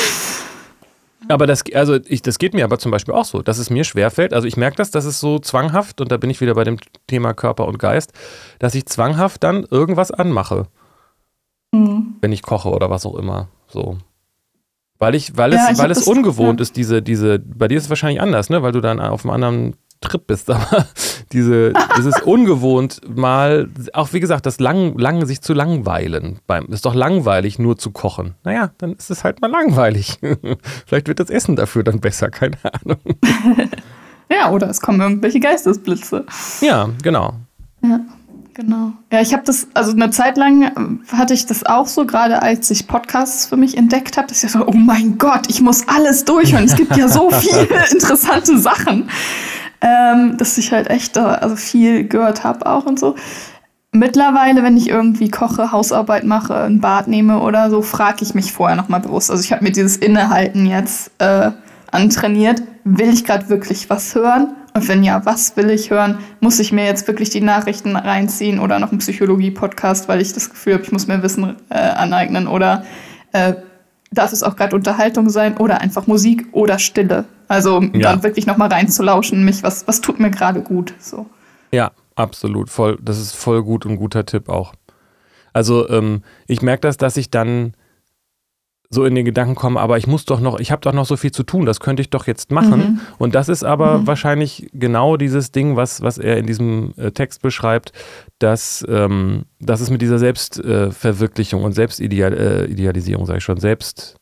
Aber 1.28 1.46
das, 1.46 1.62
also 1.74 1.98
ich, 2.06 2.22
das 2.22 2.38
geht 2.38 2.54
mir 2.54 2.64
aber 2.64 2.78
zum 2.78 2.90
Beispiel 2.90 3.12
auch 3.12 3.26
so, 3.26 3.42
dass 3.42 3.58
es 3.58 3.68
mir 3.68 3.84
schwerfällt. 3.84 4.32
Also 4.32 4.48
ich 4.48 4.56
merke 4.56 4.78
das, 4.78 4.90
dass 4.90 5.04
es 5.04 5.20
so 5.20 5.38
zwanghaft, 5.38 6.00
und 6.00 6.10
da 6.10 6.16
bin 6.16 6.30
ich 6.30 6.40
wieder 6.40 6.54
bei 6.54 6.64
dem 6.64 6.78
Thema 7.06 7.34
Körper 7.34 7.66
und 7.66 7.78
Geist, 7.78 8.12
dass 8.58 8.74
ich 8.74 8.86
zwanghaft 8.86 9.44
dann 9.44 9.66
irgendwas 9.70 10.10
anmache. 10.10 10.66
Mhm. 11.72 12.16
Wenn 12.20 12.32
ich 12.32 12.42
koche 12.42 12.70
oder 12.70 12.90
was 12.90 13.06
auch 13.06 13.16
immer. 13.16 13.48
So. 13.68 13.98
Weil 14.98 15.14
ich, 15.14 15.36
weil 15.36 15.52
ja, 15.52 15.66
es, 15.66 15.72
ich 15.72 15.78
weil 15.78 15.90
es 15.90 16.06
ungewohnt 16.06 16.60
ja. 16.60 16.62
ist, 16.62 16.76
diese, 16.76 17.02
diese, 17.02 17.38
bei 17.38 17.68
dir 17.68 17.78
ist 17.78 17.84
es 17.84 17.90
wahrscheinlich 17.90 18.20
anders, 18.20 18.50
ne? 18.50 18.62
Weil 18.62 18.72
du 18.72 18.80
dann 18.80 18.98
auf 19.00 19.24
einem 19.24 19.34
anderen 19.34 19.76
Trip 20.00 20.26
bist, 20.26 20.50
aber 20.50 20.86
diese, 21.32 21.72
es 21.98 22.04
ist 22.04 22.22
ungewohnt, 22.22 23.00
mal, 23.08 23.68
auch 23.92 24.12
wie 24.12 24.20
gesagt, 24.20 24.46
das 24.46 24.58
lang, 24.58 24.96
lang, 24.98 25.24
sich 25.26 25.40
zu 25.40 25.54
langweilen. 25.54 26.40
Beim, 26.46 26.66
ist 26.66 26.84
doch 26.84 26.94
langweilig, 26.94 27.58
nur 27.58 27.78
zu 27.78 27.90
kochen. 27.90 28.34
Naja, 28.44 28.72
dann 28.78 28.94
ist 28.94 29.10
es 29.10 29.22
halt 29.22 29.40
mal 29.40 29.50
langweilig. 29.50 30.18
Vielleicht 30.86 31.08
wird 31.08 31.20
das 31.20 31.30
Essen 31.30 31.54
dafür 31.54 31.84
dann 31.84 32.00
besser, 32.00 32.30
keine 32.30 32.56
Ahnung. 32.64 32.98
ja, 34.30 34.50
oder 34.50 34.68
es 34.68 34.80
kommen 34.80 35.00
irgendwelche 35.00 35.40
Geistesblitze. 35.40 36.24
Ja, 36.60 36.88
genau. 37.02 37.34
Ja. 37.82 38.00
Genau. 38.58 38.92
Ja, 39.12 39.20
ich 39.20 39.32
habe 39.32 39.44
das, 39.44 39.68
also 39.74 39.92
eine 39.92 40.10
Zeit 40.10 40.36
lang 40.36 41.00
hatte 41.12 41.32
ich 41.32 41.46
das 41.46 41.64
auch 41.64 41.86
so, 41.86 42.04
gerade 42.04 42.42
als 42.42 42.68
ich 42.72 42.88
Podcasts 42.88 43.46
für 43.46 43.56
mich 43.56 43.76
entdeckt 43.76 44.16
habe, 44.16 44.26
dass 44.26 44.42
ich 44.42 44.50
so, 44.50 44.66
oh 44.66 44.72
mein 44.72 45.16
Gott, 45.16 45.46
ich 45.48 45.60
muss 45.60 45.86
alles 45.86 46.24
durchhören. 46.24 46.64
Es 46.64 46.74
gibt 46.74 46.96
ja 46.96 47.08
so 47.08 47.30
viele 47.40 47.68
interessante 47.90 48.58
Sachen 48.58 49.08
ähm, 49.80 50.36
dass 50.36 50.58
ich 50.58 50.72
halt 50.72 50.90
echt 50.90 51.16
also 51.16 51.56
viel 51.56 52.06
gehört 52.06 52.44
habe 52.44 52.66
auch 52.66 52.86
und 52.86 52.98
so. 52.98 53.14
Mittlerweile, 53.90 54.62
wenn 54.62 54.76
ich 54.76 54.88
irgendwie 54.88 55.30
koche, 55.30 55.72
Hausarbeit 55.72 56.24
mache, 56.24 56.54
ein 56.54 56.80
Bad 56.80 57.08
nehme 57.08 57.40
oder 57.40 57.70
so, 57.70 57.80
frage 57.80 58.18
ich 58.22 58.34
mich 58.34 58.52
vorher 58.52 58.76
nochmal 58.76 59.00
bewusst. 59.00 59.30
Also 59.30 59.42
ich 59.42 59.50
habe 59.50 59.64
mir 59.64 59.72
dieses 59.72 59.96
Innehalten 59.96 60.66
jetzt 60.66 61.10
äh, 61.18 61.52
antrainiert. 61.90 62.62
Will 62.84 63.08
ich 63.08 63.24
gerade 63.24 63.48
wirklich 63.48 63.88
was 63.88 64.14
hören? 64.14 64.54
Und 64.78 64.86
wenn 64.86 65.02
ja, 65.02 65.26
was 65.26 65.56
will 65.56 65.70
ich 65.70 65.90
hören? 65.90 66.20
Muss 66.38 66.60
ich 66.60 66.70
mir 66.70 66.84
jetzt 66.84 67.08
wirklich 67.08 67.30
die 67.30 67.40
Nachrichten 67.40 67.96
reinziehen 67.96 68.60
oder 68.60 68.78
noch 68.78 68.92
einen 68.92 69.00
Psychologie-Podcast, 69.00 70.06
weil 70.06 70.20
ich 70.20 70.32
das 70.32 70.50
Gefühl 70.50 70.74
habe, 70.74 70.84
ich 70.84 70.92
muss 70.92 71.08
mir 71.08 71.20
Wissen 71.20 71.56
äh, 71.68 71.74
aneignen? 71.74 72.46
Oder 72.46 72.84
äh, 73.32 73.54
darf 74.12 74.32
es 74.32 74.44
auch 74.44 74.54
gerade 74.54 74.76
Unterhaltung 74.76 75.30
sein 75.30 75.56
oder 75.56 75.80
einfach 75.80 76.06
Musik 76.06 76.46
oder 76.52 76.78
Stille? 76.78 77.24
Also 77.48 77.82
ja. 77.82 77.90
dann 77.98 78.22
wirklich 78.22 78.46
nochmal 78.46 78.68
reinzulauschen, 78.68 79.44
mich, 79.44 79.64
was, 79.64 79.88
was 79.88 80.00
tut 80.00 80.20
mir 80.20 80.30
gerade 80.30 80.62
gut. 80.62 80.94
So. 81.00 81.26
Ja, 81.72 81.90
absolut. 82.14 82.70
Voll, 82.70 83.00
das 83.02 83.18
ist 83.18 83.34
voll 83.34 83.64
gut 83.64 83.84
und 83.84 83.96
guter 83.96 84.26
Tipp 84.26 84.48
auch. 84.48 84.74
Also 85.52 85.88
ähm, 85.88 86.22
ich 86.46 86.62
merke 86.62 86.82
das, 86.82 86.98
dass 86.98 87.16
ich 87.16 87.32
dann 87.32 87.72
so 88.90 89.04
in 89.04 89.14
den 89.14 89.24
Gedanken 89.24 89.54
komme, 89.54 89.80
aber 89.80 89.98
ich 89.98 90.06
muss 90.06 90.24
doch 90.24 90.40
noch, 90.40 90.58
ich 90.58 90.72
habe 90.72 90.80
doch 90.80 90.94
noch 90.94 91.04
so 91.04 91.16
viel 91.16 91.30
zu 91.30 91.42
tun, 91.42 91.66
das 91.66 91.80
könnte 91.80 92.00
ich 92.00 92.08
doch 92.08 92.26
jetzt 92.26 92.50
machen. 92.50 92.80
Mhm. 92.80 93.00
Und 93.18 93.34
das 93.34 93.50
ist 93.50 93.62
aber 93.62 93.98
mhm. 93.98 94.06
wahrscheinlich 94.06 94.70
genau 94.72 95.18
dieses 95.18 95.52
Ding, 95.52 95.76
was, 95.76 96.00
was 96.00 96.16
er 96.16 96.38
in 96.38 96.46
diesem 96.46 96.94
äh, 96.96 97.10
Text 97.10 97.42
beschreibt, 97.42 97.92
dass, 98.38 98.84
ähm, 98.88 99.44
dass 99.60 99.80
es 99.80 99.90
mit 99.90 100.00
dieser 100.00 100.18
Selbstverwirklichung 100.18 101.62
äh, 101.62 101.64
und 101.64 101.72
Selbstidealisierung, 101.72 103.24
äh, 103.24 103.26
sage 103.26 103.38
ich 103.38 103.44
schon, 103.44 103.60
Selbst 103.60 104.16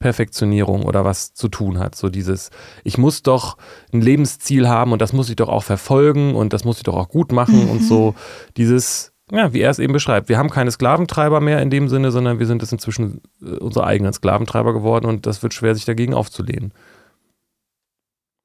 Perfektionierung 0.00 0.84
oder 0.84 1.04
was 1.04 1.34
zu 1.34 1.48
tun 1.48 1.78
hat. 1.78 1.94
So 1.94 2.08
dieses, 2.08 2.50
ich 2.84 2.98
muss 2.98 3.22
doch 3.22 3.56
ein 3.92 4.00
Lebensziel 4.00 4.68
haben 4.68 4.92
und 4.92 5.02
das 5.02 5.12
muss 5.12 5.28
ich 5.28 5.36
doch 5.36 5.48
auch 5.48 5.64
verfolgen 5.64 6.34
und 6.34 6.52
das 6.52 6.64
muss 6.64 6.78
ich 6.78 6.84
doch 6.84 6.96
auch 6.96 7.08
gut 7.08 7.32
machen 7.32 7.64
mhm. 7.64 7.70
und 7.70 7.82
so 7.82 8.14
dieses, 8.56 9.12
ja, 9.30 9.52
wie 9.52 9.60
er 9.60 9.70
es 9.70 9.78
eben 9.78 9.92
beschreibt. 9.92 10.28
Wir 10.28 10.38
haben 10.38 10.50
keine 10.50 10.70
Sklaventreiber 10.70 11.40
mehr 11.40 11.60
in 11.60 11.70
dem 11.70 11.88
Sinne, 11.88 12.10
sondern 12.10 12.38
wir 12.38 12.46
sind 12.46 12.62
es 12.62 12.72
inzwischen 12.72 13.20
äh, 13.42 13.56
unsere 13.56 13.86
eigenen 13.86 14.12
Sklaventreiber 14.12 14.72
geworden 14.72 15.06
und 15.06 15.26
das 15.26 15.42
wird 15.42 15.54
schwer, 15.54 15.74
sich 15.74 15.84
dagegen 15.84 16.14
aufzulehnen. 16.14 16.72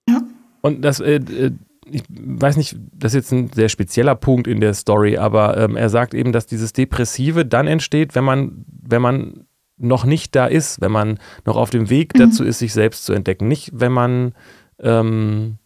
Ja. 0.10 0.22
Und 0.62 0.84
das, 0.84 1.00
äh, 1.00 1.15
äh, 1.15 1.52
ich 1.86 2.04
weiß 2.10 2.58
nicht, 2.58 2.78
das 2.93 3.13
ist 3.13 3.15
jetzt 3.15 3.32
ein 3.32 3.50
sehr 3.54 3.69
spezieller 3.69 4.15
Punkt 4.15 4.48
in 4.48 4.62
der 4.62 4.74
Story, 4.74 5.17
aber 5.17 5.58
ähm, 5.58 5.76
er 5.76 5.89
sagt 5.89 6.13
eben, 6.13 6.32
dass 6.32 6.46
dieses 6.46 6.74
Depressive 6.74 7.46
dann 7.46 7.67
entsteht, 7.67 8.15
wenn 8.15 8.24
man, 8.24 8.65
wenn 8.67 9.02
man 9.02 9.46
noch 9.78 10.06
nicht 10.06 10.36
da 10.36 10.46
ist, 10.46 10.82
wenn 10.82 10.91
man 10.91 11.19
noch 11.46 11.58
auf 11.58 11.69
dem 11.69 11.89
Weg 11.89 12.13
dazu 12.13 12.43
mhm. 12.43 12.50
ist, 12.50 12.60
sich 12.60 12.74
selbst 12.74 13.06
zu 13.06 13.13
entdecken. 13.13 13.48
Nicht, 13.48 13.72
wenn 13.74 13.91
man, 13.91 14.34
ähm, 14.80 15.58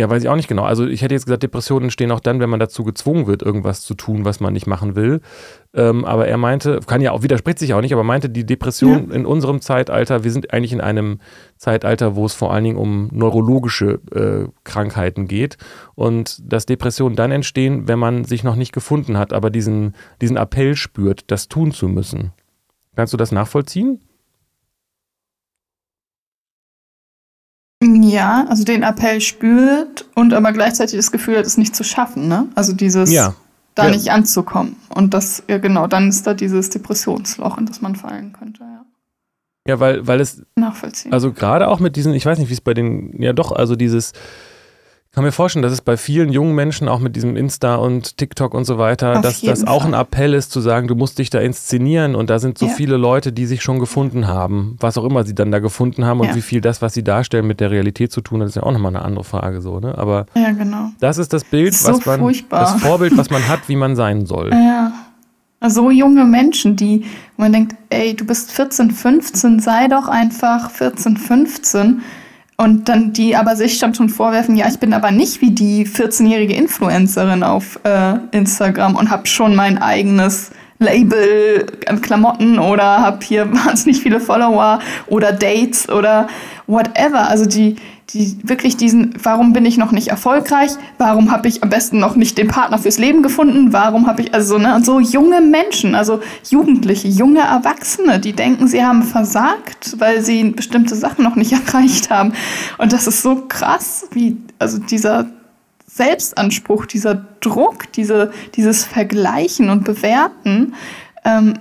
Ja, 0.00 0.08
weiß 0.08 0.22
ich 0.22 0.30
auch 0.30 0.36
nicht 0.36 0.48
genau. 0.48 0.62
Also 0.62 0.86
ich 0.86 1.02
hätte 1.02 1.12
jetzt 1.12 1.26
gesagt, 1.26 1.42
Depressionen 1.42 1.84
entstehen 1.84 2.10
auch 2.10 2.20
dann, 2.20 2.40
wenn 2.40 2.48
man 2.48 2.58
dazu 2.58 2.84
gezwungen 2.84 3.26
wird, 3.26 3.42
irgendwas 3.42 3.82
zu 3.82 3.92
tun, 3.92 4.24
was 4.24 4.40
man 4.40 4.54
nicht 4.54 4.66
machen 4.66 4.96
will. 4.96 5.20
Ähm, 5.74 6.06
aber 6.06 6.26
er 6.26 6.38
meinte, 6.38 6.80
kann 6.86 7.02
ja 7.02 7.12
auch, 7.12 7.22
widerspricht 7.22 7.58
sich 7.58 7.74
auch 7.74 7.82
nicht, 7.82 7.92
aber 7.92 8.02
meinte, 8.02 8.30
die 8.30 8.46
Depression 8.46 9.10
ja. 9.10 9.14
in 9.14 9.26
unserem 9.26 9.60
Zeitalter, 9.60 10.24
wir 10.24 10.32
sind 10.32 10.54
eigentlich 10.54 10.72
in 10.72 10.80
einem 10.80 11.18
Zeitalter, 11.58 12.16
wo 12.16 12.24
es 12.24 12.32
vor 12.32 12.50
allen 12.50 12.64
Dingen 12.64 12.78
um 12.78 13.10
neurologische 13.12 14.00
äh, 14.10 14.50
Krankheiten 14.64 15.28
geht. 15.28 15.58
Und 15.94 16.40
dass 16.50 16.64
Depressionen 16.64 17.14
dann 17.14 17.30
entstehen, 17.30 17.86
wenn 17.86 17.98
man 17.98 18.24
sich 18.24 18.42
noch 18.42 18.56
nicht 18.56 18.72
gefunden 18.72 19.18
hat, 19.18 19.34
aber 19.34 19.50
diesen, 19.50 19.94
diesen 20.22 20.38
Appell 20.38 20.76
spürt, 20.76 21.30
das 21.30 21.48
tun 21.48 21.72
zu 21.72 21.88
müssen. 21.88 22.32
Kannst 22.96 23.12
du 23.12 23.18
das 23.18 23.32
nachvollziehen? 23.32 24.00
Ja, 27.82 28.44
also 28.48 28.64
den 28.64 28.82
Appell 28.82 29.20
spürt 29.22 30.06
und 30.14 30.34
aber 30.34 30.52
gleichzeitig 30.52 30.96
das 30.96 31.12
Gefühl 31.12 31.38
hat, 31.38 31.46
es 31.46 31.56
nicht 31.56 31.74
zu 31.74 31.82
schaffen, 31.82 32.28
ne? 32.28 32.46
Also 32.54 32.74
dieses 32.74 33.10
ja. 33.10 33.34
da 33.74 33.86
ja. 33.86 33.92
nicht 33.92 34.10
anzukommen. 34.10 34.76
Und 34.94 35.14
das, 35.14 35.42
ja 35.48 35.56
genau, 35.56 35.86
dann 35.86 36.08
ist 36.10 36.26
da 36.26 36.34
dieses 36.34 36.68
Depressionsloch, 36.68 37.56
in 37.56 37.64
das 37.64 37.80
man 37.80 37.96
fallen 37.96 38.32
könnte, 38.32 38.60
ja. 38.62 38.84
Ja, 39.66 39.80
weil, 39.80 40.06
weil 40.06 40.20
es. 40.20 40.42
Nachvollziehen. 40.56 41.12
Also 41.12 41.32
gerade 41.32 41.68
auch 41.68 41.80
mit 41.80 41.96
diesen, 41.96 42.12
ich 42.12 42.26
weiß 42.26 42.38
nicht, 42.38 42.48
wie 42.48 42.54
es 42.54 42.60
bei 42.60 42.74
den, 42.74 43.20
ja 43.22 43.32
doch, 43.32 43.52
also 43.52 43.76
dieses 43.76 44.12
ich 45.10 45.14
kann 45.16 45.24
mir 45.24 45.32
vorstellen, 45.32 45.64
dass 45.64 45.72
es 45.72 45.80
bei 45.80 45.96
vielen 45.96 46.30
jungen 46.30 46.54
Menschen 46.54 46.88
auch 46.88 47.00
mit 47.00 47.16
diesem 47.16 47.34
Insta 47.34 47.74
und 47.74 48.16
TikTok 48.16 48.54
und 48.54 48.64
so 48.64 48.78
weiter, 48.78 49.16
Auf 49.16 49.22
dass 49.22 49.40
das 49.40 49.66
auch 49.66 49.84
ein 49.84 49.92
Appell 49.92 50.34
ist 50.34 50.52
zu 50.52 50.60
sagen, 50.60 50.86
du 50.86 50.94
musst 50.94 51.18
dich 51.18 51.30
da 51.30 51.40
inszenieren 51.40 52.14
und 52.14 52.30
da 52.30 52.38
sind 52.38 52.58
so 52.58 52.66
ja. 52.66 52.72
viele 52.72 52.96
Leute, 52.96 53.32
die 53.32 53.46
sich 53.46 53.60
schon 53.60 53.80
gefunden 53.80 54.28
haben, 54.28 54.76
was 54.78 54.96
auch 54.96 55.04
immer 55.04 55.24
sie 55.24 55.34
dann 55.34 55.50
da 55.50 55.58
gefunden 55.58 56.04
haben 56.04 56.20
und 56.20 56.28
ja. 56.28 56.36
wie 56.36 56.42
viel 56.42 56.60
das, 56.60 56.80
was 56.80 56.94
sie 56.94 57.02
darstellen, 57.02 57.44
mit 57.48 57.58
der 57.58 57.72
Realität 57.72 58.12
zu 58.12 58.20
tun 58.20 58.40
hat, 58.40 58.50
ist 58.50 58.54
ja 58.54 58.62
auch 58.62 58.70
nochmal 58.70 58.94
eine 58.94 59.04
andere 59.04 59.24
Frage 59.24 59.60
so, 59.60 59.80
ne? 59.80 59.98
Aber 59.98 60.26
ja, 60.36 60.52
genau. 60.52 60.90
das 61.00 61.18
ist 61.18 61.32
das 61.32 61.42
Bild, 61.42 61.70
ist 61.70 61.88
was 61.88 62.06
man, 62.06 62.20
furchtbar. 62.20 62.60
das 62.60 62.80
Vorbild, 62.80 63.16
was 63.16 63.30
man 63.30 63.48
hat, 63.48 63.68
wie 63.68 63.74
man 63.74 63.96
sein 63.96 64.26
soll. 64.26 64.50
Ja. 64.52 64.92
So 65.66 65.90
junge 65.90 66.24
Menschen, 66.24 66.76
die, 66.76 67.04
man 67.36 67.52
denkt, 67.52 67.74
ey, 67.88 68.14
du 68.14 68.24
bist 68.24 68.52
14, 68.52 68.92
15, 68.92 69.58
sei 69.58 69.88
doch 69.88 70.06
einfach 70.06 70.70
14, 70.70 71.16
15 71.16 72.00
und 72.60 72.90
dann 72.90 73.14
die 73.14 73.36
aber 73.36 73.56
sich 73.56 73.78
dann 73.78 73.94
schon 73.94 74.10
vorwerfen, 74.10 74.54
ja, 74.54 74.68
ich 74.68 74.78
bin 74.78 74.92
aber 74.92 75.10
nicht 75.10 75.40
wie 75.40 75.50
die 75.50 75.86
14-jährige 75.86 76.54
Influencerin 76.54 77.42
auf 77.42 77.80
äh, 77.84 78.16
Instagram 78.32 78.96
und 78.96 79.08
habe 79.08 79.26
schon 79.26 79.56
mein 79.56 79.78
eigenes 79.78 80.50
Label 80.80 81.66
an 81.86 82.00
Klamotten 82.00 82.58
oder 82.58 83.00
habe 83.00 83.24
hier 83.24 83.52
wahnsinnig 83.66 84.00
viele 84.00 84.18
Follower 84.18 84.80
oder 85.06 85.32
Dates 85.32 85.88
oder 85.88 86.26
whatever. 86.66 87.28
Also 87.28 87.46
die, 87.46 87.76
die 88.10 88.38
wirklich 88.42 88.76
diesen, 88.76 89.14
warum 89.22 89.52
bin 89.52 89.66
ich 89.66 89.76
noch 89.76 89.92
nicht 89.92 90.08
erfolgreich? 90.08 90.70
Warum 90.96 91.30
habe 91.30 91.48
ich 91.48 91.62
am 91.62 91.68
besten 91.68 91.98
noch 91.98 92.16
nicht 92.16 92.38
den 92.38 92.48
Partner 92.48 92.78
fürs 92.78 92.98
Leben 92.98 93.22
gefunden? 93.22 93.72
Warum 93.72 94.06
habe 94.06 94.22
ich, 94.22 94.34
also, 94.34 94.58
ne, 94.58 94.74
und 94.74 94.86
so 94.86 95.00
junge 95.00 95.42
Menschen, 95.42 95.94
also 95.94 96.20
Jugendliche, 96.48 97.08
junge 97.08 97.40
Erwachsene, 97.40 98.18
die 98.18 98.32
denken, 98.32 98.66
sie 98.66 98.82
haben 98.82 99.02
versagt, 99.02 99.96
weil 99.98 100.22
sie 100.22 100.44
bestimmte 100.50 100.94
Sachen 100.94 101.22
noch 101.24 101.36
nicht 101.36 101.52
erreicht 101.66 102.10
haben. 102.10 102.32
Und 102.78 102.92
das 102.92 103.06
ist 103.06 103.22
so 103.22 103.44
krass, 103.48 104.08
wie, 104.12 104.38
also 104.58 104.78
dieser 104.78 105.26
Selbstanspruch, 105.92 106.86
dieser 106.86 107.26
Druck, 107.40 107.92
diese, 107.92 108.32
dieses 108.54 108.84
Vergleichen 108.84 109.70
und 109.70 109.84
Bewerten, 109.84 110.74
ähm, 111.24 111.54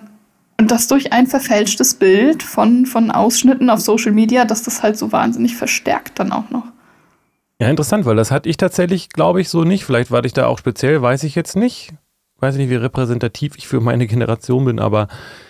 und 0.60 0.72
das 0.72 0.88
durch 0.88 1.13
ein 1.13 1.26
verfälschtes 1.26 1.96
Bild 1.96 2.44
von, 2.44 2.86
von 2.86 3.12
Ausschnitten 3.12 3.70
auf 3.70 3.80
Social 3.80 4.12
Media, 4.12 4.44
dass 4.44 4.62
das 4.62 4.84
halt 4.84 4.98
so 4.98 5.13
wahnsinnig 5.13 5.56
verstärkt 5.56 6.20
dann 6.20 6.34
auch 6.34 6.50
noch. 6.50 6.65
Ja, 7.62 7.70
interessant, 7.70 8.06
weil 8.06 8.18
das 8.18 8.30
hatte 8.30 8.50
ich 8.50 8.58
tatsächlich, 8.58 9.10
glaube 9.10 9.39
ich, 9.39 9.48
so 9.48 9.63
nicht. 9.63 9.86
Vielleicht 9.86 10.12
war 10.12 10.24
ich 10.26 10.34
da 10.34 10.48
auch 10.48 10.60
speziell, 10.60 11.02
weiß 11.02 11.24
ich 11.24 11.36
jetzt 11.36 11.56
nicht. 11.56 11.94
Weiß 12.39 12.56
nicht, 12.56 12.69
wie 12.69 12.75
repräsentativ 12.75 13.58
ich 13.58 13.67
für 13.67 13.82
meine 13.82 14.08
Generation 14.08 14.65
bin, 14.65 14.80
aber. 14.80 15.08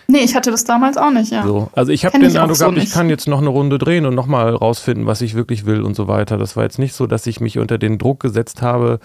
Nee, 0.08 0.20
ich 0.20 0.34
hatte 0.34 0.50
das 0.50 0.64
damals 0.64 0.96
auch 0.96 1.10
nicht, 1.10 1.30
ja. 1.30 1.44
So. 1.44 1.70
Also 1.72 1.92
ich 1.92 2.04
habe 2.04 2.18
den 2.18 2.36
Eindruck 2.36 2.56
so 2.56 2.66
gehabt, 2.66 2.82
ich 2.82 2.92
kann 2.92 3.08
jetzt 3.08 3.28
noch 3.28 3.38
eine 3.38 3.50
Runde 3.50 3.78
drehen 3.78 4.06
und 4.06 4.14
nochmal 4.14 4.54
rausfinden, 4.54 5.06
was 5.06 5.20
ich 5.20 5.34
wirklich 5.34 5.66
will 5.66 5.82
und 5.82 5.94
so 5.94 6.08
weiter. 6.08 6.36
Das 6.36 6.56
war 6.56 6.64
jetzt 6.64 6.78
nicht 6.78 6.94
so, 6.94 7.06
dass 7.06 7.26
ich 7.26 7.40
mich 7.40 7.58
unter 7.58 7.78
den 7.78 7.98
Druck 7.98 8.20
gesetzt 8.20 8.62
habe, 8.62 8.98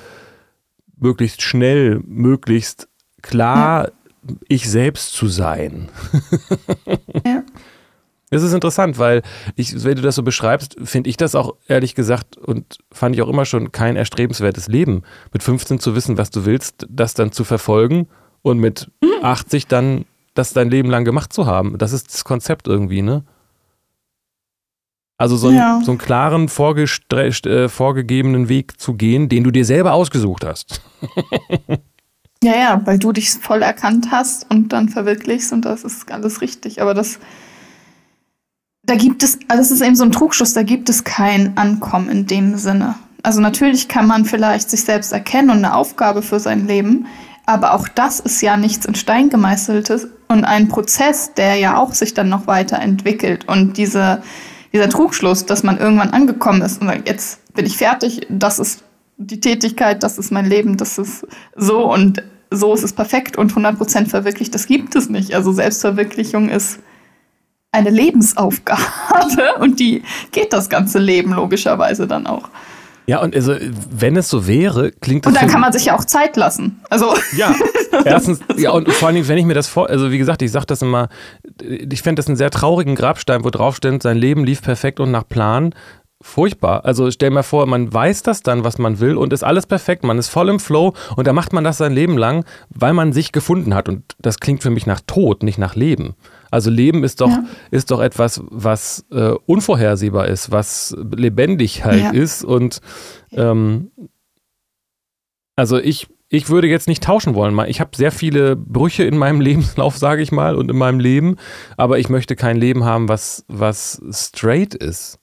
möglichst 0.98 1.42
schnell, 1.42 2.02
möglichst 2.06 2.88
klar 3.22 3.86
ja 3.86 3.92
ich 4.48 4.70
selbst 4.70 5.14
zu 5.14 5.28
sein. 5.28 5.90
ja. 7.26 7.44
Das 8.32 8.42
ist 8.42 8.54
interessant, 8.54 8.98
weil 8.98 9.22
ich, 9.56 9.84
wenn 9.84 9.96
du 9.96 10.02
das 10.02 10.16
so 10.16 10.24
beschreibst, 10.24 10.76
finde 10.84 11.10
ich 11.10 11.18
das 11.18 11.36
auch 11.36 11.56
ehrlich 11.68 11.96
gesagt 11.96 12.38
und 12.38 12.80
fand 12.92 13.16
ich 13.16 13.22
auch 13.22 13.30
immer 13.30 13.46
schon 13.46 13.72
kein 13.72 13.96
erstrebenswertes 13.96 14.68
Leben. 14.68 15.04
Mit 15.32 15.44
15 15.44 15.80
zu 15.80 15.96
wissen, 15.96 16.18
was 16.18 16.32
du 16.32 16.46
willst, 16.46 16.88
das 16.90 17.14
dann 17.14 17.32
zu 17.32 17.44
verfolgen 17.44 18.08
und 18.42 18.60
mit 18.60 18.92
mhm. 19.02 19.24
80 19.24 19.68
dann 19.68 20.06
das 20.34 20.54
dein 20.54 20.70
Leben 20.70 20.90
lang 20.90 21.06
gemacht 21.06 21.34
zu 21.34 21.46
haben. 21.46 21.78
Das 21.78 21.94
ist 21.94 22.14
das 22.14 22.24
Konzept 22.24 22.68
irgendwie, 22.68 23.02
ne? 23.02 23.24
Also 25.18 25.38
so, 25.38 25.48
ein, 25.48 25.56
ja. 25.56 25.80
so 25.82 25.92
einen 25.92 25.98
klaren, 25.98 26.50
äh, 26.50 27.70
vorgegebenen 27.70 28.50
Weg 28.50 28.82
zu 28.82 28.96
gehen, 28.96 29.30
den 29.30 29.46
du 29.46 29.52
dir 29.52 29.64
selber 29.64 29.94
ausgesucht 29.94 30.44
hast. 30.44 30.82
Ja, 32.44 32.54
ja, 32.56 32.82
weil 32.86 33.00
du 33.00 33.12
dich 33.12 33.32
voll 33.32 33.64
erkannt 33.64 34.10
hast 34.12 34.52
und 34.52 34.70
dann 34.72 34.90
verwirklichst 34.90 35.52
und 35.52 35.66
das 35.66 35.84
ist 35.84 36.12
alles 36.12 36.42
richtig. 36.42 36.80
Aber 36.80 36.94
das, 36.94 37.20
da 38.86 38.96
gibt 38.96 39.24
es, 39.24 39.40
also 39.48 39.62
das 39.62 39.72
ist 39.72 39.82
eben 39.82 39.96
so 39.96 40.04
ein 40.04 40.12
Trugschluss, 40.12 40.54
da 40.54 40.64
gibt 40.64 40.90
es 40.90 41.04
kein 41.04 41.58
Ankommen 41.58 42.10
in 42.10 42.28
dem 42.28 42.58
Sinne. 42.58 42.96
Also 43.24 43.42
natürlich 43.42 43.88
kann 43.88 44.08
man 44.08 44.26
vielleicht 44.26 44.70
sich 44.70 44.84
selbst 44.84 45.12
erkennen 45.12 45.50
und 45.50 45.58
eine 45.58 45.74
Aufgabe 45.74 46.22
für 46.22 46.40
sein 46.40 46.68
Leben, 46.68 47.08
aber 47.48 47.74
auch 47.74 47.88
das 47.88 48.20
ist 48.20 48.42
ja 48.42 48.58
nichts 48.58 48.86
in 48.86 48.96
Stein 48.96 49.30
gemeißeltes 49.30 50.08
und 50.28 50.46
ein 50.46 50.68
Prozess, 50.68 51.34
der 51.34 51.56
ja 51.56 51.78
auch 51.78 51.94
sich 51.94 52.14
dann 52.14 52.30
noch 52.30 52.48
weiterentwickelt. 52.48 53.48
Und 53.48 53.78
diese, 53.78 54.22
dieser 54.74 54.90
Trugschluss, 54.90 55.46
dass 55.46 55.64
man 55.64 55.78
irgendwann 55.78 56.12
angekommen 56.12 56.62
ist 56.62 56.82
und 56.82 56.88
sagt, 56.88 57.08
jetzt 57.08 57.54
bin 57.54 57.66
ich 57.66 57.78
fertig, 57.78 58.28
das 58.30 58.60
ist 58.60 58.84
die 59.18 59.40
Tätigkeit, 59.40 60.04
das 60.04 60.18
ist 60.18 60.32
mein 60.32 60.46
Leben, 60.46 60.78
das 60.78 60.98
ist 60.98 61.26
so 61.56 61.92
und 61.92 62.24
so 62.52 62.74
ist 62.74 62.84
es 62.84 62.94
perfekt 62.94 63.38
und 63.38 63.54
100% 63.54 64.08
verwirklicht, 64.08 64.54
das 64.54 64.68
gibt 64.68 64.96
es 64.96 65.10
nicht. 65.10 65.34
Also 65.34 65.52
Selbstverwirklichung 65.52 66.50
ist 66.50 66.80
eine 67.76 67.90
Lebensaufgabe 67.90 68.82
und 69.60 69.80
die 69.80 70.04
geht 70.32 70.54
das 70.54 70.70
ganze 70.70 71.00
Leben 71.00 71.34
logischerweise 71.34 72.08
dann 72.08 72.26
auch. 72.26 72.50
Ja, 73.08 73.22
und 73.22 73.36
also, 73.36 73.56
wenn 73.92 74.18
es 74.18 74.30
so 74.30 74.48
wäre, 74.48 74.92
klingt 74.92 75.26
das. 75.26 75.34
Und 75.34 75.40
dann 75.40 75.50
kann 75.50 75.62
man 75.62 75.72
sich 75.72 75.86
ja 75.86 75.96
auch 75.96 76.06
Zeit 76.06 76.36
lassen. 76.38 76.82
Also. 76.90 77.14
Ja, 77.38 77.54
erstens, 78.06 78.40
ja, 78.58 78.72
und 78.72 78.92
vor 78.92 79.10
allem, 79.10 79.28
wenn 79.28 79.38
ich 79.38 79.46
mir 79.46 79.54
das 79.54 79.68
vor, 79.68 79.90
also 79.90 80.12
wie 80.12 80.18
gesagt, 80.18 80.42
ich 80.42 80.52
sage 80.52 80.66
das 80.68 80.82
immer, 80.82 81.10
ich 81.62 82.02
fände 82.02 82.20
das 82.20 82.28
einen 82.28 82.38
sehr 82.38 82.50
traurigen 82.50 82.96
Grabstein, 82.96 83.44
wo 83.44 83.50
drauf 83.50 83.76
steht, 83.76 84.04
sein 84.04 84.18
Leben 84.18 84.46
lief 84.46 84.62
perfekt 84.62 85.00
und 85.00 85.12
nach 85.12 85.28
Plan 85.28 85.74
furchtbar. 86.22 86.86
Also 86.86 87.12
stell 87.12 87.32
mir 87.32 87.44
vor, 87.44 87.66
man 87.66 87.94
weiß 87.94 88.24
das 88.24 88.42
dann, 88.42 88.64
was 88.64 88.78
man 88.78 89.00
will 89.00 89.18
und 89.18 89.34
ist 89.34 89.44
alles 89.44 89.66
perfekt, 89.66 90.04
man 90.04 90.18
ist 90.18 90.30
voll 90.30 90.50
im 90.50 90.60
Flow 90.60 90.94
und 91.16 91.28
da 91.28 91.34
macht 91.34 91.52
man 91.52 91.64
das 91.64 91.78
sein 91.78 91.94
Leben 91.94 92.18
lang, 92.18 92.46
weil 92.70 92.94
man 92.94 93.12
sich 93.12 93.32
gefunden 93.32 93.76
hat. 93.76 93.90
Und 93.90 94.04
das 94.20 94.40
klingt 94.40 94.64
für 94.64 94.70
mich 94.70 94.86
nach 94.86 95.02
Tod, 95.06 95.44
nicht 95.44 95.58
nach 95.58 95.76
Leben. 95.76 96.16
Also 96.56 96.70
Leben 96.70 97.04
ist 97.04 97.20
doch, 97.20 97.28
ja. 97.28 97.44
ist 97.70 97.92
doch 97.92 98.00
etwas, 98.00 98.42
was 98.50 99.06
äh, 99.12 99.34
unvorhersehbar 99.46 100.30
ist, 100.30 100.52
was 100.52 100.96
lebendig 100.98 101.84
halt 101.84 102.02
ja. 102.02 102.12
ist. 102.12 102.46
Und 102.46 102.80
ähm, 103.34 103.92
also 105.58 105.78
ich, 105.78 106.08
ich 106.30 106.48
würde 106.48 106.70
jetzt 106.70 106.88
nicht 106.88 107.04
tauschen 107.04 107.36
wollen. 107.36 107.60
Ich 107.68 107.82
habe 107.82 107.90
sehr 107.98 108.14
viele 108.14 108.56
Brüche 108.56 109.04
in 109.04 109.18
meinem 109.18 109.42
Lebenslauf, 109.50 109.98
sage 109.98 110.22
ich 110.22 110.32
mal, 110.32 110.56
und 110.56 110.72
in 110.72 110.78
meinem 110.78 111.02
Leben, 111.02 111.36
aber 111.76 112.00
ich 112.00 112.08
möchte 112.08 112.38
kein 112.38 112.56
Leben 112.56 112.86
haben, 112.86 113.10
was, 113.10 113.44
was 113.50 114.02
straight 114.12 114.74
ist. 114.74 115.20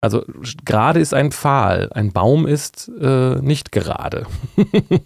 Also 0.00 0.24
gerade 0.64 0.98
ist 0.98 1.12
ein 1.12 1.30
Pfahl, 1.30 1.90
ein 1.92 2.10
Baum 2.10 2.46
ist 2.46 2.90
äh, 2.98 3.34
nicht 3.42 3.70
gerade. 3.70 4.26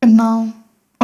genau. 0.00 0.48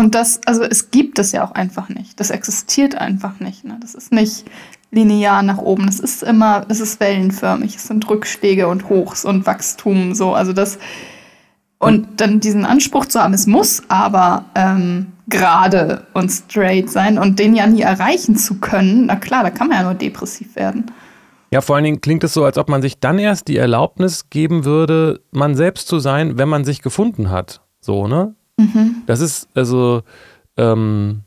Und 0.01 0.15
das, 0.15 0.41
also 0.47 0.63
es 0.63 0.91
gibt 0.91 1.19
es 1.19 1.33
ja 1.33 1.45
auch 1.45 1.53
einfach 1.53 1.91
nicht. 1.91 2.19
Das 2.21 2.31
existiert 2.31 2.95
einfach 2.95 3.39
nicht. 3.39 3.65
Ne? 3.65 3.77
Das 3.83 3.95
ist 3.95 4.13
nicht 4.13 4.47
linear 4.91 5.43
nach 5.43 5.59
oben. 5.59 5.87
Es 5.89 6.01
ist 6.01 6.23
immer, 6.23 6.65
es 6.71 6.81
ist 6.81 7.01
wellenförmig. 7.01 7.77
Es 7.77 7.87
sind 7.87 8.09
Rückschläge 8.09 8.67
und 8.67 8.89
Hochs 8.89 9.27
und 9.27 9.45
Wachstum 9.45 10.15
so. 10.15 10.33
Also 10.33 10.55
das 10.55 10.79
und 11.77 12.19
dann 12.19 12.41
diesen 12.41 12.65
Anspruch 12.65 13.05
zu 13.05 13.21
haben, 13.21 13.35
es 13.35 13.47
muss 13.47 13.83
aber 13.89 14.47
ähm, 14.55 15.13
gerade 15.29 16.07
und 16.15 16.31
straight 16.31 16.89
sein 16.89 17.19
und 17.19 17.39
den 17.39 17.55
ja 17.55 17.67
nie 17.67 17.83
erreichen 17.83 18.37
zu 18.37 18.59
können, 18.59 19.05
na 19.05 19.17
klar, 19.17 19.43
da 19.43 19.51
kann 19.51 19.69
man 19.69 19.77
ja 19.77 19.83
nur 19.83 19.95
depressiv 19.95 20.57
werden. 20.57 20.91
Ja, 21.51 21.61
vor 21.61 21.77
allen 21.77 21.85
Dingen 21.85 22.01
klingt 22.01 22.25
es 22.25 22.33
so, 22.33 22.45
als 22.47 22.57
ob 22.57 22.71
man 22.71 22.81
sich 22.81 23.01
dann 23.01 23.19
erst 23.19 23.49
die 23.49 23.59
Erlaubnis 23.59 24.31
geben 24.31 24.65
würde, 24.65 25.21
man 25.31 25.57
selbst 25.57 25.89
zu 25.89 25.99
sein, 25.99 26.39
wenn 26.39 26.49
man 26.49 26.65
sich 26.65 26.81
gefunden 26.81 27.29
hat. 27.29 27.61
So, 27.81 28.07
ne? 28.07 28.35
Mhm. 28.61 29.03
Das 29.07 29.21
ist, 29.21 29.49
also, 29.55 30.03
ähm, 30.57 31.23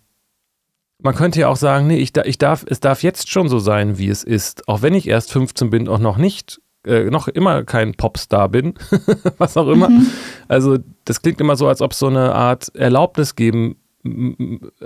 man 1.02 1.16
könnte 1.16 1.40
ja 1.40 1.50
auch 1.50 1.58
sagen, 1.58 1.88
nee, 1.88 1.98
ich, 1.98 2.16
ich 2.16 2.38
darf, 2.38 2.66
es 2.68 2.80
darf 2.80 3.04
jetzt 3.04 3.30
schon 3.30 3.50
so 3.50 3.60
sein, 3.60 3.98
wie 3.98 4.08
es 4.08 4.24
ist, 4.24 4.68
auch 4.68 4.82
wenn 4.82 4.94
ich 4.94 5.08
erst 5.08 5.32
15 5.32 5.70
bin 5.70 5.88
und 5.88 6.02
noch 6.02 6.18
nicht 6.18 6.62
äh, 6.86 7.10
noch 7.10 7.28
immer 7.28 7.64
kein 7.64 7.94
Popstar 7.94 8.50
bin, 8.50 8.74
was 9.38 9.58
auch 9.58 9.68
immer. 9.68 9.90
Mhm. 9.90 10.08
Also 10.48 10.78
das 11.06 11.22
klingt 11.22 11.42
immer 11.42 11.56
so, 11.56 11.68
als 11.68 11.82
ob 11.82 11.94
so 11.94 12.08
eine 12.08 12.34
Art 12.36 12.74
Erlaubnis 12.76 13.36
geben, 13.36 13.78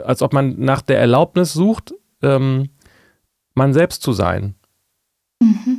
als 0.04 0.22
ob 0.22 0.34
man 0.34 0.60
nach 0.60 0.82
der 0.82 1.00
Erlaubnis 1.00 1.54
sucht, 1.54 1.94
ähm, 2.22 2.70
man 3.56 3.74
selbst 3.74 4.02
zu 4.02 4.14
sein. 4.14 4.56
Mhm. 5.42 5.77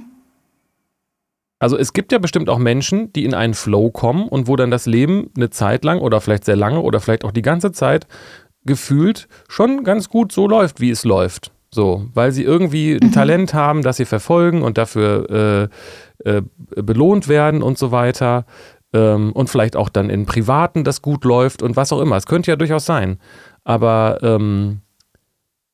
Also 1.58 1.76
es 1.76 1.92
gibt 1.92 2.12
ja 2.12 2.18
bestimmt 2.18 2.48
auch 2.48 2.58
Menschen, 2.58 3.12
die 3.12 3.24
in 3.24 3.34
einen 3.34 3.54
Flow 3.54 3.90
kommen 3.90 4.28
und 4.28 4.46
wo 4.46 4.56
dann 4.56 4.70
das 4.70 4.86
Leben 4.86 5.30
eine 5.36 5.50
Zeit 5.50 5.84
lang 5.84 6.00
oder 6.00 6.20
vielleicht 6.20 6.44
sehr 6.44 6.56
lange 6.56 6.80
oder 6.80 7.00
vielleicht 7.00 7.24
auch 7.24 7.32
die 7.32 7.42
ganze 7.42 7.72
Zeit 7.72 8.06
gefühlt 8.64 9.28
schon 9.48 9.82
ganz 9.82 10.08
gut 10.08 10.30
so 10.30 10.46
läuft, 10.46 10.80
wie 10.80 10.90
es 10.90 11.04
läuft. 11.04 11.50
So, 11.70 12.06
weil 12.14 12.32
sie 12.32 12.44
irgendwie 12.44 12.94
ein 12.94 13.08
mhm. 13.08 13.12
Talent 13.12 13.54
haben, 13.54 13.82
das 13.82 13.98
sie 13.98 14.04
verfolgen 14.04 14.62
und 14.62 14.78
dafür 14.78 15.70
äh, 16.24 16.30
äh, 16.30 16.42
belohnt 16.76 17.28
werden 17.28 17.62
und 17.62 17.76
so 17.76 17.90
weiter. 17.90 18.46
Ähm, 18.94 19.32
und 19.32 19.50
vielleicht 19.50 19.76
auch 19.76 19.90
dann 19.90 20.08
in 20.08 20.24
Privaten 20.24 20.84
das 20.84 21.02
gut 21.02 21.24
läuft 21.24 21.62
und 21.62 21.76
was 21.76 21.92
auch 21.92 22.00
immer. 22.00 22.16
Es 22.16 22.26
könnte 22.26 22.50
ja 22.50 22.56
durchaus 22.56 22.86
sein. 22.86 23.18
Aber 23.64 24.18
ähm, 24.22 24.80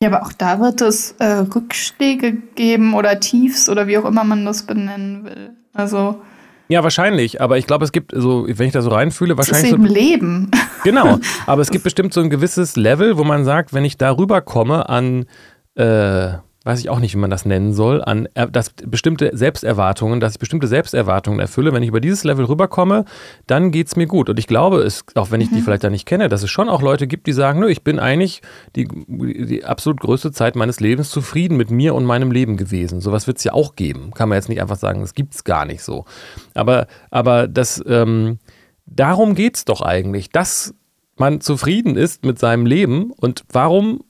ja, 0.02 0.08
aber 0.08 0.26
auch 0.26 0.32
da 0.32 0.58
wird 0.60 0.80
es 0.80 1.12
äh, 1.20 1.44
Rückschläge 1.54 2.32
geben 2.56 2.94
oder 2.94 3.20
Tiefs 3.20 3.68
oder 3.68 3.86
wie 3.86 3.96
auch 3.98 4.04
immer 4.04 4.24
man 4.24 4.44
das 4.44 4.64
benennen 4.64 5.24
will. 5.24 5.54
Also. 5.74 6.22
Ja, 6.68 6.82
wahrscheinlich, 6.82 7.42
aber 7.42 7.58
ich 7.58 7.66
glaube, 7.66 7.84
es 7.84 7.92
gibt 7.92 8.12
so, 8.14 8.46
wenn 8.48 8.66
ich 8.66 8.72
da 8.72 8.80
so 8.80 8.88
reinfühle, 8.88 9.36
wahrscheinlich. 9.36 9.70
Das 9.70 9.78
ist 9.78 9.86
eben 9.86 9.86
so, 9.86 9.94
Leben. 9.94 10.50
Genau, 10.82 11.18
aber 11.46 11.60
es 11.60 11.70
gibt 11.70 11.84
bestimmt 11.84 12.14
so 12.14 12.22
ein 12.22 12.30
gewisses 12.30 12.76
Level, 12.76 13.18
wo 13.18 13.24
man 13.24 13.44
sagt, 13.44 13.74
wenn 13.74 13.84
ich 13.84 13.98
darüber 13.98 14.40
komme 14.40 14.88
an 14.88 15.26
äh, 15.74 16.32
weiß 16.64 16.80
ich 16.80 16.88
auch 16.88 16.98
nicht, 16.98 17.14
wie 17.14 17.18
man 17.18 17.30
das 17.30 17.44
nennen 17.44 17.74
soll, 17.74 18.02
an 18.02 18.28
dass 18.50 18.70
bestimmte 18.70 19.36
Selbsterwartungen, 19.36 20.18
dass 20.18 20.32
ich 20.32 20.38
bestimmte 20.38 20.66
Selbsterwartungen 20.66 21.38
erfülle. 21.38 21.72
Wenn 21.72 21.82
ich 21.82 21.90
über 21.90 22.00
dieses 22.00 22.24
Level 22.24 22.46
rüberkomme, 22.46 23.04
dann 23.46 23.70
geht 23.70 23.86
es 23.86 23.96
mir 23.96 24.06
gut. 24.06 24.30
Und 24.30 24.38
ich 24.38 24.46
glaube, 24.46 24.78
es, 24.78 25.04
auch 25.14 25.30
wenn 25.30 25.40
ich 25.40 25.50
mhm. 25.50 25.56
die 25.56 25.62
vielleicht 25.62 25.84
da 25.84 25.90
nicht 25.90 26.06
kenne, 26.06 26.28
dass 26.28 26.42
es 26.42 26.50
schon 26.50 26.68
auch 26.68 26.82
Leute 26.82 27.06
gibt, 27.06 27.26
die 27.26 27.32
sagen, 27.32 27.60
nö, 27.60 27.68
ich 27.68 27.84
bin 27.84 27.98
eigentlich 27.98 28.40
die, 28.76 28.88
die 28.88 29.64
absolut 29.64 30.00
größte 30.00 30.32
Zeit 30.32 30.56
meines 30.56 30.80
Lebens 30.80 31.10
zufrieden 31.10 31.56
mit 31.56 31.70
mir 31.70 31.94
und 31.94 32.04
meinem 32.04 32.30
Leben 32.30 32.56
gewesen. 32.56 33.00
Sowas 33.00 33.26
wird 33.26 33.38
es 33.38 33.44
ja 33.44 33.52
auch 33.52 33.76
geben. 33.76 34.12
Kann 34.14 34.30
man 34.30 34.36
jetzt 34.36 34.48
nicht 34.48 34.62
einfach 34.62 34.78
sagen, 34.78 35.00
das 35.00 35.14
gibt 35.14 35.34
es 35.34 35.44
gar 35.44 35.66
nicht 35.66 35.82
so. 35.82 36.06
Aber, 36.54 36.86
aber 37.10 37.46
das, 37.46 37.82
ähm, 37.86 38.38
darum 38.86 39.34
geht 39.34 39.56
es 39.56 39.64
doch 39.66 39.82
eigentlich, 39.82 40.30
dass 40.30 40.74
man 41.16 41.40
zufrieden 41.40 41.96
ist 41.96 42.24
mit 42.24 42.38
seinem 42.38 42.66
Leben 42.66 43.12
und 43.12 43.44
warum 43.52 44.00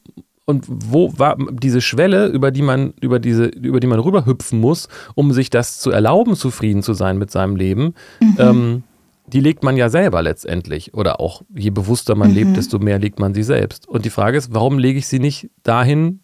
und 0.47 0.67
wo 0.69 1.19
war 1.19 1.37
diese 1.53 1.81
Schwelle, 1.81 2.27
über 2.27 2.51
die 2.51 2.63
man, 2.63 2.93
über 3.01 3.19
diese, 3.19 3.47
über 3.47 3.81
die 3.81 3.87
man 3.87 3.99
rüberhüpfen 3.99 4.61
muss, 4.61 4.89
um 5.15 5.33
sich 5.33 5.49
das 5.49 5.79
zu 5.81 5.91
erlauben, 5.91 6.37
zufrieden 6.37 6.83
zu 6.83 6.93
sein 6.93 7.17
mit 7.17 7.31
seinem 7.31 7.57
Leben, 7.57 7.95
mhm. 8.21 8.37
ähm, 8.39 8.83
die 9.27 9.41
legt 9.41 9.63
man 9.63 9.79
ja 9.79 9.89
selber 9.89 10.23
letztendlich. 10.23 10.93
Oder 10.93 11.19
auch 11.19 11.43
je 11.55 11.71
bewusster 11.71 12.15
man 12.15 12.31
mhm. 12.31 12.35
lebt, 12.35 12.57
desto 12.59 12.79
mehr 12.79 12.99
legt 12.99 13.19
man 13.19 13.33
sie 13.33 13.43
selbst. 13.43 13.89
Und 13.89 14.05
die 14.05 14.11
Frage 14.11 14.37
ist, 14.37 14.53
warum 14.53 14.79
lege 14.79 14.99
ich 14.99 15.07
sie 15.07 15.19
nicht 15.19 15.49
dahin, 15.63 16.21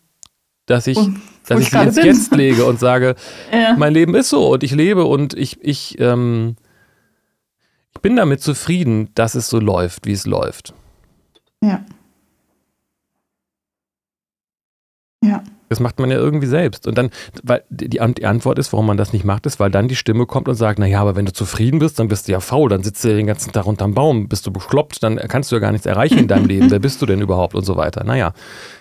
dass 0.66 0.86
ich, 0.86 0.98
und, 0.98 1.18
dass 1.48 1.60
ich 1.60 1.70
sie 1.70 1.78
jetzt, 1.78 2.04
jetzt 2.04 2.34
lege 2.36 2.66
und 2.66 2.78
sage, 2.78 3.16
ja. 3.52 3.74
mein 3.76 3.94
Leben 3.94 4.14
ist 4.14 4.28
so 4.28 4.52
und 4.52 4.62
ich 4.62 4.72
lebe 4.72 5.06
und 5.06 5.32
ich, 5.32 5.58
ich, 5.64 5.98
ähm, 5.98 6.56
ich 7.94 8.02
bin 8.02 8.16
damit 8.16 8.42
zufrieden, 8.42 9.08
dass 9.14 9.34
es 9.34 9.48
so 9.48 9.58
läuft, 9.58 10.06
wie 10.06 10.12
es 10.12 10.26
läuft. 10.26 10.74
Ja. 11.62 11.84
Ja. 15.22 15.42
Das 15.68 15.78
macht 15.78 16.00
man 16.00 16.10
ja 16.10 16.16
irgendwie 16.16 16.46
selbst. 16.46 16.88
Und 16.88 16.98
dann, 16.98 17.10
weil 17.44 17.62
die, 17.68 18.00
Antwort 18.00 18.58
ist, 18.58 18.72
warum 18.72 18.86
man 18.86 18.96
das 18.96 19.12
nicht 19.12 19.24
macht, 19.24 19.46
ist, 19.46 19.60
weil 19.60 19.70
dann 19.70 19.86
die 19.86 19.94
Stimme 19.94 20.26
kommt 20.26 20.48
und 20.48 20.56
sagt, 20.56 20.78
naja, 20.80 21.00
aber 21.00 21.14
wenn 21.14 21.26
du 21.26 21.32
zufrieden 21.32 21.78
bist, 21.78 21.98
dann 21.98 22.08
bist 22.08 22.26
du 22.26 22.32
ja 22.32 22.40
faul, 22.40 22.68
dann 22.68 22.82
sitzt 22.82 23.04
du 23.04 23.08
den 23.08 23.26
ganzen 23.26 23.52
Tag 23.52 23.66
unterm 23.66 23.94
Baum, 23.94 24.28
bist 24.28 24.46
du 24.46 24.50
bekloppt, 24.50 25.02
dann 25.02 25.16
kannst 25.16 25.52
du 25.52 25.56
ja 25.56 25.60
gar 25.60 25.70
nichts 25.70 25.86
erreichen 25.86 26.18
in 26.18 26.26
deinem 26.28 26.46
Leben. 26.46 26.70
Wer 26.70 26.80
bist 26.80 27.00
du 27.02 27.06
denn 27.06 27.20
überhaupt 27.20 27.54
und 27.54 27.64
so 27.64 27.76
weiter. 27.76 28.02
Naja, 28.02 28.32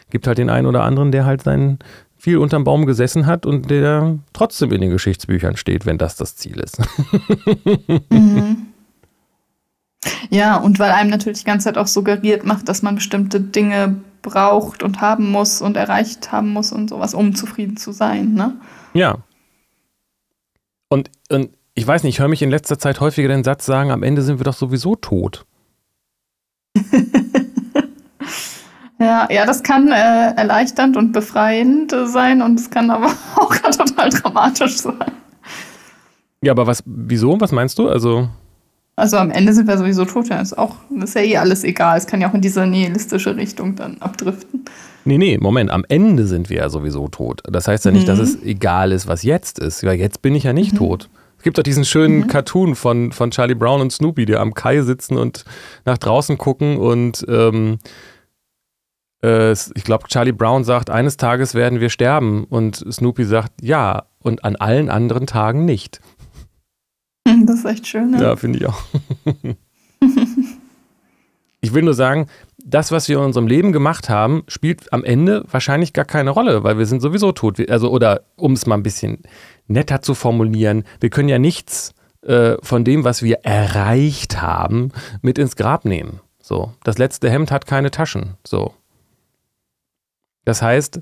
gibt 0.09 0.25
halt 0.25 0.39
den 0.39 0.49
einen 0.49 0.65
oder 0.65 0.83
anderen, 0.83 1.11
der 1.11 1.25
halt 1.25 1.43
sein 1.43 1.77
viel 2.17 2.37
unterm 2.37 2.63
Baum 2.63 2.85
gesessen 2.85 3.27
hat 3.27 3.45
und 3.45 3.69
der 3.69 4.17
trotzdem 4.33 4.71
in 4.71 4.81
den 4.81 4.89
Geschichtsbüchern 4.89 5.57
steht, 5.57 5.85
wenn 5.85 5.97
das 5.97 6.15
das 6.15 6.35
Ziel 6.35 6.59
ist. 6.59 6.81
Mhm. 8.09 8.68
Ja, 10.29 10.57
und 10.57 10.79
weil 10.79 10.91
einem 10.91 11.09
natürlich 11.09 11.39
die 11.39 11.45
ganze 11.45 11.65
Zeit 11.65 11.77
auch 11.77 11.87
suggeriert 11.87 12.45
macht, 12.45 12.69
dass 12.69 12.81
man 12.81 12.95
bestimmte 12.95 13.41
Dinge 13.41 14.01
braucht 14.21 14.83
und 14.83 15.01
haben 15.01 15.31
muss 15.31 15.61
und 15.61 15.77
erreicht 15.77 16.31
haben 16.31 16.53
muss 16.53 16.71
und 16.71 16.89
sowas, 16.89 17.13
um 17.13 17.35
zufrieden 17.35 17.77
zu 17.77 17.91
sein, 17.91 18.33
ne? 18.33 18.55
Ja. 18.93 19.17
Und, 20.89 21.11
und 21.29 21.49
ich 21.73 21.85
weiß 21.87 22.03
nicht, 22.03 22.15
ich 22.15 22.19
höre 22.19 22.27
mich 22.27 22.41
in 22.41 22.49
letzter 22.49 22.77
Zeit 22.79 22.99
häufiger 22.99 23.29
den 23.29 23.43
Satz 23.43 23.65
sagen, 23.65 23.91
am 23.91 24.03
Ende 24.03 24.21
sind 24.21 24.39
wir 24.39 24.43
doch 24.43 24.53
sowieso 24.53 24.95
tot. 24.95 25.45
ja, 28.99 29.27
ja, 29.31 29.45
das 29.45 29.63
kann 29.63 29.91
äh, 29.91 30.33
erleichternd 30.35 30.97
und 30.97 31.11
befreiend 31.11 31.95
sein 32.05 32.41
und 32.41 32.59
es 32.59 32.69
kann 32.69 32.91
aber 32.91 33.07
auch 33.35 33.55
total 33.55 34.09
dramatisch 34.09 34.77
sein. 34.77 35.11
Ja, 36.41 36.53
aber 36.53 36.67
was, 36.67 36.83
wieso? 36.85 37.39
Was 37.39 37.51
meinst 37.51 37.79
du? 37.79 37.89
Also. 37.89 38.29
Also 38.99 39.17
am 39.17 39.31
Ende 39.31 39.53
sind 39.53 39.67
wir 39.67 39.77
sowieso 39.77 40.05
tot. 40.05 40.29
Ja, 40.29 40.41
ist, 40.41 40.57
auch, 40.57 40.75
ist 41.01 41.15
ja 41.15 41.21
eh 41.21 41.37
alles 41.37 41.63
egal. 41.63 41.97
Es 41.97 42.05
kann 42.05 42.21
ja 42.21 42.29
auch 42.29 42.33
in 42.33 42.41
diese 42.41 42.65
nihilistische 42.65 43.35
Richtung 43.35 43.75
dann 43.75 43.97
abdriften. 43.99 44.65
Nee, 45.05 45.17
nee, 45.17 45.37
Moment. 45.37 45.71
Am 45.71 45.85
Ende 45.87 46.25
sind 46.27 46.49
wir 46.49 46.57
ja 46.57 46.69
sowieso 46.69 47.07
tot. 47.07 47.41
Das 47.49 47.67
heißt 47.67 47.85
ja 47.85 47.91
nicht, 47.91 48.03
mhm. 48.03 48.07
dass 48.07 48.19
es 48.19 48.43
egal 48.43 48.91
ist, 48.91 49.07
was 49.07 49.23
jetzt 49.23 49.59
ist. 49.59 49.83
Weil 49.83 49.97
jetzt 49.97 50.21
bin 50.21 50.35
ich 50.35 50.43
ja 50.43 50.53
nicht 50.53 50.73
mhm. 50.73 50.77
tot. 50.77 51.09
Es 51.37 51.43
gibt 51.43 51.57
doch 51.57 51.63
diesen 51.63 51.85
schönen 51.85 52.19
mhm. 52.19 52.27
Cartoon 52.27 52.75
von, 52.75 53.13
von 53.13 53.31
Charlie 53.31 53.55
Brown 53.55 53.79
und 53.79 53.91
Snoopy, 53.91 54.25
die 54.25 54.35
am 54.35 54.53
Kai 54.53 54.81
sitzen 54.81 55.17
und 55.17 55.45
nach 55.85 55.97
draußen 55.97 56.37
gucken 56.37 56.77
und 56.77 57.25
ähm, 57.29 57.79
äh, 59.23 59.53
ich 59.53 59.83
glaube, 59.85 60.07
Charlie 60.09 60.33
Brown 60.33 60.65
sagt, 60.65 60.89
eines 60.89 61.15
Tages 61.15 61.55
werden 61.55 61.79
wir 61.79 61.89
sterben 61.89 62.43
und 62.43 62.85
Snoopy 62.91 63.23
sagt, 63.23 63.53
ja, 63.61 64.03
und 64.19 64.43
an 64.43 64.57
allen 64.57 64.89
anderen 64.89 65.27
Tagen 65.27 65.63
nicht. 65.63 66.01
Das 67.45 67.59
ist 67.59 67.65
echt 67.65 67.87
schön. 67.87 68.11
Ne? 68.11 68.21
Ja, 68.21 68.35
finde 68.35 68.59
ich 68.59 68.65
auch. 68.65 68.81
ich 71.61 71.73
will 71.73 71.83
nur 71.83 71.93
sagen, 71.93 72.27
das, 72.57 72.91
was 72.91 73.09
wir 73.09 73.17
in 73.17 73.23
unserem 73.23 73.47
Leben 73.47 73.71
gemacht 73.71 74.09
haben, 74.09 74.43
spielt 74.47 74.91
am 74.93 75.03
Ende 75.03 75.43
wahrscheinlich 75.49 75.93
gar 75.93 76.05
keine 76.05 76.29
Rolle, 76.29 76.63
weil 76.63 76.77
wir 76.77 76.85
sind 76.85 77.01
sowieso 77.01 77.31
tot. 77.31 77.67
Also, 77.69 77.89
oder 77.89 78.21
um 78.35 78.53
es 78.53 78.65
mal 78.65 78.75
ein 78.75 78.83
bisschen 78.83 79.23
netter 79.67 80.01
zu 80.01 80.13
formulieren, 80.13 80.83
wir 80.99 81.09
können 81.09 81.29
ja 81.29 81.39
nichts 81.39 81.93
äh, 82.21 82.57
von 82.61 82.83
dem, 82.83 83.03
was 83.03 83.23
wir 83.23 83.39
erreicht 83.43 84.41
haben, 84.41 84.91
mit 85.21 85.37
ins 85.37 85.55
Grab 85.55 85.85
nehmen. 85.85 86.19
So, 86.41 86.73
das 86.83 86.97
letzte 86.97 87.29
Hemd 87.29 87.51
hat 87.51 87.65
keine 87.65 87.91
Taschen. 87.91 88.35
So. 88.45 88.73
Das 90.45 90.61
heißt, 90.61 91.01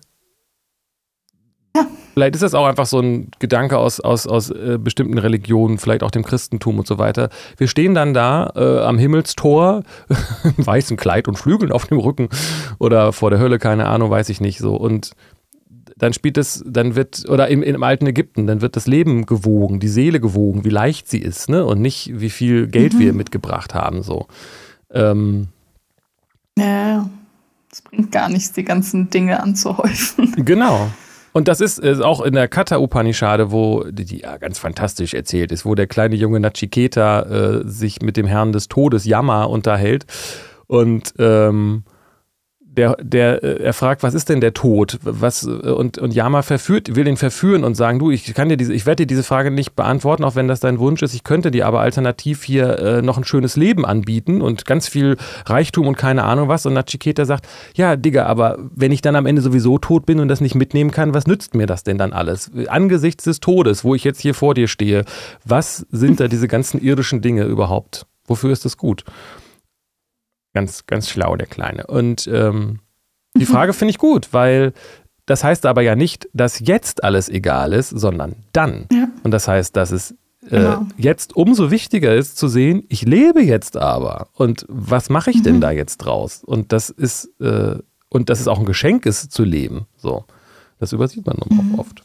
ja. 1.78 1.88
Vielleicht 2.13 2.36
ist 2.36 2.41
das 2.41 2.55
auch 2.55 2.65
einfach 2.65 2.88
so 2.88 2.99
ein 2.99 3.30
Gedanke 3.38 3.78
aus, 3.78 3.99
aus, 3.99 4.25
aus 4.25 4.49
äh, 4.49 4.80
bestimmten 4.82 5.19
Religionen, 5.19 5.78
vielleicht 5.78 6.01
auch 6.01 6.09
dem 6.09 6.23
Christentum 6.23 6.80
und 6.80 6.88
so 6.88 6.97
weiter. 6.97 7.30
Wir 7.57 7.67
stehen 7.67 7.93
dann 7.93 8.15
da 8.15 8.51
äh, 8.55 8.80
am 8.80 8.97
Himmelstor, 8.97 9.84
im 10.57 10.65
weißen 10.65 10.97
Kleid 10.97 11.28
und 11.28 11.38
Flügeln 11.38 11.71
auf 11.71 11.86
dem 11.86 11.99
Rücken 11.99 12.30
oder 12.80 13.13
vor 13.13 13.30
der 13.30 13.39
Hölle, 13.39 13.59
keine 13.59 13.86
Ahnung, 13.86 14.09
weiß 14.09 14.30
ich 14.30 14.41
nicht 14.41 14.57
so. 14.57 14.75
Und 14.75 15.11
dann 15.97 16.13
spielt 16.13 16.38
es, 16.38 16.63
dann 16.65 16.95
wird, 16.95 17.30
oder 17.30 17.49
im, 17.49 17.63
im 17.63 17.84
alten 17.84 18.07
Ägypten, 18.07 18.47
dann 18.47 18.61
wird 18.61 18.75
das 18.75 18.88
Leben 18.88 19.25
gewogen, 19.25 19.80
die 19.80 19.88
Seele 19.88 20.19
gewogen, 20.19 20.65
wie 20.65 20.69
leicht 20.69 21.07
sie 21.07 21.19
ist, 21.19 21.49
ne? 21.49 21.65
Und 21.65 21.82
nicht, 21.82 22.11
wie 22.13 22.30
viel 22.30 22.67
Geld 22.67 22.93
mhm. 22.95 22.99
wir 22.99 23.13
mitgebracht 23.13 23.73
haben. 23.73 24.03
So. 24.03 24.28
Ähm, 24.91 25.49
ja, 26.57 27.09
es 27.71 27.82
bringt 27.82 28.11
gar 28.11 28.30
nichts, 28.30 28.53
die 28.53 28.63
ganzen 28.63 29.09
Dinge 29.09 29.41
anzuhäufen. 29.41 30.34
Genau. 30.45 30.89
Und 31.38 31.47
das 31.47 31.61
ist, 31.61 31.77
ist 31.77 32.01
auch 32.01 32.21
in 32.21 32.33
der 32.33 32.47
Kata 32.47 32.77
Upanishade, 32.79 33.51
wo 33.51 33.83
die, 33.83 34.05
die 34.05 34.21
ja 34.21 34.38
ganz 34.38 34.57
fantastisch 34.57 35.13
erzählt 35.13 35.51
ist, 35.51 35.67
wo 35.67 35.75
der 35.75 35.85
kleine 35.85 36.15
junge 36.15 36.39
Nachiketa 36.39 37.21
äh, 37.59 37.61
sich 37.63 38.01
mit 38.01 38.17
dem 38.17 38.25
Herrn 38.25 38.53
des 38.53 38.69
Todes 38.69 39.05
Yama 39.05 39.43
unterhält. 39.43 40.07
Und 40.65 41.13
ähm, 41.19 41.83
der, 42.78 42.95
der, 43.01 43.43
äh, 43.43 43.63
er 43.63 43.73
fragt, 43.73 44.03
was 44.03 44.13
ist 44.13 44.30
denn 44.30 44.39
der 44.39 44.53
Tod? 44.53 44.99
Was, 45.01 45.43
äh, 45.43 45.49
und, 45.49 45.97
und 45.97 46.13
Yama 46.13 46.43
verführt, 46.43 46.95
will 46.95 47.07
ihn 47.07 47.17
verführen 47.17 47.63
und 47.63 47.75
sagen, 47.75 47.99
du, 47.99 48.11
ich 48.11 48.34
kann 48.34 48.49
dir 48.49 48.57
diese, 48.57 48.73
ich 48.73 48.86
werde 48.86 49.03
dir 49.03 49.07
diese 49.07 49.23
Frage 49.23 49.51
nicht 49.51 49.75
beantworten, 49.75 50.23
auch 50.23 50.36
wenn 50.36 50.47
das 50.47 50.59
dein 50.59 50.80
Wunsch 50.80 51.01
ist. 51.01 51.13
Ich 51.13 51.23
könnte 51.23 51.51
dir 51.51 51.65
aber 51.65 51.82
alternativ 51.82 52.43
hier 52.43 52.80
äh, 52.80 53.01
noch 53.01 53.17
ein 53.17 53.23
schönes 53.23 53.55
Leben 53.55 53.86
anbieten 53.86 54.41
und 54.41 54.65
ganz 54.65 54.88
viel 54.88 55.17
Reichtum 55.45 55.88
und 55.88 55.97
keine 55.97 56.23
Ahnung 56.23 56.47
was. 56.47 56.65
Und 56.65 56.73
Nachiketa 56.73 57.25
sagt, 57.25 57.47
ja, 57.75 57.95
Digga, 57.95 58.28
aber 58.28 58.57
wenn 58.75 58.91
ich 58.91 59.01
dann 59.01 59.15
am 59.15 59.25
Ende 59.25 59.41
sowieso 59.41 59.80
tot 59.80 60.05
bin 60.05 60.19
und 60.19 60.28
das 60.28 60.39
nicht 60.39 60.55
mitnehmen 60.55 60.91
kann, 60.91 61.13
was 61.13 61.25
nützt 61.25 61.55
mir 61.55 61.65
das 61.65 61.84
denn 61.84 61.97
dann 61.97 62.13
alles? 62.13 62.51
Angesichts 62.67 63.23
des 63.23 63.39
Todes, 63.39 63.84
wo 63.84 63.95
ich 63.95 64.03
jetzt 64.03 64.21
hier 64.21 64.36
vor 64.36 64.53
dir 64.53 64.67
stehe, 64.67 65.03
was 65.43 65.86
sind 65.89 66.19
da 66.19 66.28
diese 66.28 66.47
ganzen 66.47 66.80
irdischen 66.80 67.21
Dinge 67.21 67.43
überhaupt? 67.45 68.05
Wofür 68.28 68.51
ist 68.51 68.65
das 68.65 68.78
gut? 68.78 69.03
Ganz, 70.57 70.87
ganz 70.87 71.07
schlau, 71.07 71.35
der 71.35 71.45
Kleine. 71.45 71.85
Und 71.85 72.27
ähm, 72.33 72.79
die 73.35 73.45
Frage 73.45 73.73
finde 73.73 73.91
ich 73.91 73.99
gut, 73.99 74.29
weil 74.31 74.73
das 75.27 75.43
heißt 75.43 75.67
aber 75.67 75.83
ja 75.83 75.95
nicht, 75.95 76.27
dass 76.33 76.59
jetzt 76.59 77.03
alles 77.03 77.29
egal 77.29 77.73
ist, 77.73 77.89
sondern 77.89 78.37
dann. 78.53 78.87
Ja. 78.91 79.07
Und 79.21 79.29
das 79.29 79.47
heißt, 79.47 79.75
dass 79.75 79.91
es 79.91 80.15
äh, 80.45 80.49
genau. 80.49 80.87
jetzt 80.97 81.35
umso 81.35 81.69
wichtiger 81.69 82.15
ist 82.15 82.37
zu 82.37 82.47
sehen, 82.47 82.85
ich 82.89 83.03
lebe 83.03 83.43
jetzt 83.43 83.77
aber. 83.77 84.29
Und 84.33 84.65
was 84.67 85.11
mache 85.11 85.29
ich 85.29 85.37
mhm. 85.37 85.43
denn 85.43 85.61
da 85.61 85.69
jetzt 85.69 85.97
draus? 85.97 86.43
Und 86.43 86.71
das 86.71 86.89
ist, 86.89 87.39
äh, 87.39 87.77
und 88.09 88.31
dass 88.31 88.39
es 88.39 88.47
auch 88.47 88.57
ein 88.57 88.65
Geschenk 88.65 89.05
ist 89.05 89.31
zu 89.31 89.43
leben. 89.43 89.85
So. 89.95 90.25
Das 90.79 90.91
übersieht 90.91 91.23
man 91.27 91.37
mhm. 91.47 91.75
auch 91.75 91.81
oft. 91.81 92.03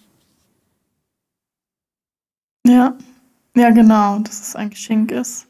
Ja, 2.67 2.99
ja, 3.57 3.71
genau, 3.71 4.19
dass 4.19 4.43
es 4.43 4.57
ein 4.57 4.69
Geschenk 4.69 5.11
ist, 5.11 5.47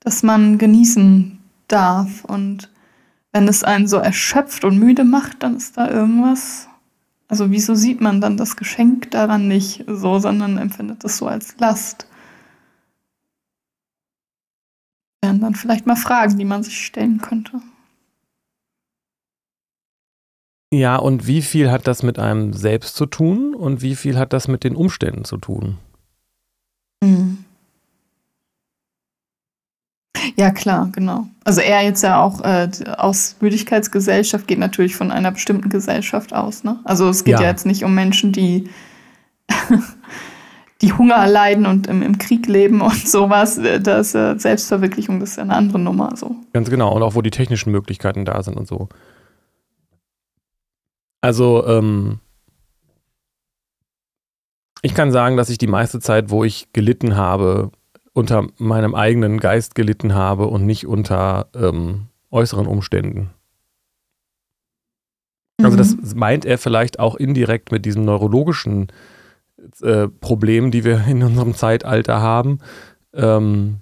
dass 0.00 0.24
man 0.24 0.58
genießen 0.58 1.38
darf. 1.68 2.24
Und 2.24 2.70
wenn 3.32 3.48
es 3.48 3.64
einen 3.64 3.86
so 3.86 3.98
erschöpft 3.98 4.64
und 4.64 4.78
müde 4.78 5.04
macht, 5.04 5.42
dann 5.42 5.56
ist 5.56 5.76
da 5.76 5.90
irgendwas. 5.90 6.68
Also, 7.28 7.50
wieso 7.50 7.74
sieht 7.74 8.00
man 8.00 8.20
dann 8.20 8.36
das 8.36 8.56
Geschenk 8.56 9.10
daran 9.10 9.48
nicht 9.48 9.84
so, 9.86 10.18
sondern 10.18 10.58
empfindet 10.58 11.02
es 11.04 11.16
so 11.16 11.26
als 11.26 11.58
Last? 11.58 12.06
Wären 15.22 15.40
dann 15.40 15.54
vielleicht 15.54 15.86
mal 15.86 15.96
Fragen, 15.96 16.36
die 16.36 16.44
man 16.44 16.62
sich 16.62 16.84
stellen 16.84 17.20
könnte. 17.22 17.62
Ja, 20.72 20.96
und 20.96 21.26
wie 21.26 21.42
viel 21.42 21.70
hat 21.70 21.86
das 21.86 22.02
mit 22.02 22.18
einem 22.18 22.54
selbst 22.54 22.96
zu 22.96 23.04
tun 23.04 23.54
und 23.54 23.82
wie 23.82 23.94
viel 23.94 24.18
hat 24.18 24.32
das 24.32 24.48
mit 24.48 24.64
den 24.64 24.74
Umständen 24.74 25.24
zu 25.24 25.36
tun? 25.36 25.76
Mhm. 27.02 27.31
Ja, 30.42 30.50
klar, 30.50 30.88
genau. 30.90 31.28
Also 31.44 31.60
er 31.60 31.84
jetzt 31.84 32.02
ja 32.02 32.20
auch 32.20 32.40
äh, 32.40 32.68
aus 32.98 33.36
Müdigkeitsgesellschaft 33.38 34.48
geht 34.48 34.58
natürlich 34.58 34.96
von 34.96 35.12
einer 35.12 35.30
bestimmten 35.30 35.68
Gesellschaft 35.68 36.34
aus. 36.34 36.64
Ne? 36.64 36.80
Also 36.82 37.08
es 37.08 37.22
geht 37.22 37.34
ja. 37.34 37.42
ja 37.42 37.50
jetzt 37.50 37.64
nicht 37.64 37.84
um 37.84 37.94
Menschen, 37.94 38.32
die, 38.32 38.68
die 40.82 40.92
Hunger 40.94 41.28
leiden 41.28 41.64
und 41.64 41.86
im, 41.86 42.02
im 42.02 42.18
Krieg 42.18 42.48
leben 42.48 42.80
und 42.80 42.92
sowas. 43.08 43.60
Das 43.82 44.16
äh, 44.16 44.36
Selbstverwirklichung, 44.36 45.20
das 45.20 45.30
ist 45.30 45.36
ja 45.36 45.44
eine 45.44 45.54
andere 45.54 45.78
Nummer. 45.78 46.16
So. 46.16 46.34
Ganz 46.52 46.68
genau. 46.68 46.92
Und 46.92 47.04
auch 47.04 47.14
wo 47.14 47.22
die 47.22 47.30
technischen 47.30 47.70
Möglichkeiten 47.70 48.24
da 48.24 48.42
sind 48.42 48.56
und 48.56 48.66
so. 48.66 48.88
Also, 51.20 51.64
ähm, 51.68 52.18
ich 54.82 54.92
kann 54.92 55.12
sagen, 55.12 55.36
dass 55.36 55.50
ich 55.50 55.58
die 55.58 55.68
meiste 55.68 56.00
Zeit, 56.00 56.30
wo 56.30 56.42
ich 56.42 56.72
gelitten 56.72 57.14
habe, 57.14 57.70
unter 58.12 58.46
meinem 58.58 58.94
eigenen 58.94 59.38
Geist 59.40 59.74
gelitten 59.74 60.14
habe 60.14 60.46
und 60.46 60.66
nicht 60.66 60.86
unter 60.86 61.48
ähm, 61.54 62.08
äußeren 62.30 62.66
Umständen. 62.66 63.30
Also 65.62 65.76
das 65.76 65.96
mhm. 65.96 66.18
meint 66.18 66.44
er 66.44 66.58
vielleicht 66.58 66.98
auch 66.98 67.14
indirekt 67.14 67.72
mit 67.72 67.84
diesem 67.84 68.04
neurologischen 68.04 68.88
äh, 69.80 70.08
Problem, 70.08 70.70
die 70.70 70.84
wir 70.84 71.06
in 71.06 71.22
unserem 71.22 71.54
Zeitalter 71.54 72.20
haben. 72.20 72.58
Ähm, 73.14 73.78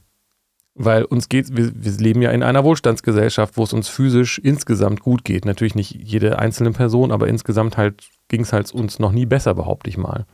weil 0.75 1.05
uns 1.05 1.29
geht, 1.29 1.55
wir, 1.57 1.73
wir, 1.75 1.93
leben 1.93 2.23
ja 2.23 2.31
in 2.31 2.43
einer 2.43 2.65
Wohlstandsgesellschaft, 2.65 3.57
wo 3.57 3.65
es 3.65 3.73
uns 3.73 3.89
physisch 3.89 4.39
insgesamt 4.39 5.01
gut 5.01 5.25
geht. 5.25 5.45
Natürlich 5.45 5.75
nicht 5.75 5.93
jede 5.93 6.39
einzelne 6.39 6.71
Person, 6.71 7.13
aber 7.13 7.29
insgesamt 7.29 7.77
halt 7.77 8.09
ging 8.29 8.43
es 8.43 8.53
halt 8.53 8.73
uns 8.73 8.99
noch 8.99 9.13
nie 9.13 9.27
besser, 9.27 9.55
behaupte 9.55 9.91
ich 9.91 9.99
mal. 9.99 10.27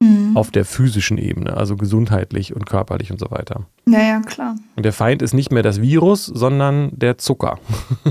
Mhm. 0.00 0.36
Auf 0.36 0.50
der 0.50 0.64
physischen 0.64 1.18
Ebene, 1.18 1.56
also 1.56 1.76
gesundheitlich 1.76 2.54
und 2.54 2.66
körperlich 2.66 3.10
und 3.10 3.18
so 3.18 3.30
weiter. 3.30 3.66
Ja, 3.88 4.00
ja, 4.00 4.20
klar. 4.20 4.56
Und 4.76 4.84
der 4.84 4.92
Feind 4.92 5.22
ist 5.22 5.34
nicht 5.34 5.50
mehr 5.50 5.64
das 5.64 5.80
Virus, 5.80 6.26
sondern 6.26 6.90
der 6.92 7.18
Zucker. 7.18 7.58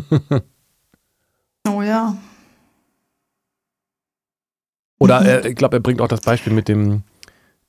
oh 1.69 1.81
ja. 1.81 2.17
Oder 4.99 5.21
er, 5.21 5.45
ich 5.45 5.55
glaube, 5.55 5.77
er 5.77 5.79
bringt 5.79 6.01
auch 6.01 6.07
das 6.09 6.21
Beispiel 6.21 6.51
mit 6.51 6.67
dem, 6.67 7.03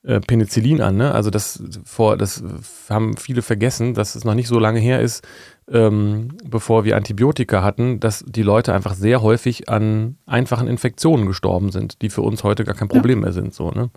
äh, 0.01 0.21
Penicillin 0.21 0.81
an. 0.81 0.95
Ne? 0.95 1.13
Also 1.13 1.29
das 1.29 1.61
vor, 1.83 2.15
das 2.15 2.41
haben 2.89 3.17
viele 3.17 3.41
vergessen, 3.41 3.93
dass 3.93 4.15
es 4.15 4.23
noch 4.23 4.33
nicht 4.33 4.47
so 4.47 4.57
lange 4.57 4.79
her 4.79 5.01
ist, 5.01 5.27
ähm, 5.69 6.29
bevor 6.45 6.85
wir 6.85 6.95
Antibiotika 6.95 7.63
hatten, 7.63 7.99
dass 7.99 8.23
die 8.25 8.43
Leute 8.43 8.73
einfach 8.73 8.93
sehr 8.93 9.21
häufig 9.21 9.67
an 9.67 10.17
einfachen 10.25 10.69
Infektionen 10.69 11.25
gestorben 11.25 11.71
sind, 11.71 12.01
die 12.01 12.09
für 12.09 12.21
uns 12.21 12.45
heute 12.45 12.63
gar 12.63 12.75
kein 12.75 12.87
Problem 12.87 13.19
ja. 13.19 13.25
mehr 13.25 13.33
sind. 13.33 13.53
So, 13.53 13.71
ne? 13.71 13.89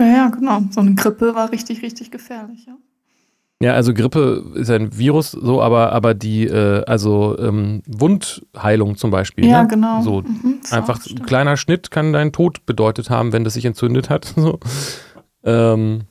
Ja, 0.00 0.06
ja, 0.06 0.28
genau. 0.28 0.62
So 0.70 0.80
eine 0.80 0.94
Grippe 0.94 1.34
war 1.34 1.52
richtig, 1.52 1.82
richtig 1.82 2.10
gefährlich, 2.10 2.66
ja. 2.66 2.76
Ja, 3.62 3.72
also 3.72 3.94
Grippe 3.94 4.44
ist 4.56 4.68
ein 4.68 4.98
Virus, 4.98 5.30
so, 5.30 5.62
aber, 5.62 5.92
aber 5.92 6.12
die, 6.12 6.44
äh, 6.44 6.84
also 6.84 7.38
ähm, 7.38 7.82
Wundheilung 7.86 8.96
zum 8.96 9.10
Beispiel. 9.10 9.46
Ja, 9.46 9.62
ne? 9.62 9.68
genau. 9.68 10.02
So 10.02 10.22
mhm, 10.22 10.60
einfach 10.70 11.00
ein 11.06 11.22
kleiner 11.22 11.56
Schnitt 11.56 11.90
kann 11.90 12.12
deinen 12.12 12.32
Tod 12.32 12.66
bedeutet 12.66 13.10
haben, 13.10 13.32
wenn 13.32 13.44
das 13.44 13.54
sich 13.54 13.64
entzündet 13.64 14.10
hat. 14.10 14.34
So. 14.44 14.58
Ähm, 15.44 16.02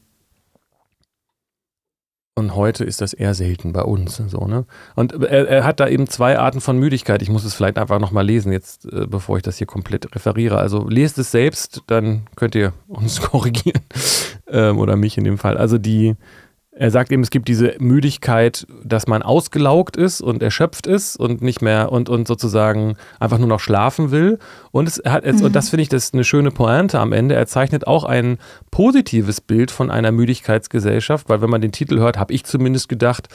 und 2.36 2.56
heute 2.56 2.84
ist 2.84 3.02
das 3.02 3.14
eher 3.14 3.36
selten 3.36 3.74
bei 3.74 3.84
uns. 3.84 4.18
So, 4.28 4.48
ne? 4.48 4.66
Und 4.96 5.14
er, 5.14 5.48
er, 5.48 5.64
hat 5.64 5.80
da 5.80 5.88
eben 5.88 6.08
zwei 6.08 6.40
Arten 6.40 6.62
von 6.62 6.80
Müdigkeit. 6.80 7.22
Ich 7.22 7.30
muss 7.30 7.44
es 7.44 7.54
vielleicht 7.54 7.78
einfach 7.78 8.00
nochmal 8.00 8.26
lesen, 8.26 8.52
jetzt, 8.52 8.86
äh, 8.92 9.06
bevor 9.06 9.38
ich 9.38 9.44
das 9.44 9.58
hier 9.58 9.68
komplett 9.68 10.16
referiere. 10.16 10.58
Also 10.58 10.88
lest 10.88 11.20
es 11.20 11.30
selbst, 11.30 11.84
dann 11.88 12.24
könnt 12.36 12.56
ihr 12.56 12.74
uns 12.88 13.22
korrigieren. 13.22 13.82
Ähm, 14.48 14.80
oder 14.80 14.96
mich 14.96 15.18
in 15.18 15.24
dem 15.24 15.38
Fall. 15.38 15.58
Also 15.58 15.78
die, 15.78 16.16
er 16.76 16.90
sagt 16.90 17.12
eben, 17.12 17.22
es 17.22 17.30
gibt 17.30 17.48
diese 17.48 17.76
Müdigkeit, 17.80 18.66
dass 18.84 19.06
man 19.06 19.22
ausgelaugt 19.22 19.96
ist 19.96 20.22
und 20.22 20.42
erschöpft 20.42 20.88
ist 20.88 21.18
und 21.18 21.42
nicht 21.42 21.62
mehr 21.62 21.92
und, 21.92 22.10
und 22.10 22.28
sozusagen 22.28 22.96
einfach 23.20 23.38
nur 23.38 23.48
noch 23.48 23.60
schlafen 23.60 24.10
will. 24.12 24.40
Und, 24.72 24.88
es 24.88 25.02
hat 25.06 25.24
jetzt, 25.24 25.40
mhm. 25.40 25.48
und 25.48 25.56
das 25.56 25.70
finde 25.70 25.84
ich, 25.84 25.90
das 25.90 26.06
ist 26.06 26.14
eine 26.16 26.24
schöne 26.24 26.50
Pointe 26.50 27.00
am 27.00 27.14
Ende. 27.14 27.36
Er 27.36 27.46
zeichnet 27.46 27.86
auch 27.86 28.06
ein 28.06 28.38
positives 28.72 29.40
Bild 29.40 29.70
von 29.70 29.92
einer 29.92 30.12
Müdigkeitsgesellschaft, 30.12 31.30
weil 31.30 31.42
wenn 31.42 31.50
man 31.50 31.62
den 31.62 31.72
Titel 31.72 32.00
hört, 32.00 32.18
habe 32.18 32.34
ich 32.34 32.44
zumindest 32.44 32.90
gedacht, 32.90 33.28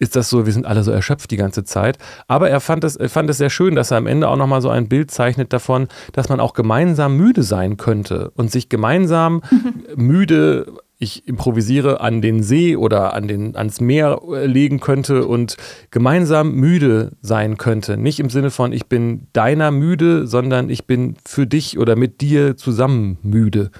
ist 0.00 0.16
das 0.16 0.30
so, 0.30 0.46
wir 0.46 0.52
sind 0.52 0.66
alle 0.66 0.82
so 0.82 0.90
erschöpft 0.90 1.30
die 1.30 1.36
ganze 1.36 1.64
Zeit. 1.64 1.98
Aber 2.28 2.48
er 2.48 2.60
fand 2.60 2.82
es, 2.84 2.96
er 2.96 3.10
fand 3.10 3.28
es 3.28 3.36
sehr 3.36 3.50
schön, 3.50 3.74
dass 3.74 3.90
er 3.90 3.98
am 3.98 4.06
Ende 4.06 4.28
auch 4.28 4.36
nochmal 4.36 4.62
so 4.62 4.70
ein 4.70 4.88
Bild 4.88 5.10
zeichnet 5.10 5.52
davon, 5.52 5.88
dass 6.12 6.30
man 6.30 6.40
auch 6.40 6.54
gemeinsam 6.54 7.16
müde 7.16 7.42
sein 7.42 7.76
könnte 7.76 8.30
und 8.36 8.50
sich 8.50 8.70
gemeinsam 8.70 9.42
mhm. 9.50 9.84
müde 9.96 10.66
ich 10.98 11.28
improvisiere 11.28 12.00
an 12.00 12.22
den 12.22 12.42
See 12.42 12.76
oder 12.76 13.12
an 13.12 13.28
den, 13.28 13.54
ans 13.56 13.80
Meer 13.80 14.20
äh, 14.32 14.46
legen 14.46 14.80
könnte 14.80 15.26
und 15.26 15.56
gemeinsam 15.90 16.52
müde 16.54 17.12
sein 17.20 17.58
könnte. 17.58 17.96
Nicht 17.96 18.18
im 18.18 18.30
Sinne 18.30 18.50
von, 18.50 18.72
ich 18.72 18.86
bin 18.86 19.26
deiner 19.32 19.70
müde, 19.70 20.26
sondern 20.26 20.70
ich 20.70 20.86
bin 20.86 21.16
für 21.24 21.46
dich 21.46 21.78
oder 21.78 21.96
mit 21.96 22.20
dir 22.20 22.56
zusammen 22.56 23.18
müde. 23.22 23.70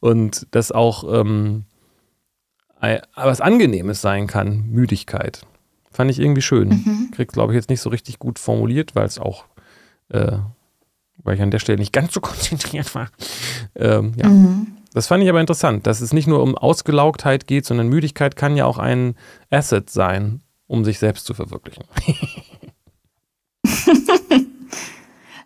Und 0.00 0.46
das 0.50 0.70
auch 0.70 1.04
ähm, 1.20 1.64
was 3.14 3.40
Angenehmes 3.40 4.00
sein 4.00 4.26
kann, 4.26 4.66
Müdigkeit. 4.68 5.42
Fand 5.90 6.10
ich 6.10 6.18
irgendwie 6.18 6.42
schön. 6.42 6.68
Mhm. 6.68 7.10
Krieg's, 7.12 7.32
glaube 7.32 7.52
ich, 7.52 7.56
jetzt 7.56 7.70
nicht 7.70 7.80
so 7.80 7.88
richtig 7.88 8.18
gut 8.18 8.38
formuliert, 8.38 8.94
weil 8.94 9.06
es 9.06 9.18
auch, 9.18 9.46
äh, 10.10 10.38
weil 11.22 11.36
ich 11.36 11.42
an 11.42 11.50
der 11.50 11.58
Stelle 11.58 11.78
nicht 11.78 11.92
ganz 11.92 12.12
so 12.12 12.20
konzentriert 12.20 12.94
war. 12.94 13.08
Ähm, 13.74 14.12
ja. 14.16 14.28
Mhm. 14.28 14.66
Das 14.96 15.08
fand 15.08 15.22
ich 15.22 15.28
aber 15.28 15.42
interessant, 15.42 15.86
dass 15.86 16.00
es 16.00 16.14
nicht 16.14 16.26
nur 16.26 16.42
um 16.42 16.56
Ausgelaugtheit 16.56 17.46
geht, 17.46 17.66
sondern 17.66 17.88
Müdigkeit 17.88 18.34
kann 18.34 18.56
ja 18.56 18.64
auch 18.64 18.78
ein 18.78 19.14
Asset 19.50 19.90
sein, 19.90 20.40
um 20.68 20.86
sich 20.86 20.98
selbst 20.98 21.26
zu 21.26 21.34
verwirklichen. 21.34 21.84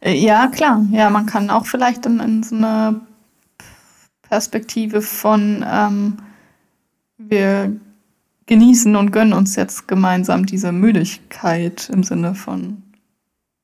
ja, 0.04 0.46
klar. 0.46 0.86
Ja, 0.92 1.10
man 1.10 1.26
kann 1.26 1.50
auch 1.50 1.66
vielleicht 1.66 2.06
in, 2.06 2.20
in 2.20 2.44
so 2.44 2.54
eine 2.54 3.00
Perspektive 4.22 5.02
von 5.02 5.64
ähm, 5.68 6.18
wir 7.18 7.72
genießen 8.46 8.94
und 8.94 9.10
gönnen 9.10 9.32
uns 9.32 9.56
jetzt 9.56 9.88
gemeinsam 9.88 10.46
diese 10.46 10.70
Müdigkeit 10.70 11.90
im 11.92 12.04
Sinne 12.04 12.36
von 12.36 12.84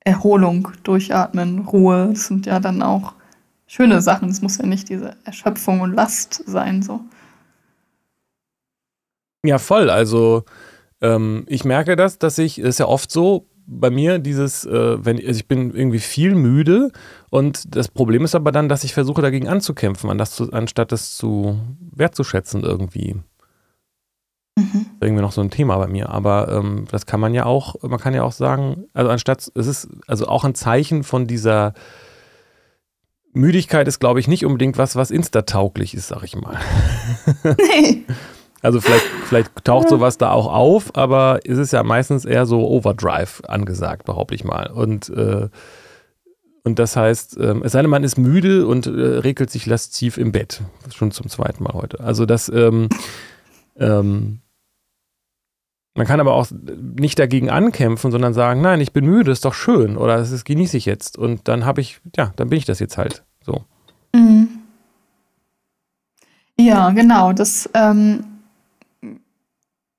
Erholung, 0.00 0.66
Durchatmen, 0.82 1.60
Ruhe. 1.60 2.08
Das 2.10 2.26
sind 2.26 2.46
ja 2.46 2.58
dann 2.58 2.82
auch 2.82 3.15
schöne 3.66 4.00
Sachen. 4.00 4.28
Es 4.28 4.42
muss 4.42 4.58
ja 4.58 4.66
nicht 4.66 4.88
diese 4.88 5.16
Erschöpfung 5.24 5.80
und 5.80 5.92
Last 5.94 6.42
sein, 6.46 6.82
so. 6.82 7.00
Ja, 9.44 9.58
voll. 9.58 9.90
Also 9.90 10.44
ähm, 11.00 11.44
ich 11.48 11.64
merke 11.64 11.96
das, 11.96 12.18
dass 12.18 12.38
ich, 12.38 12.58
es 12.58 12.70
ist 12.70 12.78
ja 12.78 12.86
oft 12.86 13.10
so 13.10 13.46
bei 13.66 13.90
mir, 13.90 14.18
dieses, 14.18 14.64
äh, 14.64 15.04
wenn 15.04 15.16
also 15.16 15.38
ich 15.38 15.48
bin 15.48 15.74
irgendwie 15.74 15.98
viel 15.98 16.34
müde 16.34 16.92
und 17.30 17.74
das 17.74 17.88
Problem 17.88 18.24
ist 18.24 18.34
aber 18.34 18.52
dann, 18.52 18.68
dass 18.68 18.84
ich 18.84 18.94
versuche 18.94 19.22
dagegen 19.22 19.48
anzukämpfen, 19.48 20.08
an 20.08 20.18
das 20.18 20.32
zu, 20.32 20.52
anstatt 20.52 20.92
das 20.92 21.16
zu 21.16 21.58
wertzuschätzen 21.80 22.62
irgendwie. 22.62 23.16
Mhm. 24.56 24.86
Irgendwie 25.00 25.22
noch 25.22 25.32
so 25.32 25.42
ein 25.42 25.50
Thema 25.50 25.76
bei 25.76 25.88
mir. 25.88 26.08
Aber 26.10 26.48
ähm, 26.50 26.86
das 26.90 27.06
kann 27.06 27.20
man 27.20 27.34
ja 27.34 27.44
auch, 27.44 27.74
man 27.82 28.00
kann 28.00 28.14
ja 28.14 28.22
auch 28.22 28.32
sagen, 28.32 28.86
also 28.94 29.10
anstatt, 29.10 29.50
es 29.54 29.66
ist 29.66 29.88
also 30.06 30.28
auch 30.28 30.44
ein 30.44 30.54
Zeichen 30.54 31.02
von 31.02 31.26
dieser 31.26 31.74
Müdigkeit 33.36 33.86
ist, 33.88 34.00
glaube 34.00 34.18
ich, 34.20 34.28
nicht 34.28 34.44
unbedingt 34.44 34.78
was, 34.78 34.96
was 34.96 35.10
instatauglich 35.10 35.94
ist, 35.94 36.08
sag 36.08 36.22
ich 36.22 36.36
mal. 36.36 36.58
Nee. 37.44 38.04
Also 38.62 38.80
vielleicht, 38.80 39.04
vielleicht 39.26 39.64
taucht 39.64 39.88
sowas 39.88 40.18
da 40.18 40.32
auch 40.32 40.52
auf, 40.52 40.96
aber 40.96 41.40
es 41.44 41.58
ist 41.58 41.72
ja 41.72 41.82
meistens 41.84 42.24
eher 42.24 42.46
so 42.46 42.66
Overdrive 42.66 43.42
angesagt, 43.46 44.06
behaupte 44.06 44.34
ich 44.34 44.42
mal. 44.42 44.70
Und, 44.70 45.08
äh, 45.10 45.48
Und 46.64 46.80
das 46.80 46.96
heißt, 46.96 47.36
ähm, 47.38 47.62
es 47.64 47.72
sei 47.72 47.82
denn, 47.82 47.90
man 47.90 48.02
ist 48.02 48.18
müde 48.18 48.66
und 48.66 48.88
äh, 48.88 48.90
regelt 48.90 49.50
sich 49.50 49.66
lasziv 49.66 50.18
im 50.18 50.32
Bett. 50.32 50.62
Schon 50.92 51.12
zum 51.12 51.28
zweiten 51.28 51.62
Mal 51.62 51.74
heute. 51.74 52.00
Also 52.00 52.26
das, 52.26 52.48
ähm, 52.48 52.88
ähm, 53.78 54.40
man 55.94 56.06
kann 56.06 56.18
aber 56.18 56.34
auch 56.34 56.48
nicht 56.50 57.18
dagegen 57.20 57.50
ankämpfen, 57.50 58.10
sondern 58.10 58.34
sagen, 58.34 58.62
nein, 58.62 58.80
ich 58.80 58.92
bin 58.92 59.06
müde, 59.06 59.30
ist 59.30 59.44
doch 59.44 59.54
schön 59.54 59.96
oder 59.96 60.16
das 60.16 60.44
genieße 60.44 60.76
ich 60.76 60.86
jetzt. 60.86 61.16
Und 61.16 61.46
dann 61.46 61.64
habe 61.64 61.80
ich, 61.80 62.00
ja, 62.16 62.32
dann 62.34 62.48
bin 62.48 62.58
ich 62.58 62.64
das 62.64 62.80
jetzt 62.80 62.98
halt. 62.98 63.22
Mhm. 64.16 64.48
Ja, 66.58 66.90
genau. 66.90 67.32
Das 67.32 67.68
ähm, 67.74 68.24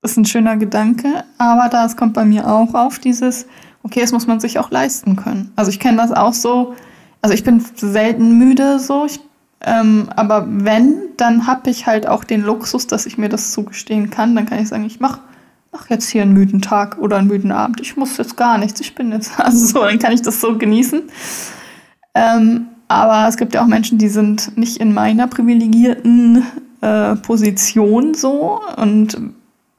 ist 0.01 0.17
ein 0.17 0.25
schöner 0.25 0.57
Gedanke, 0.57 1.23
aber 1.37 1.69
da 1.69 1.87
kommt 1.95 2.13
bei 2.13 2.25
mir 2.25 2.47
auch 2.47 2.73
auf 2.73 2.99
dieses, 2.99 3.45
okay, 3.83 4.01
das 4.01 4.11
muss 4.11 4.27
man 4.27 4.39
sich 4.39 4.57
auch 4.57 4.71
leisten 4.71 5.15
können. 5.15 5.51
Also 5.55 5.69
ich 5.69 5.79
kenne 5.79 5.97
das 5.97 6.11
auch 6.11 6.33
so, 6.33 6.73
also 7.21 7.33
ich 7.33 7.43
bin 7.43 7.63
selten 7.75 8.37
müde 8.37 8.79
so, 8.79 9.05
ich, 9.05 9.19
ähm, 9.61 10.09
aber 10.15 10.45
wenn, 10.47 10.95
dann 11.17 11.47
habe 11.47 11.69
ich 11.69 11.85
halt 11.85 12.07
auch 12.07 12.23
den 12.23 12.41
Luxus, 12.41 12.87
dass 12.87 13.05
ich 13.05 13.17
mir 13.17 13.29
das 13.29 13.51
zugestehen 13.51 14.09
kann. 14.09 14.35
Dann 14.35 14.45
kann 14.45 14.59
ich 14.59 14.67
sagen, 14.67 14.85
ich 14.85 14.99
mache 14.99 15.19
mach 15.71 15.89
jetzt 15.89 16.09
hier 16.09 16.21
einen 16.23 16.33
müden 16.33 16.61
Tag 16.61 16.97
oder 16.97 17.17
einen 17.17 17.27
müden 17.27 17.51
Abend. 17.51 17.81
Ich 17.81 17.97
muss 17.97 18.17
jetzt 18.17 18.37
gar 18.37 18.57
nichts, 18.57 18.79
ich 18.81 18.95
bin 18.95 19.11
jetzt, 19.11 19.39
also 19.39 19.65
so, 19.65 19.83
dann 19.83 19.99
kann 19.99 20.13
ich 20.13 20.21
das 20.21 20.41
so 20.41 20.57
genießen. 20.57 21.03
Ähm, 22.15 22.67
aber 22.87 23.27
es 23.27 23.37
gibt 23.37 23.53
ja 23.53 23.63
auch 23.63 23.67
Menschen, 23.67 23.97
die 23.97 24.09
sind 24.09 24.57
nicht 24.57 24.77
in 24.77 24.93
meiner 24.93 25.27
privilegierten 25.27 26.45
äh, 26.81 27.15
Position 27.15 28.13
so 28.13 28.61
und 28.77 29.17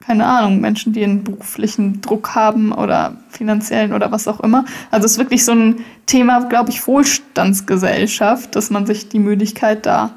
keine 0.09 0.25
Ahnung, 0.25 0.63
Menschen, 0.63 0.95
die 0.95 1.05
einen 1.05 1.23
beruflichen 1.23 2.01
Druck 2.01 2.35
haben 2.35 2.73
oder 2.73 3.19
finanziellen 3.29 3.93
oder 3.93 4.11
was 4.11 4.27
auch 4.27 4.41
immer. 4.41 4.65
Also 4.91 5.05
es 5.05 5.13
ist 5.13 5.19
wirklich 5.19 5.45
so 5.45 5.53
ein 5.53 5.85
Thema, 6.07 6.41
glaube 6.49 6.71
ich, 6.71 6.87
Wohlstandsgesellschaft, 6.87 8.57
dass 8.57 8.71
man 8.71 8.87
sich 8.87 9.11
die 9.11 9.19
Müdigkeit 9.19 9.85
da, 9.85 10.13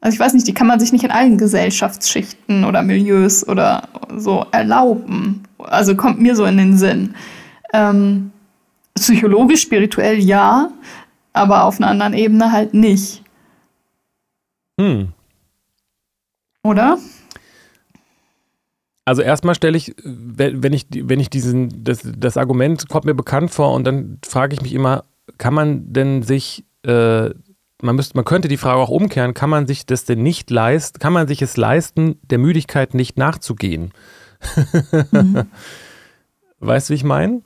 also 0.00 0.14
ich 0.14 0.18
weiß 0.18 0.34
nicht, 0.34 0.48
die 0.48 0.52
kann 0.52 0.66
man 0.66 0.80
sich 0.80 0.92
nicht 0.92 1.04
in 1.04 1.12
allen 1.12 1.38
Gesellschaftsschichten 1.38 2.64
oder 2.64 2.82
Milieus 2.82 3.46
oder 3.46 3.88
so 4.16 4.46
erlauben. 4.50 5.44
Also 5.58 5.94
kommt 5.94 6.20
mir 6.20 6.34
so 6.34 6.44
in 6.44 6.56
den 6.56 6.76
Sinn. 6.76 7.14
Ähm, 7.72 8.32
psychologisch, 8.96 9.62
spirituell 9.62 10.18
ja, 10.18 10.70
aber 11.34 11.64
auf 11.64 11.76
einer 11.76 11.88
anderen 11.88 12.14
Ebene 12.14 12.50
halt 12.50 12.72
nicht. 12.72 13.22
Hm. 14.80 15.12
Oder? 16.62 16.98
Also 19.04 19.20
erstmal 19.20 19.54
stelle 19.54 19.76
ich, 19.76 19.94
wenn 20.02 20.72
ich, 20.72 20.86
wenn 20.90 21.20
ich 21.20 21.28
diesen, 21.28 21.84
das, 21.84 22.00
das 22.16 22.38
Argument 22.38 22.88
kommt 22.88 23.04
mir 23.04 23.14
bekannt 23.14 23.50
vor 23.50 23.74
und 23.74 23.84
dann 23.84 24.18
frage 24.26 24.54
ich 24.54 24.62
mich 24.62 24.72
immer, 24.72 25.04
kann 25.36 25.52
man 25.52 25.92
denn 25.92 26.22
sich, 26.22 26.64
äh, 26.86 27.30
man 27.82 27.96
müsste, 27.96 28.16
man 28.16 28.24
könnte 28.24 28.48
die 28.48 28.56
Frage 28.56 28.78
auch 28.78 28.88
umkehren, 28.88 29.34
kann 29.34 29.50
man 29.50 29.66
sich 29.66 29.84
das 29.84 30.06
denn 30.06 30.22
nicht 30.22 30.48
leisten, 30.50 30.98
kann 31.00 31.12
man 31.12 31.28
sich 31.28 31.42
es 31.42 31.58
leisten, 31.58 32.18
der 32.22 32.38
Müdigkeit 32.38 32.94
nicht 32.94 33.18
nachzugehen? 33.18 33.92
Mhm. 35.12 35.46
Weißt 36.60 36.88
du, 36.88 36.92
wie 36.92 36.96
ich 36.96 37.04
meine? 37.04 37.42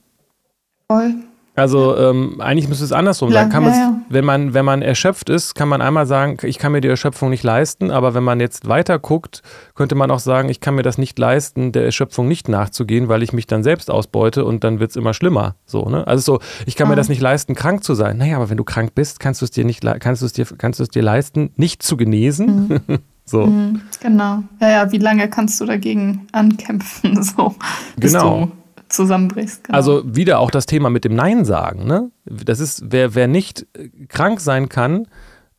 Voll. 0.87 1.15
Also 1.59 1.97
ähm, 1.97 2.41
eigentlich 2.41 2.69
müsste 2.69 2.85
es 2.85 2.93
andersrum 2.93 3.33
sein. 3.33 3.49
Kann 3.51 3.65
ja, 3.65 3.71
ja. 3.71 4.01
Wenn, 4.09 4.25
man, 4.25 4.55
wenn 4.55 4.65
man 4.65 4.81
erschöpft 4.81 5.29
ist, 5.29 5.55
kann 5.55 5.69
man 5.69 5.83
einmal 5.83 6.07
sagen, 6.07 6.37
ich 6.43 6.59
kann 6.59 6.71
mir 6.73 6.81
die 6.81 6.89
Erschöpfung 6.89 7.31
nicht 7.31 7.43
leisten, 7.43 7.91
aber 7.91 8.15
wenn 8.15 8.23
man 8.23 8.39
jetzt 8.39 8.69
weiter 8.69 8.99
guckt, 8.99 9.43
könnte 9.75 9.97
man 9.97 10.11
auch 10.11 10.21
sagen, 10.21 10.49
ich 10.49 10.61
kann 10.61 10.77
mir 10.77 10.83
das 10.83 10.99
nicht 10.99 11.19
leisten, 11.19 11.73
der 11.73 11.85
Erschöpfung 11.85 12.29
nicht 12.29 12.49
nachzugehen, 12.49 13.09
weil 13.09 13.23
ich 13.25 13.33
mich 13.33 13.47
dann 13.47 13.65
selbst 13.65 13.91
ausbeute 13.91 14.45
und 14.45 14.63
dann 14.63 14.79
wird 14.79 14.91
es 14.91 14.97
immer 14.97 15.15
schlimmer. 15.15 15.57
So, 15.67 15.89
ne? 15.89 16.07
Also 16.07 16.35
so, 16.35 16.41
ich 16.67 16.77
kann 16.77 16.87
ja. 16.87 16.91
mir 16.91 16.97
das 16.97 17.09
nicht 17.09 17.21
leisten, 17.21 17.55
krank 17.57 17.83
zu 17.83 17.95
sein. 17.95 18.19
Naja, 18.19 18.37
aber 18.37 18.51
wenn 18.51 18.57
du 18.57 18.65
krank 18.65 18.95
bist, 18.95 19.19
kannst 19.19 19.41
du 19.41 19.45
es 19.45 19.51
dir 19.51 19.65
nicht 19.65 19.83
kannst 20.01 20.23
du 20.23 20.27
es 20.27 20.33
dir, 20.33 20.47
kannst 20.59 20.79
du 20.79 20.85
es 20.85 20.91
dir 20.91 21.03
leisten, 21.03 21.51
nicht 21.57 21.83
zu 21.83 21.97
genesen. 21.97 22.83
Mhm. 22.87 22.99
so. 23.25 23.47
Mhm, 23.47 23.81
genau. 24.01 24.45
Ja, 24.61 24.71
ja, 24.71 24.93
wie 24.93 24.99
lange 24.99 25.29
kannst 25.29 25.61
du 25.61 25.65
dagegen 25.65 26.27
ankämpfen? 26.33 27.19
So, 27.29 27.55
genau 27.97 28.53
zusammenbrichst. 28.89 29.65
Genau. 29.65 29.77
Also 29.77 30.03
wieder 30.05 30.39
auch 30.39 30.51
das 30.51 30.67
Thema 30.67 30.91
mit 30.91 31.05
dem 31.05 31.15
Nein 31.15 31.45
sagen. 31.45 31.87
Ne? 31.87 32.11
Das 32.25 32.61
ist, 32.61 32.85
wer, 32.87 33.15
wer 33.15 33.29
nicht 33.29 33.67
äh, 33.75 33.89
krank 34.09 34.41
sein 34.41 34.69
kann, 34.69 35.07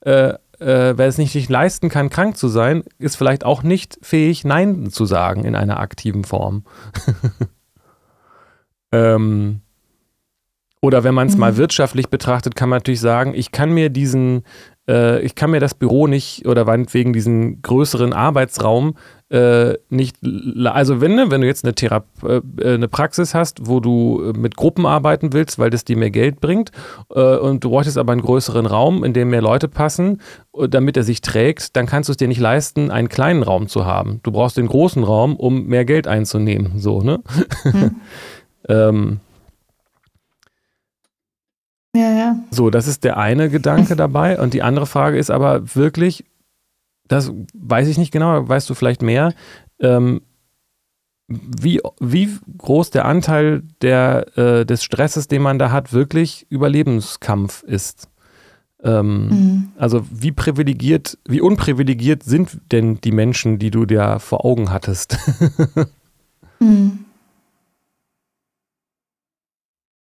äh, 0.01 0.33
äh, 0.59 0.97
wer 0.97 1.07
es 1.07 1.17
nicht, 1.17 1.35
nicht 1.35 1.49
leisten 1.49 1.89
kann, 1.89 2.09
krank 2.09 2.37
zu 2.37 2.47
sein, 2.47 2.83
ist 2.97 3.15
vielleicht 3.15 3.45
auch 3.45 3.63
nicht 3.63 3.97
fähig, 4.01 4.43
Nein 4.43 4.89
zu 4.89 5.05
sagen 5.05 5.45
in 5.45 5.55
einer 5.55 5.79
aktiven 5.79 6.23
Form. 6.23 6.63
ähm, 8.91 9.61
oder 10.81 11.03
wenn 11.03 11.13
man 11.13 11.27
es 11.27 11.33
mhm. 11.33 11.41
mal 11.41 11.57
wirtschaftlich 11.57 12.09
betrachtet, 12.09 12.55
kann 12.55 12.69
man 12.69 12.77
natürlich 12.77 13.01
sagen, 13.01 13.33
ich 13.35 13.51
kann 13.51 13.71
mir 13.71 13.89
diesen, 13.89 14.43
äh, 14.87 15.21
ich 15.21 15.35
kann 15.35 15.51
mir 15.51 15.59
das 15.59 15.73
Büro 15.73 16.07
nicht 16.07 16.45
oder 16.45 16.65
meinetwegen 16.65 17.13
diesen 17.13 17.61
größeren 17.61 18.13
Arbeitsraum 18.13 18.95
äh, 19.29 19.77
nicht, 19.89 20.17
also 20.65 21.01
wenn, 21.01 21.15
ne, 21.15 21.29
wenn 21.29 21.41
du 21.41 21.47
jetzt 21.47 21.63
eine, 21.63 21.75
Therap 21.75 22.05
äh, 22.23 22.73
eine 22.73 22.87
Praxis 22.87 23.35
hast, 23.35 23.67
wo 23.67 23.79
du 23.79 24.23
äh, 24.23 24.37
mit 24.37 24.55
Gruppen 24.55 24.85
arbeiten 24.85 25.33
willst, 25.33 25.59
weil 25.59 25.69
das 25.69 25.85
dir 25.85 25.97
mehr 25.97 26.09
Geld 26.09 26.41
bringt 26.41 26.71
äh, 27.13 27.37
und 27.37 27.63
du 27.63 27.69
bräuchtest 27.69 27.97
aber 27.97 28.11
einen 28.11 28.21
größeren 28.21 28.65
Raum, 28.65 29.03
in 29.03 29.13
dem 29.13 29.29
mehr 29.29 29.41
Leute 29.41 29.67
passen, 29.67 30.21
äh, 30.57 30.67
damit 30.67 30.97
er 30.97 31.03
sich 31.03 31.21
trägt, 31.21 31.75
dann 31.75 31.85
kannst 31.85 32.09
du 32.09 32.11
es 32.11 32.17
dir 32.17 32.27
nicht 32.27 32.39
leisten, 32.39 32.89
einen 32.89 33.09
kleinen 33.09 33.43
Raum 33.43 33.67
zu 33.67 33.85
haben. 33.85 34.19
Du 34.23 34.31
brauchst 34.31 34.57
den 34.57 34.67
großen 34.67 35.03
Raum, 35.03 35.35
um 35.35 35.67
mehr 35.67 35.85
Geld 35.85 36.07
einzunehmen, 36.07 36.79
so, 36.79 37.01
ne? 37.01 37.19
Hm. 37.63 37.95
ähm, 38.67 39.19
ja, 41.95 42.11
ja. 42.11 42.35
So, 42.51 42.69
das 42.69 42.87
ist 42.87 43.03
der 43.03 43.17
eine 43.17 43.49
Gedanke 43.49 43.95
dabei. 43.95 44.39
Und 44.39 44.53
die 44.53 44.61
andere 44.61 44.85
Frage 44.85 45.17
ist 45.17 45.31
aber 45.31 45.75
wirklich, 45.75 46.23
das 47.09 47.33
weiß 47.53 47.89
ich 47.89 47.97
nicht 47.97 48.11
genau, 48.11 48.47
weißt 48.47 48.69
du 48.69 48.75
vielleicht 48.75 49.01
mehr, 49.01 49.33
ähm, 49.81 50.21
wie, 51.27 51.81
wie 51.99 52.29
groß 52.57 52.91
der 52.91 53.05
Anteil 53.05 53.63
der, 53.81 54.37
äh, 54.37 54.65
des 54.65 54.83
Stresses, 54.83 55.27
den 55.27 55.41
man 55.41 55.59
da 55.59 55.71
hat, 55.71 55.91
wirklich 55.91 56.47
Überlebenskampf 56.49 57.61
ist. 57.63 58.09
Ähm, 58.81 59.27
mhm. 59.27 59.71
Also 59.77 60.05
wie 60.09 60.31
privilegiert, 60.31 61.17
wie 61.27 61.41
unprivilegiert 61.41 62.23
sind 62.23 62.59
denn 62.71 63.01
die 63.01 63.11
Menschen, 63.11 63.59
die 63.59 63.71
du 63.71 63.85
dir 63.85 64.19
vor 64.19 64.45
Augen 64.45 64.71
hattest? 64.71 65.17
mhm. 66.59 67.05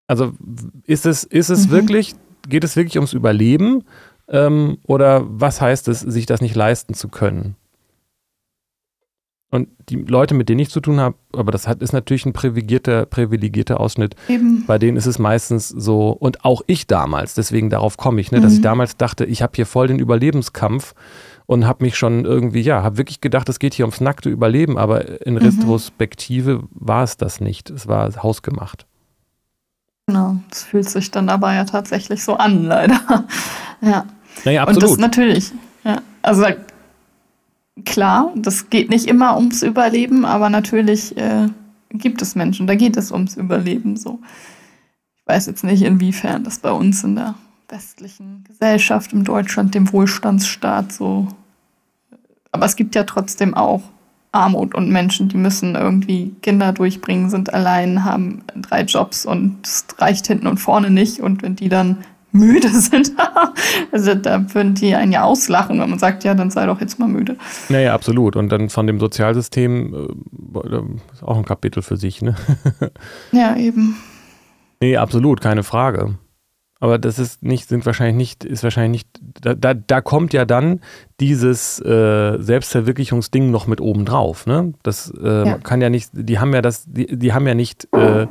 Also 0.07 0.33
ist 0.85 1.07
es, 1.07 1.25
ist 1.25 1.49
es 1.49 1.69
mhm. 1.69 1.71
wirklich, 1.73 2.15
geht 2.49 2.65
es 2.65 2.77
wirklich 2.77 2.97
ums 2.97 3.13
Überleben 3.13 3.85
ähm, 4.29 4.79
oder 4.87 5.23
was 5.27 5.61
heißt 5.61 5.89
es, 5.89 6.01
sich 6.01 6.27
das 6.27 6.41
nicht 6.41 6.55
leisten 6.55 6.95
zu 6.95 7.09
können? 7.09 7.57
Und 9.51 9.69
die 9.89 9.97
Leute, 9.97 10.35
mit 10.35 10.49
denen 10.49 10.59
ich 10.59 10.71
zu 10.71 10.81
tun 10.81 10.99
habe, 10.99 11.17
aber 11.33 11.53
das 11.53 11.69
hat, 11.69 11.81
ist 11.81 11.93
natürlich 11.93 12.27
ein 12.27 12.33
privilegierter, 12.33 13.07
privilegierter 13.07 13.79
Ausschnitt. 13.79 14.17
Eben. 14.29 14.65
Bei 14.67 14.77
denen 14.79 14.97
ist 14.97 15.07
es 15.07 15.19
meistens 15.21 15.69
so, 15.69 16.11
und 16.11 16.45
auch 16.45 16.63
ich 16.67 16.89
damals, 16.89 17.35
deswegen 17.35 17.71
darauf 17.71 17.97
komme 17.97 18.21
ich, 18.21 18.33
ne, 18.33 18.39
mhm. 18.39 18.43
dass 18.43 18.53
ich 18.55 18.59
mhm. 18.59 18.65
damals 18.65 18.97
dachte, 18.97 19.25
ich 19.25 19.43
habe 19.43 19.53
hier 19.55 19.67
voll 19.67 19.87
den 19.87 20.01
Überlebenskampf 20.01 20.95
und 21.47 21.65
habe 21.65 21.85
mich 21.85 21.97
schon 21.97 22.25
irgendwie, 22.25 22.61
ja, 22.61 22.83
habe 22.83 22.99
wirklich 22.99 23.21
gedacht, 23.21 23.49
es 23.49 23.61
geht 23.61 23.73
hier 23.75 23.85
ums 23.85 24.01
nackte 24.01 24.29
Überleben, 24.29 24.77
aber 24.77 25.25
in 25.25 25.35
mhm. 25.35 25.41
Retrospektive 25.41 26.65
war 26.73 27.05
es 27.05 27.17
das 27.17 27.41
nicht. 27.41 27.71
Es 27.71 27.87
war 27.87 28.13
hausgemacht. 28.21 28.85
Genau, 30.09 30.37
das 30.51 30.65
fühlt 30.65 30.89
sich 30.89 31.11
dann 31.13 31.29
aber 31.29 31.55
ja 31.55 31.65
tatsächlich 31.65 32.23
so 32.23 32.35
an, 32.35 32.65
leider. 32.65 32.99
ja. 33.81 34.07
Naja, 34.45 34.63
absolut. 34.63 34.83
Und 34.83 34.91
das 34.91 34.99
natürlich, 34.99 35.53
ja. 35.85 36.03
Also 36.23 36.45
klar, 37.85 38.33
das 38.37 38.71
geht 38.71 38.91
nicht 38.91 39.07
immer 39.07 39.37
ums 39.37 39.63
Überleben, 39.63 40.25
aber 40.25 40.51
natürlich 40.51 41.17
äh, 41.17 41.49
gibt 41.91 42.23
es 42.23 42.35
Menschen, 42.35 42.67
da 42.67 42.75
geht 42.75 42.97
es 42.97 43.13
ums 43.13 43.37
Überleben 43.37 43.97
so. 43.97 44.21
Ich 45.17 45.27
weiß 45.27 45.47
jetzt 45.47 45.65
nicht, 45.65 45.83
inwiefern 45.83 46.45
das 46.45 46.59
bei 46.59 46.71
uns 46.71 47.03
in 47.05 47.17
der 47.17 47.35
westlichen 47.69 48.45
Gesellschaft, 48.45 49.13
in 49.13 49.25
Deutschland, 49.25 49.75
dem 49.75 49.93
Wohlstandsstaat 49.93 50.93
so. 50.93 51.29
Aber 52.53 52.67
es 52.67 52.77
gibt 52.77 52.95
ja 52.95 53.05
trotzdem 53.05 53.55
auch 53.55 53.83
Armut 54.33 54.75
und 54.75 54.91
Menschen, 54.91 55.29
die 55.29 55.37
müssen 55.37 55.75
irgendwie 55.75 56.35
Kinder 56.43 56.73
durchbringen, 56.73 57.31
sind 57.31 57.55
allein, 57.55 58.05
haben 58.05 58.43
drei 58.55 58.83
Jobs 58.83 59.27
und 59.27 59.67
es 59.67 59.87
reicht 59.99 60.27
hinten 60.27 60.47
und 60.47 60.59
vorne 60.59 60.91
nicht. 60.91 61.21
Und 61.21 61.43
wenn 61.43 61.57
die 61.57 61.69
dann 61.69 61.99
müde 62.37 62.69
sind, 62.73 63.13
also 63.93 64.15
da 64.15 64.55
würden 64.55 64.75
die 64.75 64.95
einen 64.95 65.13
ja 65.13 65.25
auslachen, 65.25 65.81
wenn 65.81 65.91
man 65.91 65.99
sagt, 65.99 66.25
ja, 66.25 66.35
dann 66.35 66.51
sei 66.51 66.67
doch 66.67 66.81
jetzt 66.81 66.99
mal 66.99 67.09
müde. 67.09 67.37
Naja, 67.69 67.95
absolut. 67.95 68.37
Und 68.37 68.51
dann 68.51 68.69
von 68.69 68.87
dem 68.87 69.01
Sozialsystem 69.01 69.95
äh, 69.95 71.13
ist 71.13 71.23
auch 71.23 71.37
ein 71.37 71.45
Kapitel 71.45 71.83
für 71.83 71.97
sich, 71.97 72.23
ne? 72.23 72.37
ja, 73.33 73.57
eben. 73.57 73.97
Nee, 74.81 74.97
absolut, 74.97 75.41
keine 75.41 75.63
Frage. 75.63 76.17
Aber 76.79 76.99
das 76.99 77.19
ist 77.19 77.43
nicht, 77.43 77.69
sind 77.69 77.87
wahrscheinlich 77.87 78.17
nicht, 78.17 78.45
ist 78.45 78.63
wahrscheinlich 78.63 79.05
nicht, 79.05 79.21
da, 79.41 79.55
da, 79.55 79.73
da 79.73 80.03
kommt 80.03 80.35
ja 80.35 80.45
dann 80.45 80.81
dieses 81.21 81.81
äh, 81.81 82.37
Selbstverwirklichungsding 82.39 83.51
noch 83.51 83.67
mit 83.67 83.81
oben 83.81 84.05
drauf. 84.05 84.47
Ne? 84.47 84.75
Das 84.83 85.11
äh, 85.19 85.47
ja. 85.47 85.59
kann 85.59 85.81
ja 85.81 85.89
nicht, 85.89 86.11
die 86.13 86.39
haben 86.39 86.53
ja 86.53 86.61
das, 86.61 86.85
die, 86.87 87.17
die 87.17 87.33
haben 87.33 87.47
ja 87.47 87.55
nicht 87.55 87.89
äh, 87.93 88.27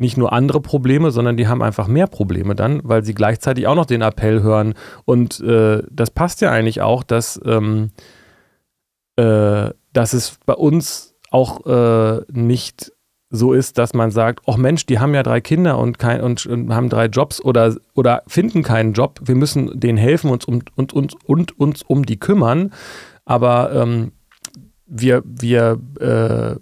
nicht 0.00 0.16
nur 0.16 0.32
andere 0.32 0.60
Probleme, 0.60 1.10
sondern 1.10 1.36
die 1.36 1.46
haben 1.46 1.62
einfach 1.62 1.86
mehr 1.86 2.06
Probleme 2.06 2.54
dann, 2.54 2.80
weil 2.84 3.04
sie 3.04 3.14
gleichzeitig 3.14 3.66
auch 3.66 3.74
noch 3.74 3.86
den 3.86 4.02
Appell 4.02 4.42
hören. 4.42 4.74
Und 5.04 5.40
äh, 5.40 5.82
das 5.90 6.10
passt 6.10 6.40
ja 6.40 6.50
eigentlich 6.50 6.80
auch, 6.80 7.02
dass, 7.02 7.40
ähm, 7.44 7.90
äh, 9.16 9.70
dass 9.92 10.12
es 10.14 10.38
bei 10.46 10.54
uns 10.54 11.14
auch 11.30 11.66
äh, 11.66 12.22
nicht 12.32 12.92
so 13.28 13.52
ist, 13.52 13.78
dass 13.78 13.94
man 13.94 14.10
sagt, 14.10 14.42
ach 14.46 14.56
Mensch, 14.56 14.86
die 14.86 14.98
haben 14.98 15.14
ja 15.14 15.22
drei 15.22 15.40
Kinder 15.40 15.78
und, 15.78 15.98
kein, 15.98 16.20
und, 16.20 16.46
und, 16.46 16.74
haben 16.74 16.88
drei 16.88 17.06
Jobs 17.06 17.40
oder, 17.40 17.76
oder 17.94 18.22
finden 18.26 18.64
keinen 18.64 18.92
Job, 18.92 19.20
wir 19.22 19.36
müssen 19.36 19.78
denen 19.78 19.98
helfen 19.98 20.30
uns 20.30 20.46
um, 20.46 20.62
und, 20.74 20.92
und, 20.92 21.28
und 21.28 21.58
uns 21.60 21.82
um 21.82 22.04
die 22.04 22.18
kümmern. 22.18 22.72
Aber 23.24 23.72
ähm, 23.72 24.12
wir, 24.86 25.22
wir 25.24 25.78
äh, 26.00 26.60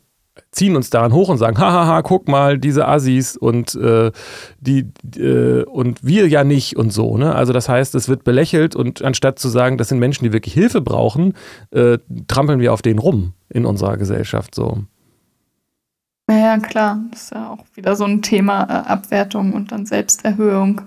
ziehen 0.58 0.76
uns 0.76 0.90
daran 0.90 1.12
hoch 1.12 1.28
und 1.28 1.38
sagen, 1.38 1.58
hahaha, 1.58 2.02
guck 2.02 2.28
mal, 2.28 2.58
diese 2.58 2.86
Assis 2.86 3.36
und 3.36 3.74
äh, 3.76 4.10
die 4.60 4.90
äh, 5.16 5.62
und 5.64 6.04
wir 6.04 6.28
ja 6.28 6.44
nicht 6.44 6.76
und 6.76 6.92
so. 6.92 7.16
Ne? 7.16 7.34
Also 7.34 7.52
das 7.52 7.68
heißt, 7.68 7.94
es 7.94 8.08
wird 8.08 8.24
belächelt 8.24 8.74
und 8.76 9.02
anstatt 9.02 9.38
zu 9.38 9.48
sagen, 9.48 9.78
das 9.78 9.88
sind 9.88 9.98
Menschen, 9.98 10.24
die 10.24 10.32
wirklich 10.32 10.54
Hilfe 10.54 10.80
brauchen, 10.80 11.34
äh, 11.70 11.98
trampeln 12.26 12.60
wir 12.60 12.72
auf 12.72 12.82
denen 12.82 12.98
rum 12.98 13.34
in 13.48 13.64
unserer 13.64 13.96
Gesellschaft 13.96 14.54
so. 14.54 14.82
Ja, 16.30 16.58
klar. 16.58 16.98
Das 17.10 17.22
ist 17.22 17.32
ja 17.32 17.50
auch 17.50 17.64
wieder 17.74 17.96
so 17.96 18.04
ein 18.04 18.20
Thema 18.20 18.64
äh, 18.64 18.88
Abwertung 18.88 19.52
und 19.52 19.72
dann 19.72 19.86
Selbsterhöhung. 19.86 20.82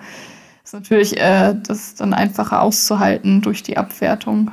Ist 0.63 0.73
natürlich 0.73 1.19
äh, 1.19 1.55
das 1.65 1.95
dann 1.95 2.13
einfacher 2.13 2.61
auszuhalten 2.61 3.41
durch 3.41 3.63
die 3.63 3.77
Abwertung. 3.77 4.51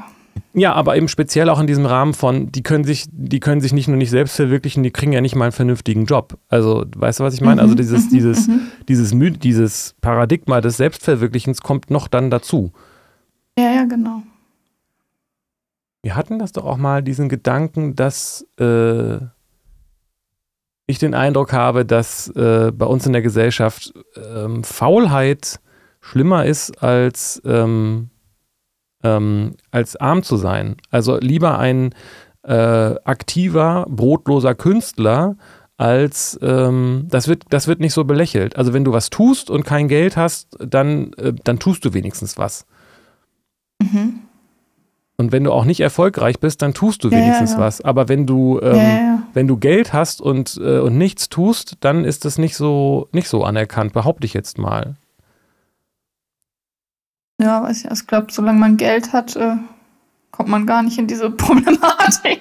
Ja, 0.54 0.72
aber 0.72 0.96
eben 0.96 1.08
speziell 1.08 1.50
auch 1.50 1.60
in 1.60 1.66
diesem 1.66 1.86
Rahmen 1.86 2.14
von, 2.14 2.50
die 2.50 2.62
können 2.62 2.84
sich, 2.84 3.06
die 3.12 3.38
können 3.38 3.60
sich 3.60 3.72
nicht 3.72 3.86
nur 3.86 3.96
nicht 3.96 4.10
selbst 4.10 4.36
verwirklichen, 4.36 4.82
die 4.82 4.90
kriegen 4.90 5.12
ja 5.12 5.20
nicht 5.20 5.36
mal 5.36 5.44
einen 5.44 5.52
vernünftigen 5.52 6.06
Job. 6.06 6.38
Also, 6.48 6.84
weißt 6.96 7.20
du, 7.20 7.24
was 7.24 7.34
ich 7.34 7.40
meine? 7.40 7.60
Also 7.60 7.74
mhm, 7.74 7.80
also 7.80 7.94
dieses, 7.94 8.04
mhm, 8.06 8.10
dieses, 8.10 8.48
mhm. 8.48 8.60
dieses, 8.88 9.38
dieses 9.40 9.94
Paradigma 10.00 10.60
des 10.60 10.78
Selbstverwirklichens 10.78 11.60
kommt 11.60 11.90
noch 11.90 12.08
dann 12.08 12.30
dazu. 12.30 12.72
Ja, 13.58 13.72
ja, 13.72 13.84
genau. 13.84 14.22
Wir 16.02 16.16
hatten 16.16 16.38
das 16.38 16.52
doch 16.52 16.64
auch 16.64 16.78
mal, 16.78 17.02
diesen 17.02 17.28
Gedanken, 17.28 17.94
dass 17.94 18.46
äh, 18.58 19.18
ich 20.86 20.98
den 20.98 21.14
Eindruck 21.14 21.52
habe, 21.52 21.84
dass 21.84 22.28
äh, 22.28 22.72
bei 22.72 22.86
uns 22.86 23.04
in 23.06 23.12
der 23.12 23.22
Gesellschaft 23.22 23.92
ähm, 24.16 24.64
Faulheit 24.64 25.60
schlimmer 26.00 26.46
ist 26.46 26.82
als, 26.82 27.42
ähm, 27.44 28.08
ähm, 29.02 29.54
als 29.70 29.96
arm 29.96 30.22
zu 30.22 30.36
sein. 30.36 30.76
Also 30.90 31.18
lieber 31.18 31.58
ein 31.58 31.94
äh, 32.42 32.52
aktiver, 33.04 33.86
brotloser 33.88 34.54
Künstler 34.54 35.36
als 35.76 36.36
ähm, 36.42 37.06
das 37.08 37.28
wird 37.28 37.44
das 37.50 37.68
wird 37.68 37.78
nicht 37.78 37.92
so 37.92 38.04
belächelt. 38.04 38.56
Also 38.56 38.72
wenn 38.72 38.84
du 38.84 38.92
was 38.92 39.10
tust 39.10 39.48
und 39.48 39.64
kein 39.64 39.86
Geld 39.86 40.16
hast, 40.16 40.56
dann 40.58 41.12
äh, 41.14 41.32
dann 41.44 41.60
tust 41.60 41.84
du 41.84 41.94
wenigstens 41.94 42.36
was. 42.36 42.66
Mhm. 43.80 44.20
Und 45.20 45.32
wenn 45.32 45.42
du 45.42 45.52
auch 45.52 45.64
nicht 45.64 45.80
erfolgreich 45.80 46.38
bist, 46.38 46.62
dann 46.62 46.74
tust 46.74 47.02
du 47.02 47.10
wenigstens 47.10 47.52
ja, 47.52 47.58
ja. 47.58 47.64
was. 47.64 47.80
Aber 47.80 48.08
wenn 48.08 48.24
du, 48.24 48.60
ähm, 48.62 49.24
wenn 49.34 49.48
du 49.48 49.56
Geld 49.56 49.92
hast 49.92 50.20
und, 50.20 50.60
äh, 50.62 50.78
und 50.78 50.96
nichts 50.96 51.28
tust, 51.28 51.76
dann 51.80 52.04
ist 52.04 52.24
das 52.24 52.38
nicht 52.38 52.54
so, 52.54 53.08
nicht 53.10 53.28
so 53.28 53.42
anerkannt, 53.42 53.92
behaupte 53.92 54.26
ich 54.26 54.32
jetzt 54.32 54.58
mal. 54.58 54.94
Ja, 57.40 57.62
weiß 57.62 57.84
ich, 57.84 57.90
ich 57.90 58.06
glaube, 58.06 58.28
solange 58.30 58.58
man 58.58 58.76
Geld 58.76 59.12
hat, 59.12 59.36
äh, 59.36 59.56
kommt 60.30 60.48
man 60.48 60.66
gar 60.66 60.82
nicht 60.82 60.98
in 60.98 61.06
diese 61.06 61.30
Problematik. 61.46 62.40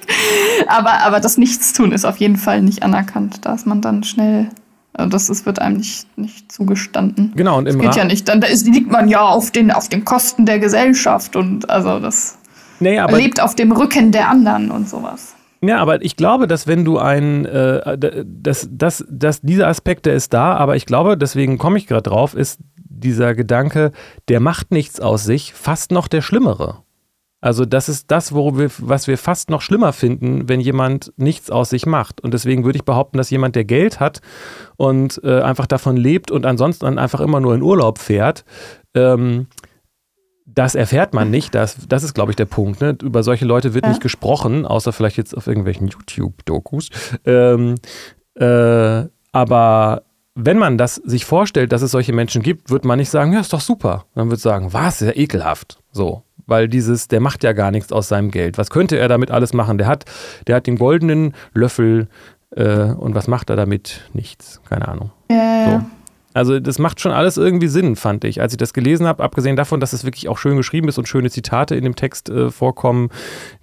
aber, 0.68 1.02
aber 1.02 1.20
das 1.20 1.38
Nichtstun 1.38 1.92
ist 1.92 2.06
auf 2.06 2.18
jeden 2.18 2.38
Fall 2.38 2.62
nicht 2.62 2.84
anerkannt. 2.84 3.46
Da 3.46 3.54
ist 3.54 3.68
man 3.68 3.82
dann 3.82 4.04
schnell 4.04 4.50
also 4.98 5.10
das 5.12 5.30
ist, 5.30 5.46
wird 5.46 5.60
einem 5.60 5.78
nicht, 5.78 6.18
nicht 6.18 6.52
zugestanden. 6.52 7.32
Genau, 7.36 7.60
und 7.60 7.68
im 7.68 7.76
das 7.76 7.82
geht 7.82 7.92
Ra 7.92 7.98
ja 8.00 8.06
nicht. 8.06 8.28
Dann 8.28 8.42
da 8.42 8.48
ist, 8.48 8.66
liegt 8.66 8.92
man 8.92 9.08
ja 9.08 9.22
auf 9.22 9.52
den, 9.52 9.70
auf 9.70 9.90
den 9.90 10.04
Kosten 10.04 10.48
der 10.48 10.58
Gesellschaft 10.58 11.36
und 11.36 11.70
also 11.70 12.00
das. 12.00 12.40
Nee, 12.80 13.00
lebt 13.12 13.40
auf 13.40 13.54
dem 13.54 13.72
Rücken 13.72 14.12
der 14.12 14.30
anderen 14.30 14.72
und 14.72 14.90
sowas. 14.90 15.36
Ja, 15.62 15.78
aber 15.78 16.04
ich 16.04 16.16
glaube, 16.16 16.48
dass 16.48 16.68
wenn 16.68 16.84
du 16.84 16.98
ein, 16.98 17.46
äh, 17.46 17.98
dass, 18.26 18.68
dass, 18.72 19.06
dass 19.10 19.42
diese 19.42 19.68
Aspekte 19.68 20.10
ist 20.10 20.34
da, 20.34 20.56
aber 20.56 20.76
ich 20.76 20.86
glaube, 20.86 21.18
deswegen 21.18 21.58
komme 21.58 21.78
ich 21.78 21.88
gerade 21.88 22.04
drauf, 22.04 22.34
ist 22.34 22.60
dieser 23.00 23.36
Gedanke, 23.36 23.92
der 24.28 24.40
macht 24.40 24.72
nichts 24.72 25.00
aus 25.00 25.24
sich, 25.24 25.54
fast 25.54 25.92
noch 25.92 26.08
der 26.08 26.22
Schlimmere. 26.22 26.84
Also 27.40 27.66
das 27.66 27.88
ist 27.88 28.10
das, 28.10 28.34
wo 28.34 28.58
wir, 28.58 28.70
was 28.80 29.08
wir 29.08 29.18
fast 29.18 29.52
noch 29.52 29.62
schlimmer 29.62 29.94
finden, 29.94 30.50
wenn 30.50 30.60
jemand 30.60 31.14
nichts 31.18 31.52
aus 31.52 31.70
sich 31.70 31.86
macht. 31.86 32.20
Und 32.22 32.34
deswegen 32.34 32.66
würde 32.66 32.78
ich 32.78 32.86
behaupten, 32.86 33.18
dass 33.18 33.30
jemand, 33.30 33.56
der 33.56 33.64
Geld 33.64 34.00
hat 34.00 34.22
und 34.76 35.22
äh, 35.24 35.42
einfach 35.42 35.68
davon 35.68 35.98
lebt 35.98 36.32
und 36.32 36.46
ansonsten 36.48 36.98
einfach 36.98 37.20
immer 37.20 37.40
nur 37.40 37.54
in 37.54 37.62
Urlaub 37.62 38.00
fährt, 38.00 38.44
ähm, 38.96 39.48
das 40.46 40.74
erfährt 40.74 41.14
man 41.14 41.30
nicht. 41.30 41.54
Das, 41.54 41.78
das 41.88 42.04
ist, 42.04 42.16
glaube 42.16 42.32
ich, 42.32 42.36
der 42.36 42.46
Punkt. 42.46 42.82
Ne? 42.82 42.98
Über 43.04 43.22
solche 43.22 43.46
Leute 43.46 43.76
wird 43.76 43.86
ja. 43.86 43.90
nicht 43.90 44.02
gesprochen, 44.02 44.66
außer 44.66 44.92
vielleicht 44.92 45.18
jetzt 45.18 45.38
auf 45.38 45.46
irgendwelchen 45.46 45.88
YouTube-Dokus. 45.90 46.90
Ähm, 47.26 47.76
äh, 48.36 49.04
aber 49.32 50.04
wenn 50.40 50.60
man 50.60 50.78
das 50.78 50.96
sich 50.96 51.26
vorstellt, 51.26 51.72
dass 51.72 51.82
es 51.82 51.90
solche 51.90 52.14
Menschen 52.14 52.44
gibt, 52.44 52.70
wird 52.70 52.86
man 52.86 53.00
nicht 53.00 53.10
sagen, 53.10 53.34
ja, 53.34 53.40
ist 53.40 53.54
doch 53.54 53.62
super. 53.62 54.06
Man 54.14 54.30
wird 54.30 54.40
sagen, 54.40 54.72
was, 54.72 55.02
ist 55.02 55.08
ja 55.08 55.16
ekelhaft. 55.16 55.80
So. 55.92 56.24
Weil 56.46 56.70
dieses, 56.70 57.08
der 57.08 57.20
macht 57.20 57.44
ja 57.44 57.54
gar 57.54 57.72
nichts 57.72 57.92
aus 57.92 58.08
seinem 58.08 58.30
Geld. 58.30 58.58
Was 58.60 58.70
könnte 58.70 58.98
er 58.98 59.08
damit 59.08 59.32
alles 59.32 59.54
machen? 59.54 59.80
Der 59.80 59.88
hat, 59.88 60.06
der 60.46 60.56
hat 60.56 60.68
den 60.68 60.78
goldenen 60.78 61.34
Löffel 61.54 62.08
äh, 62.52 62.92
und 62.92 63.16
was 63.16 63.28
macht 63.28 63.50
er 63.50 63.56
damit? 63.56 64.02
Nichts. 64.14 64.62
Keine 64.70 64.88
Ahnung. 64.88 65.12
Ja, 65.32 65.66
so. 65.66 65.86
Also 66.34 66.60
das 66.60 66.78
macht 66.78 67.02
schon 67.02 67.14
alles 67.14 67.38
irgendwie 67.38 67.68
Sinn, 67.68 67.96
fand 67.96 68.24
ich. 68.24 68.40
Als 68.40 68.54
ich 68.54 68.58
das 68.58 68.74
gelesen 68.74 69.08
habe, 69.08 69.24
abgesehen 69.24 69.56
davon, 69.56 69.80
dass 69.80 69.92
es 69.92 70.04
wirklich 70.04 70.28
auch 70.28 70.38
schön 70.38 70.56
geschrieben 70.56 70.88
ist 70.88 71.00
und 71.00 71.08
schöne 71.08 71.32
Zitate 71.32 71.76
in 71.76 71.84
dem 71.84 71.96
Text 71.96 72.30
äh, 72.30 72.52
vorkommen, 72.52 73.10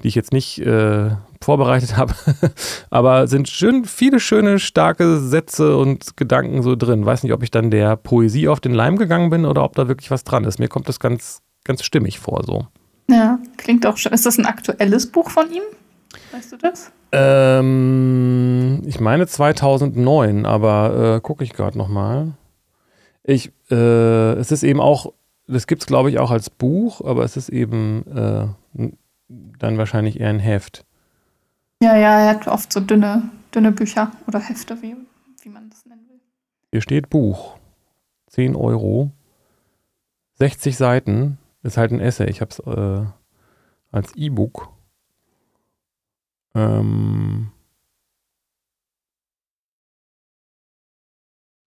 die 0.02 0.08
ich 0.08 0.16
jetzt 0.16 0.32
nicht 0.32 0.58
äh, 0.58 1.10
vorbereitet 1.44 1.96
habe. 1.96 2.14
Aber 2.90 3.28
sind 3.28 3.48
schön 3.48 3.84
viele 3.84 4.18
schöne, 4.18 4.58
starke 4.58 5.18
Sätze 5.18 5.76
und 5.76 6.16
Gedanken 6.16 6.62
so 6.62 6.74
drin. 6.74 7.06
Weiß 7.06 7.22
nicht, 7.22 7.32
ob 7.32 7.42
ich 7.42 7.50
dann 7.50 7.70
der 7.70 7.96
Poesie 7.96 8.48
auf 8.48 8.60
den 8.60 8.74
Leim 8.74 8.96
gegangen 8.96 9.30
bin 9.30 9.44
oder 9.44 9.62
ob 9.62 9.74
da 9.76 9.86
wirklich 9.88 10.10
was 10.10 10.24
dran 10.24 10.44
ist. 10.44 10.58
Mir 10.58 10.68
kommt 10.68 10.88
das 10.88 10.98
ganz, 10.98 11.42
ganz 11.64 11.84
stimmig 11.84 12.18
vor 12.18 12.42
so. 12.44 12.66
Ja, 13.08 13.38
klingt 13.56 13.86
auch 13.86 13.96
schön. 13.96 14.12
Ist 14.12 14.26
das 14.26 14.38
ein 14.38 14.46
aktuelles 14.46 15.06
Buch 15.10 15.30
von 15.30 15.50
ihm? 15.52 15.62
Weißt 16.32 16.52
du 16.52 16.56
das? 16.56 16.90
Ähm, 17.12 18.82
ich 18.86 18.98
meine 18.98 19.26
2009, 19.26 20.46
aber 20.46 21.16
äh, 21.16 21.20
gucke 21.20 21.44
ich 21.44 21.52
gerade 21.52 21.78
nochmal. 21.78 22.32
Ich, 23.22 23.52
äh, 23.70 24.32
es 24.32 24.50
ist 24.50 24.62
eben 24.64 24.80
auch, 24.80 25.12
das 25.46 25.66
gibt 25.66 25.82
es 25.82 25.86
glaube 25.86 26.10
ich 26.10 26.18
auch 26.18 26.30
als 26.30 26.50
Buch, 26.50 27.00
aber 27.02 27.24
es 27.24 27.36
ist 27.36 27.50
eben 27.50 28.04
äh, 28.08 28.46
dann 29.58 29.78
wahrscheinlich 29.78 30.20
eher 30.20 30.30
ein 30.30 30.40
Heft. 30.40 30.84
Ja, 31.82 31.96
ja, 31.96 32.20
er 32.20 32.28
hat 32.30 32.48
oft 32.48 32.72
so 32.72 32.80
dünne, 32.80 33.30
dünne 33.54 33.72
Bücher 33.72 34.12
oder 34.26 34.38
Hefte, 34.40 34.80
wie, 34.82 34.96
wie 35.42 35.48
man 35.48 35.70
das 35.70 35.84
nennen 35.86 36.08
will. 36.08 36.20
Hier 36.72 36.80
steht 36.80 37.10
Buch. 37.10 37.58
10 38.28 38.56
Euro. 38.56 39.10
60 40.34 40.76
Seiten. 40.76 41.38
Ist 41.62 41.76
halt 41.76 41.92
ein 41.92 42.00
Essay. 42.00 42.28
Ich 42.28 42.40
habe 42.40 42.50
es 42.50 42.58
äh, 42.60 43.06
als 43.90 44.14
E-Book. 44.16 44.68
Ähm, 46.54 47.52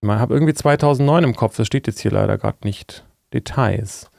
Ich 0.02 0.10
habe 0.10 0.34
irgendwie 0.34 0.54
2009 0.54 1.24
im 1.24 1.36
Kopf, 1.36 1.58
das 1.58 1.68
steht 1.68 1.88
jetzt 1.88 2.00
hier 2.00 2.12
leider 2.12 2.38
gerade 2.38 2.60
nicht. 2.64 3.06
Details. 3.34 4.10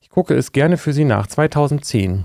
Ich 0.00 0.10
gucke 0.10 0.34
es 0.34 0.50
gerne 0.52 0.76
für 0.76 0.92
Sie 0.92 1.04
nach. 1.04 1.26
2010. 1.26 2.24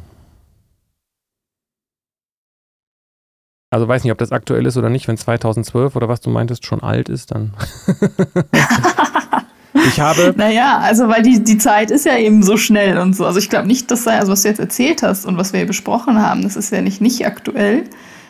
Also 3.76 3.89
weiß 3.89 4.05
nicht, 4.05 4.13
ob 4.13 4.17
das 4.19 4.32
aktuell 4.32 4.65
ist 4.67 4.78
oder 4.78 4.89
nicht, 4.89 5.09
wenn 5.09 5.17
2012 5.17 5.97
oder 5.97 6.07
was 6.07 6.21
du 6.21 6.30
meintest 6.30 6.65
schon 6.65 6.82
alt 6.82 7.09
ist, 7.09 7.32
dann. 7.32 7.51
ich 9.73 9.99
habe. 9.99 10.34
Naja, 10.38 10.78
also 10.78 11.09
weil 11.09 11.23
die, 11.23 11.43
die 11.43 11.57
Zeit 11.57 11.91
ist 11.91 12.05
ja 12.05 12.17
eben 12.17 12.41
so 12.41 12.55
schnell 12.55 12.97
und 12.97 13.17
so. 13.17 13.26
Also 13.26 13.38
ich 13.38 13.49
glaube 13.49 13.67
nicht, 13.67 13.91
dass 13.91 14.07
also 14.07 14.32
was 14.32 14.43
du 14.43 14.47
jetzt 14.47 14.61
erzählt 14.61 15.03
hast 15.03 15.26
und 15.26 15.38
was 15.38 15.51
wir 15.51 15.59
hier 15.59 15.67
besprochen 15.67 16.21
haben, 16.21 16.43
das 16.43 16.55
ist 16.55 16.71
ja 16.71 16.80
nicht 16.80 17.01
nicht 17.01 17.26
aktuell. 17.28 17.84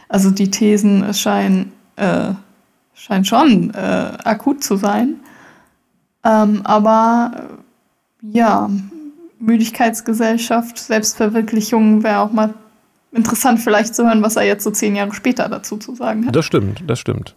Also 0.10 0.32
die 0.32 0.50
Thesen 0.50 1.14
scheinen 1.14 1.74
äh, 1.96 2.30
scheint 2.96 3.28
schon 3.28 3.72
äh, 3.76 4.14
akut 4.24 4.64
zu 4.64 4.78
sein. 4.78 5.18
Ähm, 6.24 6.62
aber 6.64 7.34
äh, 7.36 8.36
ja, 8.36 8.68
Müdigkeitsgesellschaft, 9.38 10.80
Selbstverwirklichung 10.80 12.02
wäre 12.02 12.22
auch 12.22 12.32
mal 12.32 12.56
interessant, 13.16 13.59
vielleicht 13.59 13.95
zu 13.95 14.05
hören, 14.05 14.22
was 14.22 14.36
er 14.36 14.43
jetzt 14.43 14.63
so 14.63 14.72
zehn 14.72 14.95
Jahre 14.95 15.13
später 15.13 15.49
dazu 15.49 15.78
zu 15.78 15.95
sagen 15.95 16.26
hat. 16.28 16.36
Das 16.36 16.45
stimmt, 16.45 16.84
das 16.88 16.99
stimmt. 16.99 17.36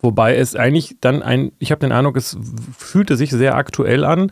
Wobei 0.00 0.36
es 0.36 0.54
eigentlich 0.54 0.96
dann 1.00 1.22
ein, 1.22 1.52
ich 1.58 1.70
habe 1.70 1.80
den 1.80 1.90
Eindruck, 1.90 2.16
es 2.16 2.36
fühlte 2.76 3.16
sich 3.16 3.30
sehr 3.30 3.54
aktuell 3.54 4.04
an, 4.04 4.30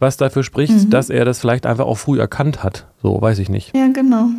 was 0.00 0.16
dafür 0.16 0.42
spricht, 0.42 0.72
mhm. 0.72 0.90
dass 0.90 1.10
er 1.10 1.24
das 1.24 1.38
vielleicht 1.38 1.64
einfach 1.64 1.86
auch 1.86 1.98
früh 1.98 2.18
erkannt 2.18 2.64
hat. 2.64 2.88
So, 3.00 3.22
weiß 3.22 3.38
ich 3.38 3.48
nicht. 3.48 3.74
Ja, 3.76 3.86
genau. 3.92 4.30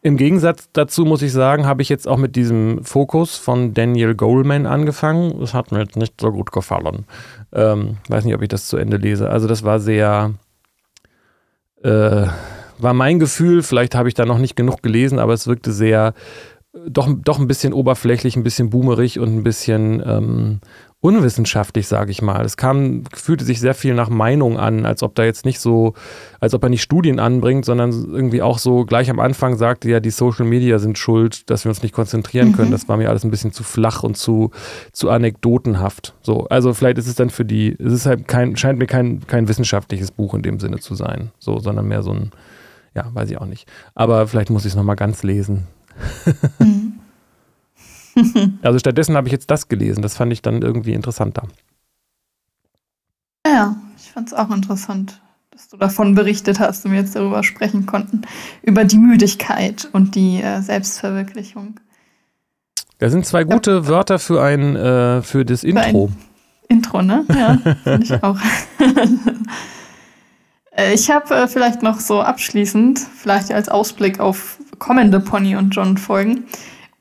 Im 0.00 0.16
Gegensatz 0.16 0.70
dazu 0.72 1.04
muss 1.04 1.22
ich 1.22 1.32
sagen, 1.32 1.66
habe 1.66 1.82
ich 1.82 1.88
jetzt 1.88 2.08
auch 2.08 2.16
mit 2.16 2.34
diesem 2.34 2.84
Fokus 2.84 3.36
von 3.36 3.74
Daniel 3.74 4.14
Goleman 4.14 4.66
angefangen. 4.66 5.38
Das 5.40 5.54
hat 5.54 5.70
mir 5.70 5.80
jetzt 5.80 5.96
nicht 5.96 6.20
so 6.20 6.32
gut 6.32 6.50
gefallen. 6.50 7.04
Ähm, 7.52 7.98
weiß 8.08 8.24
nicht, 8.24 8.34
ob 8.34 8.42
ich 8.42 8.48
das 8.48 8.66
zu 8.66 8.76
Ende 8.76 8.96
lese. 8.96 9.30
Also 9.30 9.46
das 9.46 9.64
war 9.64 9.78
sehr, 9.78 10.34
äh, 11.82 12.26
war 12.78 12.94
mein 12.94 13.18
Gefühl. 13.18 13.62
Vielleicht 13.62 13.94
habe 13.94 14.08
ich 14.08 14.14
da 14.14 14.24
noch 14.24 14.38
nicht 14.38 14.56
genug 14.56 14.82
gelesen, 14.82 15.18
aber 15.18 15.32
es 15.32 15.46
wirkte 15.46 15.72
sehr, 15.72 16.14
doch, 16.86 17.08
doch 17.24 17.38
ein 17.38 17.48
bisschen 17.48 17.72
oberflächlich, 17.72 18.36
ein 18.36 18.44
bisschen 18.44 18.70
boomerig 18.70 19.18
und 19.18 19.34
ein 19.34 19.42
bisschen 19.42 20.02
ähm, 20.04 20.60
unwissenschaftlich, 21.00 21.86
sage 21.86 22.10
ich 22.10 22.22
mal. 22.22 22.44
Es 22.44 22.56
kam, 22.56 23.04
fühlte 23.14 23.44
sich 23.44 23.60
sehr 23.60 23.74
viel 23.74 23.94
nach 23.94 24.08
Meinung 24.08 24.58
an, 24.58 24.84
als 24.84 25.04
ob 25.04 25.14
da 25.14 25.22
jetzt 25.22 25.44
nicht 25.44 25.60
so, 25.60 25.94
als 26.40 26.54
ob 26.54 26.64
er 26.64 26.70
nicht 26.70 26.82
Studien 26.82 27.20
anbringt, 27.20 27.64
sondern 27.64 27.92
irgendwie 27.92 28.42
auch 28.42 28.58
so 28.58 28.84
gleich 28.84 29.08
am 29.08 29.20
Anfang 29.20 29.56
sagte, 29.56 29.88
ja, 29.88 30.00
die 30.00 30.10
Social 30.10 30.44
Media 30.44 30.80
sind 30.80 30.98
schuld, 30.98 31.48
dass 31.50 31.64
wir 31.64 31.70
uns 31.70 31.82
nicht 31.82 31.94
konzentrieren 31.94 32.48
mhm. 32.48 32.52
können. 32.54 32.70
Das 32.72 32.88
war 32.88 32.96
mir 32.96 33.10
alles 33.10 33.24
ein 33.24 33.30
bisschen 33.30 33.52
zu 33.52 33.62
flach 33.62 34.02
und 34.02 34.16
zu, 34.16 34.50
zu 34.92 35.08
anekdotenhaft. 35.10 36.14
So, 36.20 36.48
also 36.48 36.74
vielleicht 36.74 36.98
ist 36.98 37.06
es 37.06 37.14
dann 37.14 37.30
für 37.30 37.44
die, 37.44 37.76
es 37.78 37.92
ist 37.92 38.06
halt 38.06 38.26
kein, 38.26 38.56
scheint 38.56 38.80
mir 38.80 38.86
kein, 38.86 39.24
kein 39.28 39.46
wissenschaftliches 39.46 40.10
Buch 40.10 40.34
in 40.34 40.42
dem 40.42 40.58
Sinne 40.58 40.80
zu 40.80 40.96
sein, 40.96 41.30
so, 41.38 41.60
sondern 41.60 41.86
mehr 41.86 42.02
so 42.02 42.10
ein, 42.10 42.32
ja, 42.98 43.14
weiß 43.14 43.30
ich 43.30 43.38
auch 43.38 43.46
nicht. 43.46 43.68
Aber 43.94 44.26
vielleicht 44.26 44.50
muss 44.50 44.64
ich 44.64 44.72
es 44.72 44.76
nochmal 44.76 44.96
ganz 44.96 45.22
lesen. 45.22 45.66
Mhm. 46.58 46.94
also 48.62 48.78
stattdessen 48.78 49.16
habe 49.16 49.28
ich 49.28 49.32
jetzt 49.32 49.50
das 49.50 49.68
gelesen. 49.68 50.02
Das 50.02 50.16
fand 50.16 50.32
ich 50.32 50.42
dann 50.42 50.62
irgendwie 50.62 50.92
interessanter. 50.92 51.44
Ja, 53.46 53.76
ich 53.96 54.10
fand 54.10 54.28
es 54.28 54.34
auch 54.34 54.50
interessant, 54.50 55.20
dass 55.50 55.68
du 55.68 55.76
davon 55.76 56.14
berichtet 56.14 56.58
hast 56.60 56.84
und 56.84 56.92
wir 56.92 56.98
jetzt 56.98 57.14
darüber 57.14 57.42
sprechen 57.42 57.86
konnten. 57.86 58.22
Über 58.62 58.84
die 58.84 58.98
Müdigkeit 58.98 59.88
und 59.92 60.14
die 60.14 60.42
äh, 60.42 60.60
Selbstverwirklichung. 60.60 61.80
Da 62.98 63.10
sind 63.10 63.24
zwei 63.26 63.44
gute 63.44 63.70
ja. 63.70 63.86
Wörter 63.86 64.18
für 64.18 64.42
ein 64.42 64.74
äh, 64.74 65.22
für 65.22 65.44
das 65.44 65.60
für 65.60 65.68
Intro. 65.68 66.10
Intro, 66.68 67.02
ne? 67.02 67.24
Ja, 67.28 67.58
finde 67.84 68.02
ich 68.02 68.12
auch. 68.22 68.38
Äh, 70.78 70.94
ich 70.94 71.10
habe 71.10 71.34
äh, 71.34 71.48
vielleicht 71.48 71.82
noch 71.82 72.00
so 72.00 72.22
abschließend, 72.22 72.98
vielleicht 72.98 73.52
als 73.52 73.68
Ausblick 73.68 74.20
auf 74.20 74.58
kommende 74.78 75.20
Pony 75.20 75.56
und 75.56 75.70
John 75.70 75.98
Folgen, 75.98 76.44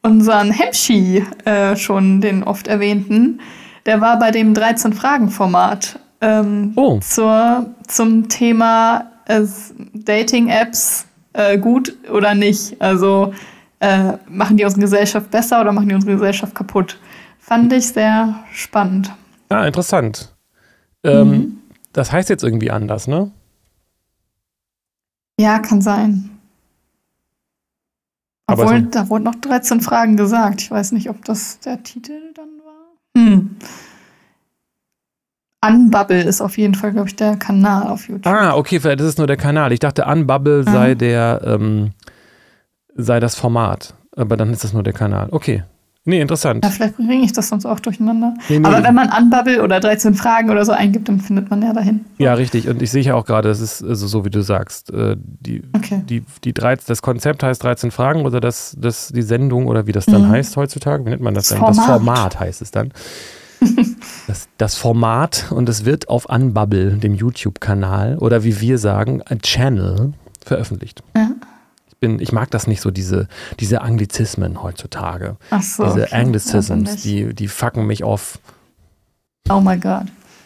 unseren 0.01 0.51
Hemschi 0.51 1.23
äh, 1.45 1.75
schon, 1.75 2.21
den 2.21 2.43
oft 2.43 2.67
erwähnten, 2.67 3.39
der 3.85 4.01
war 4.01 4.19
bei 4.19 4.31
dem 4.31 4.53
13-Fragen-Format 4.53 5.99
ähm, 6.21 6.73
oh. 6.75 6.99
zur, 6.99 7.67
zum 7.87 8.27
Thema 8.27 9.11
äh, 9.27 9.43
Dating-Apps 9.93 11.05
äh, 11.33 11.57
gut 11.57 11.95
oder 12.11 12.33
nicht. 12.33 12.81
Also 12.81 13.33
äh, 13.79 14.13
machen 14.27 14.57
die 14.57 14.63
unsere 14.63 14.81
Gesellschaft 14.81 15.29
besser 15.29 15.61
oder 15.61 15.71
machen 15.71 15.87
die 15.87 15.95
unsere 15.95 16.13
Gesellschaft 16.13 16.55
kaputt? 16.55 16.99
Fand 17.39 17.71
ich 17.71 17.87
sehr 17.87 18.43
spannend. 18.51 19.13
Ah, 19.49 19.65
interessant. 19.65 20.35
Ähm, 21.03 21.29
mhm. 21.29 21.57
Das 21.93 22.11
heißt 22.11 22.29
jetzt 22.29 22.43
irgendwie 22.43 22.71
anders, 22.71 23.07
ne? 23.07 23.31
Ja, 25.39 25.59
kann 25.59 25.81
sein. 25.81 26.29
Obwohl, 28.47 28.79
so 28.79 28.89
da 28.91 29.09
wurden 29.09 29.23
noch 29.23 29.35
13 29.35 29.81
Fragen 29.81 30.17
gesagt. 30.17 30.61
Ich 30.61 30.71
weiß 30.71 30.93
nicht, 30.93 31.09
ob 31.09 31.23
das 31.25 31.59
der 31.59 31.83
Titel 31.83 32.33
dann 32.33 32.49
war. 32.63 32.87
Hm. 33.17 33.57
Unbubble 35.65 36.23
ist 36.23 36.41
auf 36.41 36.57
jeden 36.57 36.75
Fall, 36.75 36.93
glaube 36.93 37.09
ich, 37.09 37.15
der 37.15 37.35
Kanal 37.35 37.87
auf 37.87 38.07
YouTube. 38.07 38.27
Ah, 38.27 38.55
okay, 38.55 38.79
das 38.79 39.01
ist 39.01 39.17
nur 39.17 39.27
der 39.27 39.37
Kanal. 39.37 39.71
Ich 39.73 39.79
dachte, 39.79 40.05
Unbubble 40.05 40.63
ah. 40.65 40.71
sei 40.71 40.95
der, 40.95 41.41
ähm, 41.43 41.91
sei 42.95 43.19
das 43.19 43.35
Format. 43.35 43.95
Aber 44.15 44.37
dann 44.37 44.51
ist 44.51 44.63
das 44.63 44.73
nur 44.73 44.83
der 44.83 44.93
Kanal. 44.93 45.27
Okay, 45.31 45.63
Nee, 46.07 46.21
interessant. 46.21 46.63
Ja, 46.63 46.71
vielleicht 46.71 46.95
bringe 46.95 47.25
ich 47.25 47.33
das 47.33 47.49
sonst 47.49 47.65
auch 47.65 47.81
durcheinander. 47.81 48.33
Nee, 48.47 48.59
nee. 48.59 48.65
Aber 48.65 48.81
wenn 48.81 48.95
man 48.95 49.11
Unbubble 49.11 49.61
oder 49.61 49.81
13 49.81 50.13
Fragen 50.15 50.49
oder 50.49 50.63
so 50.63 50.71
eingibt, 50.71 51.09
dann 51.09 51.19
findet 51.19 51.49
man 51.49 51.61
ja 51.61 51.73
dahin. 51.73 52.05
Ja, 52.17 52.33
richtig. 52.33 52.69
Und 52.69 52.81
ich 52.81 52.91
sehe 52.91 53.03
ja 53.03 53.15
auch 53.15 53.25
gerade, 53.25 53.49
das 53.49 53.59
ist 53.59 53.83
also 53.83 54.07
so, 54.07 54.23
wie 54.23 54.29
du 54.29 54.41
sagst. 54.41 54.89
Äh, 54.89 55.17
die, 55.19 55.63
okay. 55.75 56.01
die, 56.07 56.23
die 56.45 56.53
13, 56.53 56.85
das 56.87 57.01
Konzept 57.01 57.43
heißt 57.43 57.61
13 57.61 57.91
Fragen 57.91 58.25
oder 58.25 58.39
das, 58.39 58.73
das, 58.79 59.09
die 59.09 59.21
Sendung 59.21 59.67
oder 59.67 59.85
wie 59.85 59.91
das 59.91 60.05
dann 60.05 60.27
mhm. 60.27 60.29
heißt 60.29 60.55
heutzutage. 60.55 61.03
Wie 61.05 61.09
nennt 61.09 61.21
man 61.21 61.33
das, 61.33 61.49
das 61.49 61.59
dann? 61.59 61.73
Format. 61.73 61.77
Das 61.77 61.85
Format 61.85 62.39
heißt 62.39 62.61
es 62.61 62.71
dann. 62.71 62.93
das, 64.27 64.47
das 64.57 64.75
Format 64.75 65.47
und 65.49 65.67
es 65.67 65.83
wird 65.83 66.07
auf 66.07 66.25
Unbubble, 66.29 66.91
dem 66.99 67.15
YouTube-Kanal 67.15 68.17
oder 68.19 68.45
wie 68.45 68.61
wir 68.61 68.77
sagen, 68.77 69.23
ein 69.23 69.41
Channel 69.41 70.13
veröffentlicht. 70.41 71.03
Ja 71.17 71.31
bin, 71.99 72.19
ich 72.19 72.31
mag 72.31 72.51
das 72.51 72.67
nicht 72.67 72.81
so, 72.81 72.91
diese, 72.91 73.27
diese 73.59 73.81
Anglizismen 73.81 74.61
heutzutage. 74.61 75.37
Ach 75.49 75.61
so. 75.61 75.85
Diese 75.85 76.03
okay. 76.03 76.15
Anglicisms, 76.15 76.97
die, 76.97 77.33
die 77.33 77.47
fucken 77.47 77.87
mich 77.87 78.03
auf. 78.03 78.39
Oh 79.49 79.59
my 79.59 79.77
God. 79.77 80.05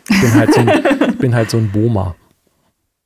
Ich 0.09 0.21
bin 0.21 0.33
halt 0.33 0.53
so 0.53 0.59
ein, 0.61 1.17
bin 1.19 1.35
halt 1.35 1.49
so 1.49 1.57
ein 1.57 1.71
Boomer. 1.71 2.15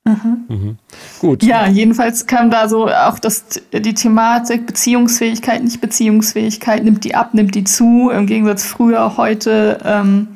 Mhm. 0.05 0.77
Gut. 1.19 1.41
Ja, 1.41 1.67
jedenfalls 1.67 2.27
kam 2.27 2.51
da 2.51 2.69
so 2.69 2.87
auch 2.87 3.17
das, 3.17 3.45
die 3.73 3.93
Thematik 3.95 4.67
Beziehungsfähigkeit, 4.67 5.63
nicht 5.63 5.81
Beziehungsfähigkeit, 5.81 6.83
nimmt 6.83 7.03
die 7.03 7.15
ab, 7.15 7.33
nimmt 7.33 7.55
die 7.55 7.63
zu, 7.63 8.11
im 8.11 8.27
Gegensatz 8.27 8.65
früher, 8.65 9.17
heute, 9.17 9.79
ähm, 9.83 10.27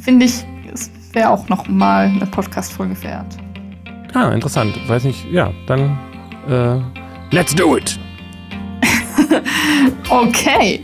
finde 0.00 0.26
ich, 0.26 0.46
es 0.72 0.92
wäre 1.12 1.30
auch 1.30 1.48
noch 1.48 1.66
mal 1.66 2.06
eine 2.06 2.26
Podcast-Folge 2.26 3.02
wert. 3.02 3.36
Ah, 4.14 4.30
interessant. 4.30 4.76
Weiß 4.88 5.02
nicht, 5.02 5.24
ja, 5.30 5.52
dann 5.66 5.98
äh, 6.48 6.99
Let's 7.32 7.54
do 7.54 7.76
it! 7.76 7.98
okay. 10.10 10.82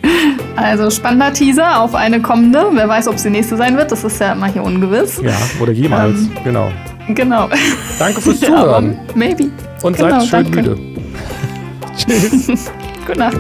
Also 0.54 0.90
spannender 0.90 1.32
Teaser 1.32 1.80
auf 1.80 1.94
eine 1.94 2.20
kommende. 2.20 2.68
Wer 2.72 2.88
weiß, 2.88 3.08
ob 3.08 3.16
es 3.16 3.24
die 3.24 3.30
nächste 3.30 3.56
sein 3.56 3.76
wird. 3.76 3.90
Das 3.90 4.04
ist 4.04 4.20
ja 4.20 4.32
immer 4.32 4.46
hier 4.46 4.62
ungewiss. 4.62 5.20
Ja, 5.22 5.32
oder 5.60 5.72
jemals. 5.72 6.20
Ähm, 6.20 6.30
genau. 6.44 6.72
Genau. 7.08 7.48
Danke 7.98 8.20
fürs 8.20 8.40
Zuhören. 8.40 8.92
Ja, 8.92 9.12
maybe. 9.14 9.50
Und 9.82 9.96
genau, 9.96 10.20
seid 10.20 10.28
schön 10.28 10.52
danke. 10.52 10.70
müde. 10.70 10.78
Tschüss. 11.96 12.70
Gute 13.06 13.18
Nacht. 13.18 13.38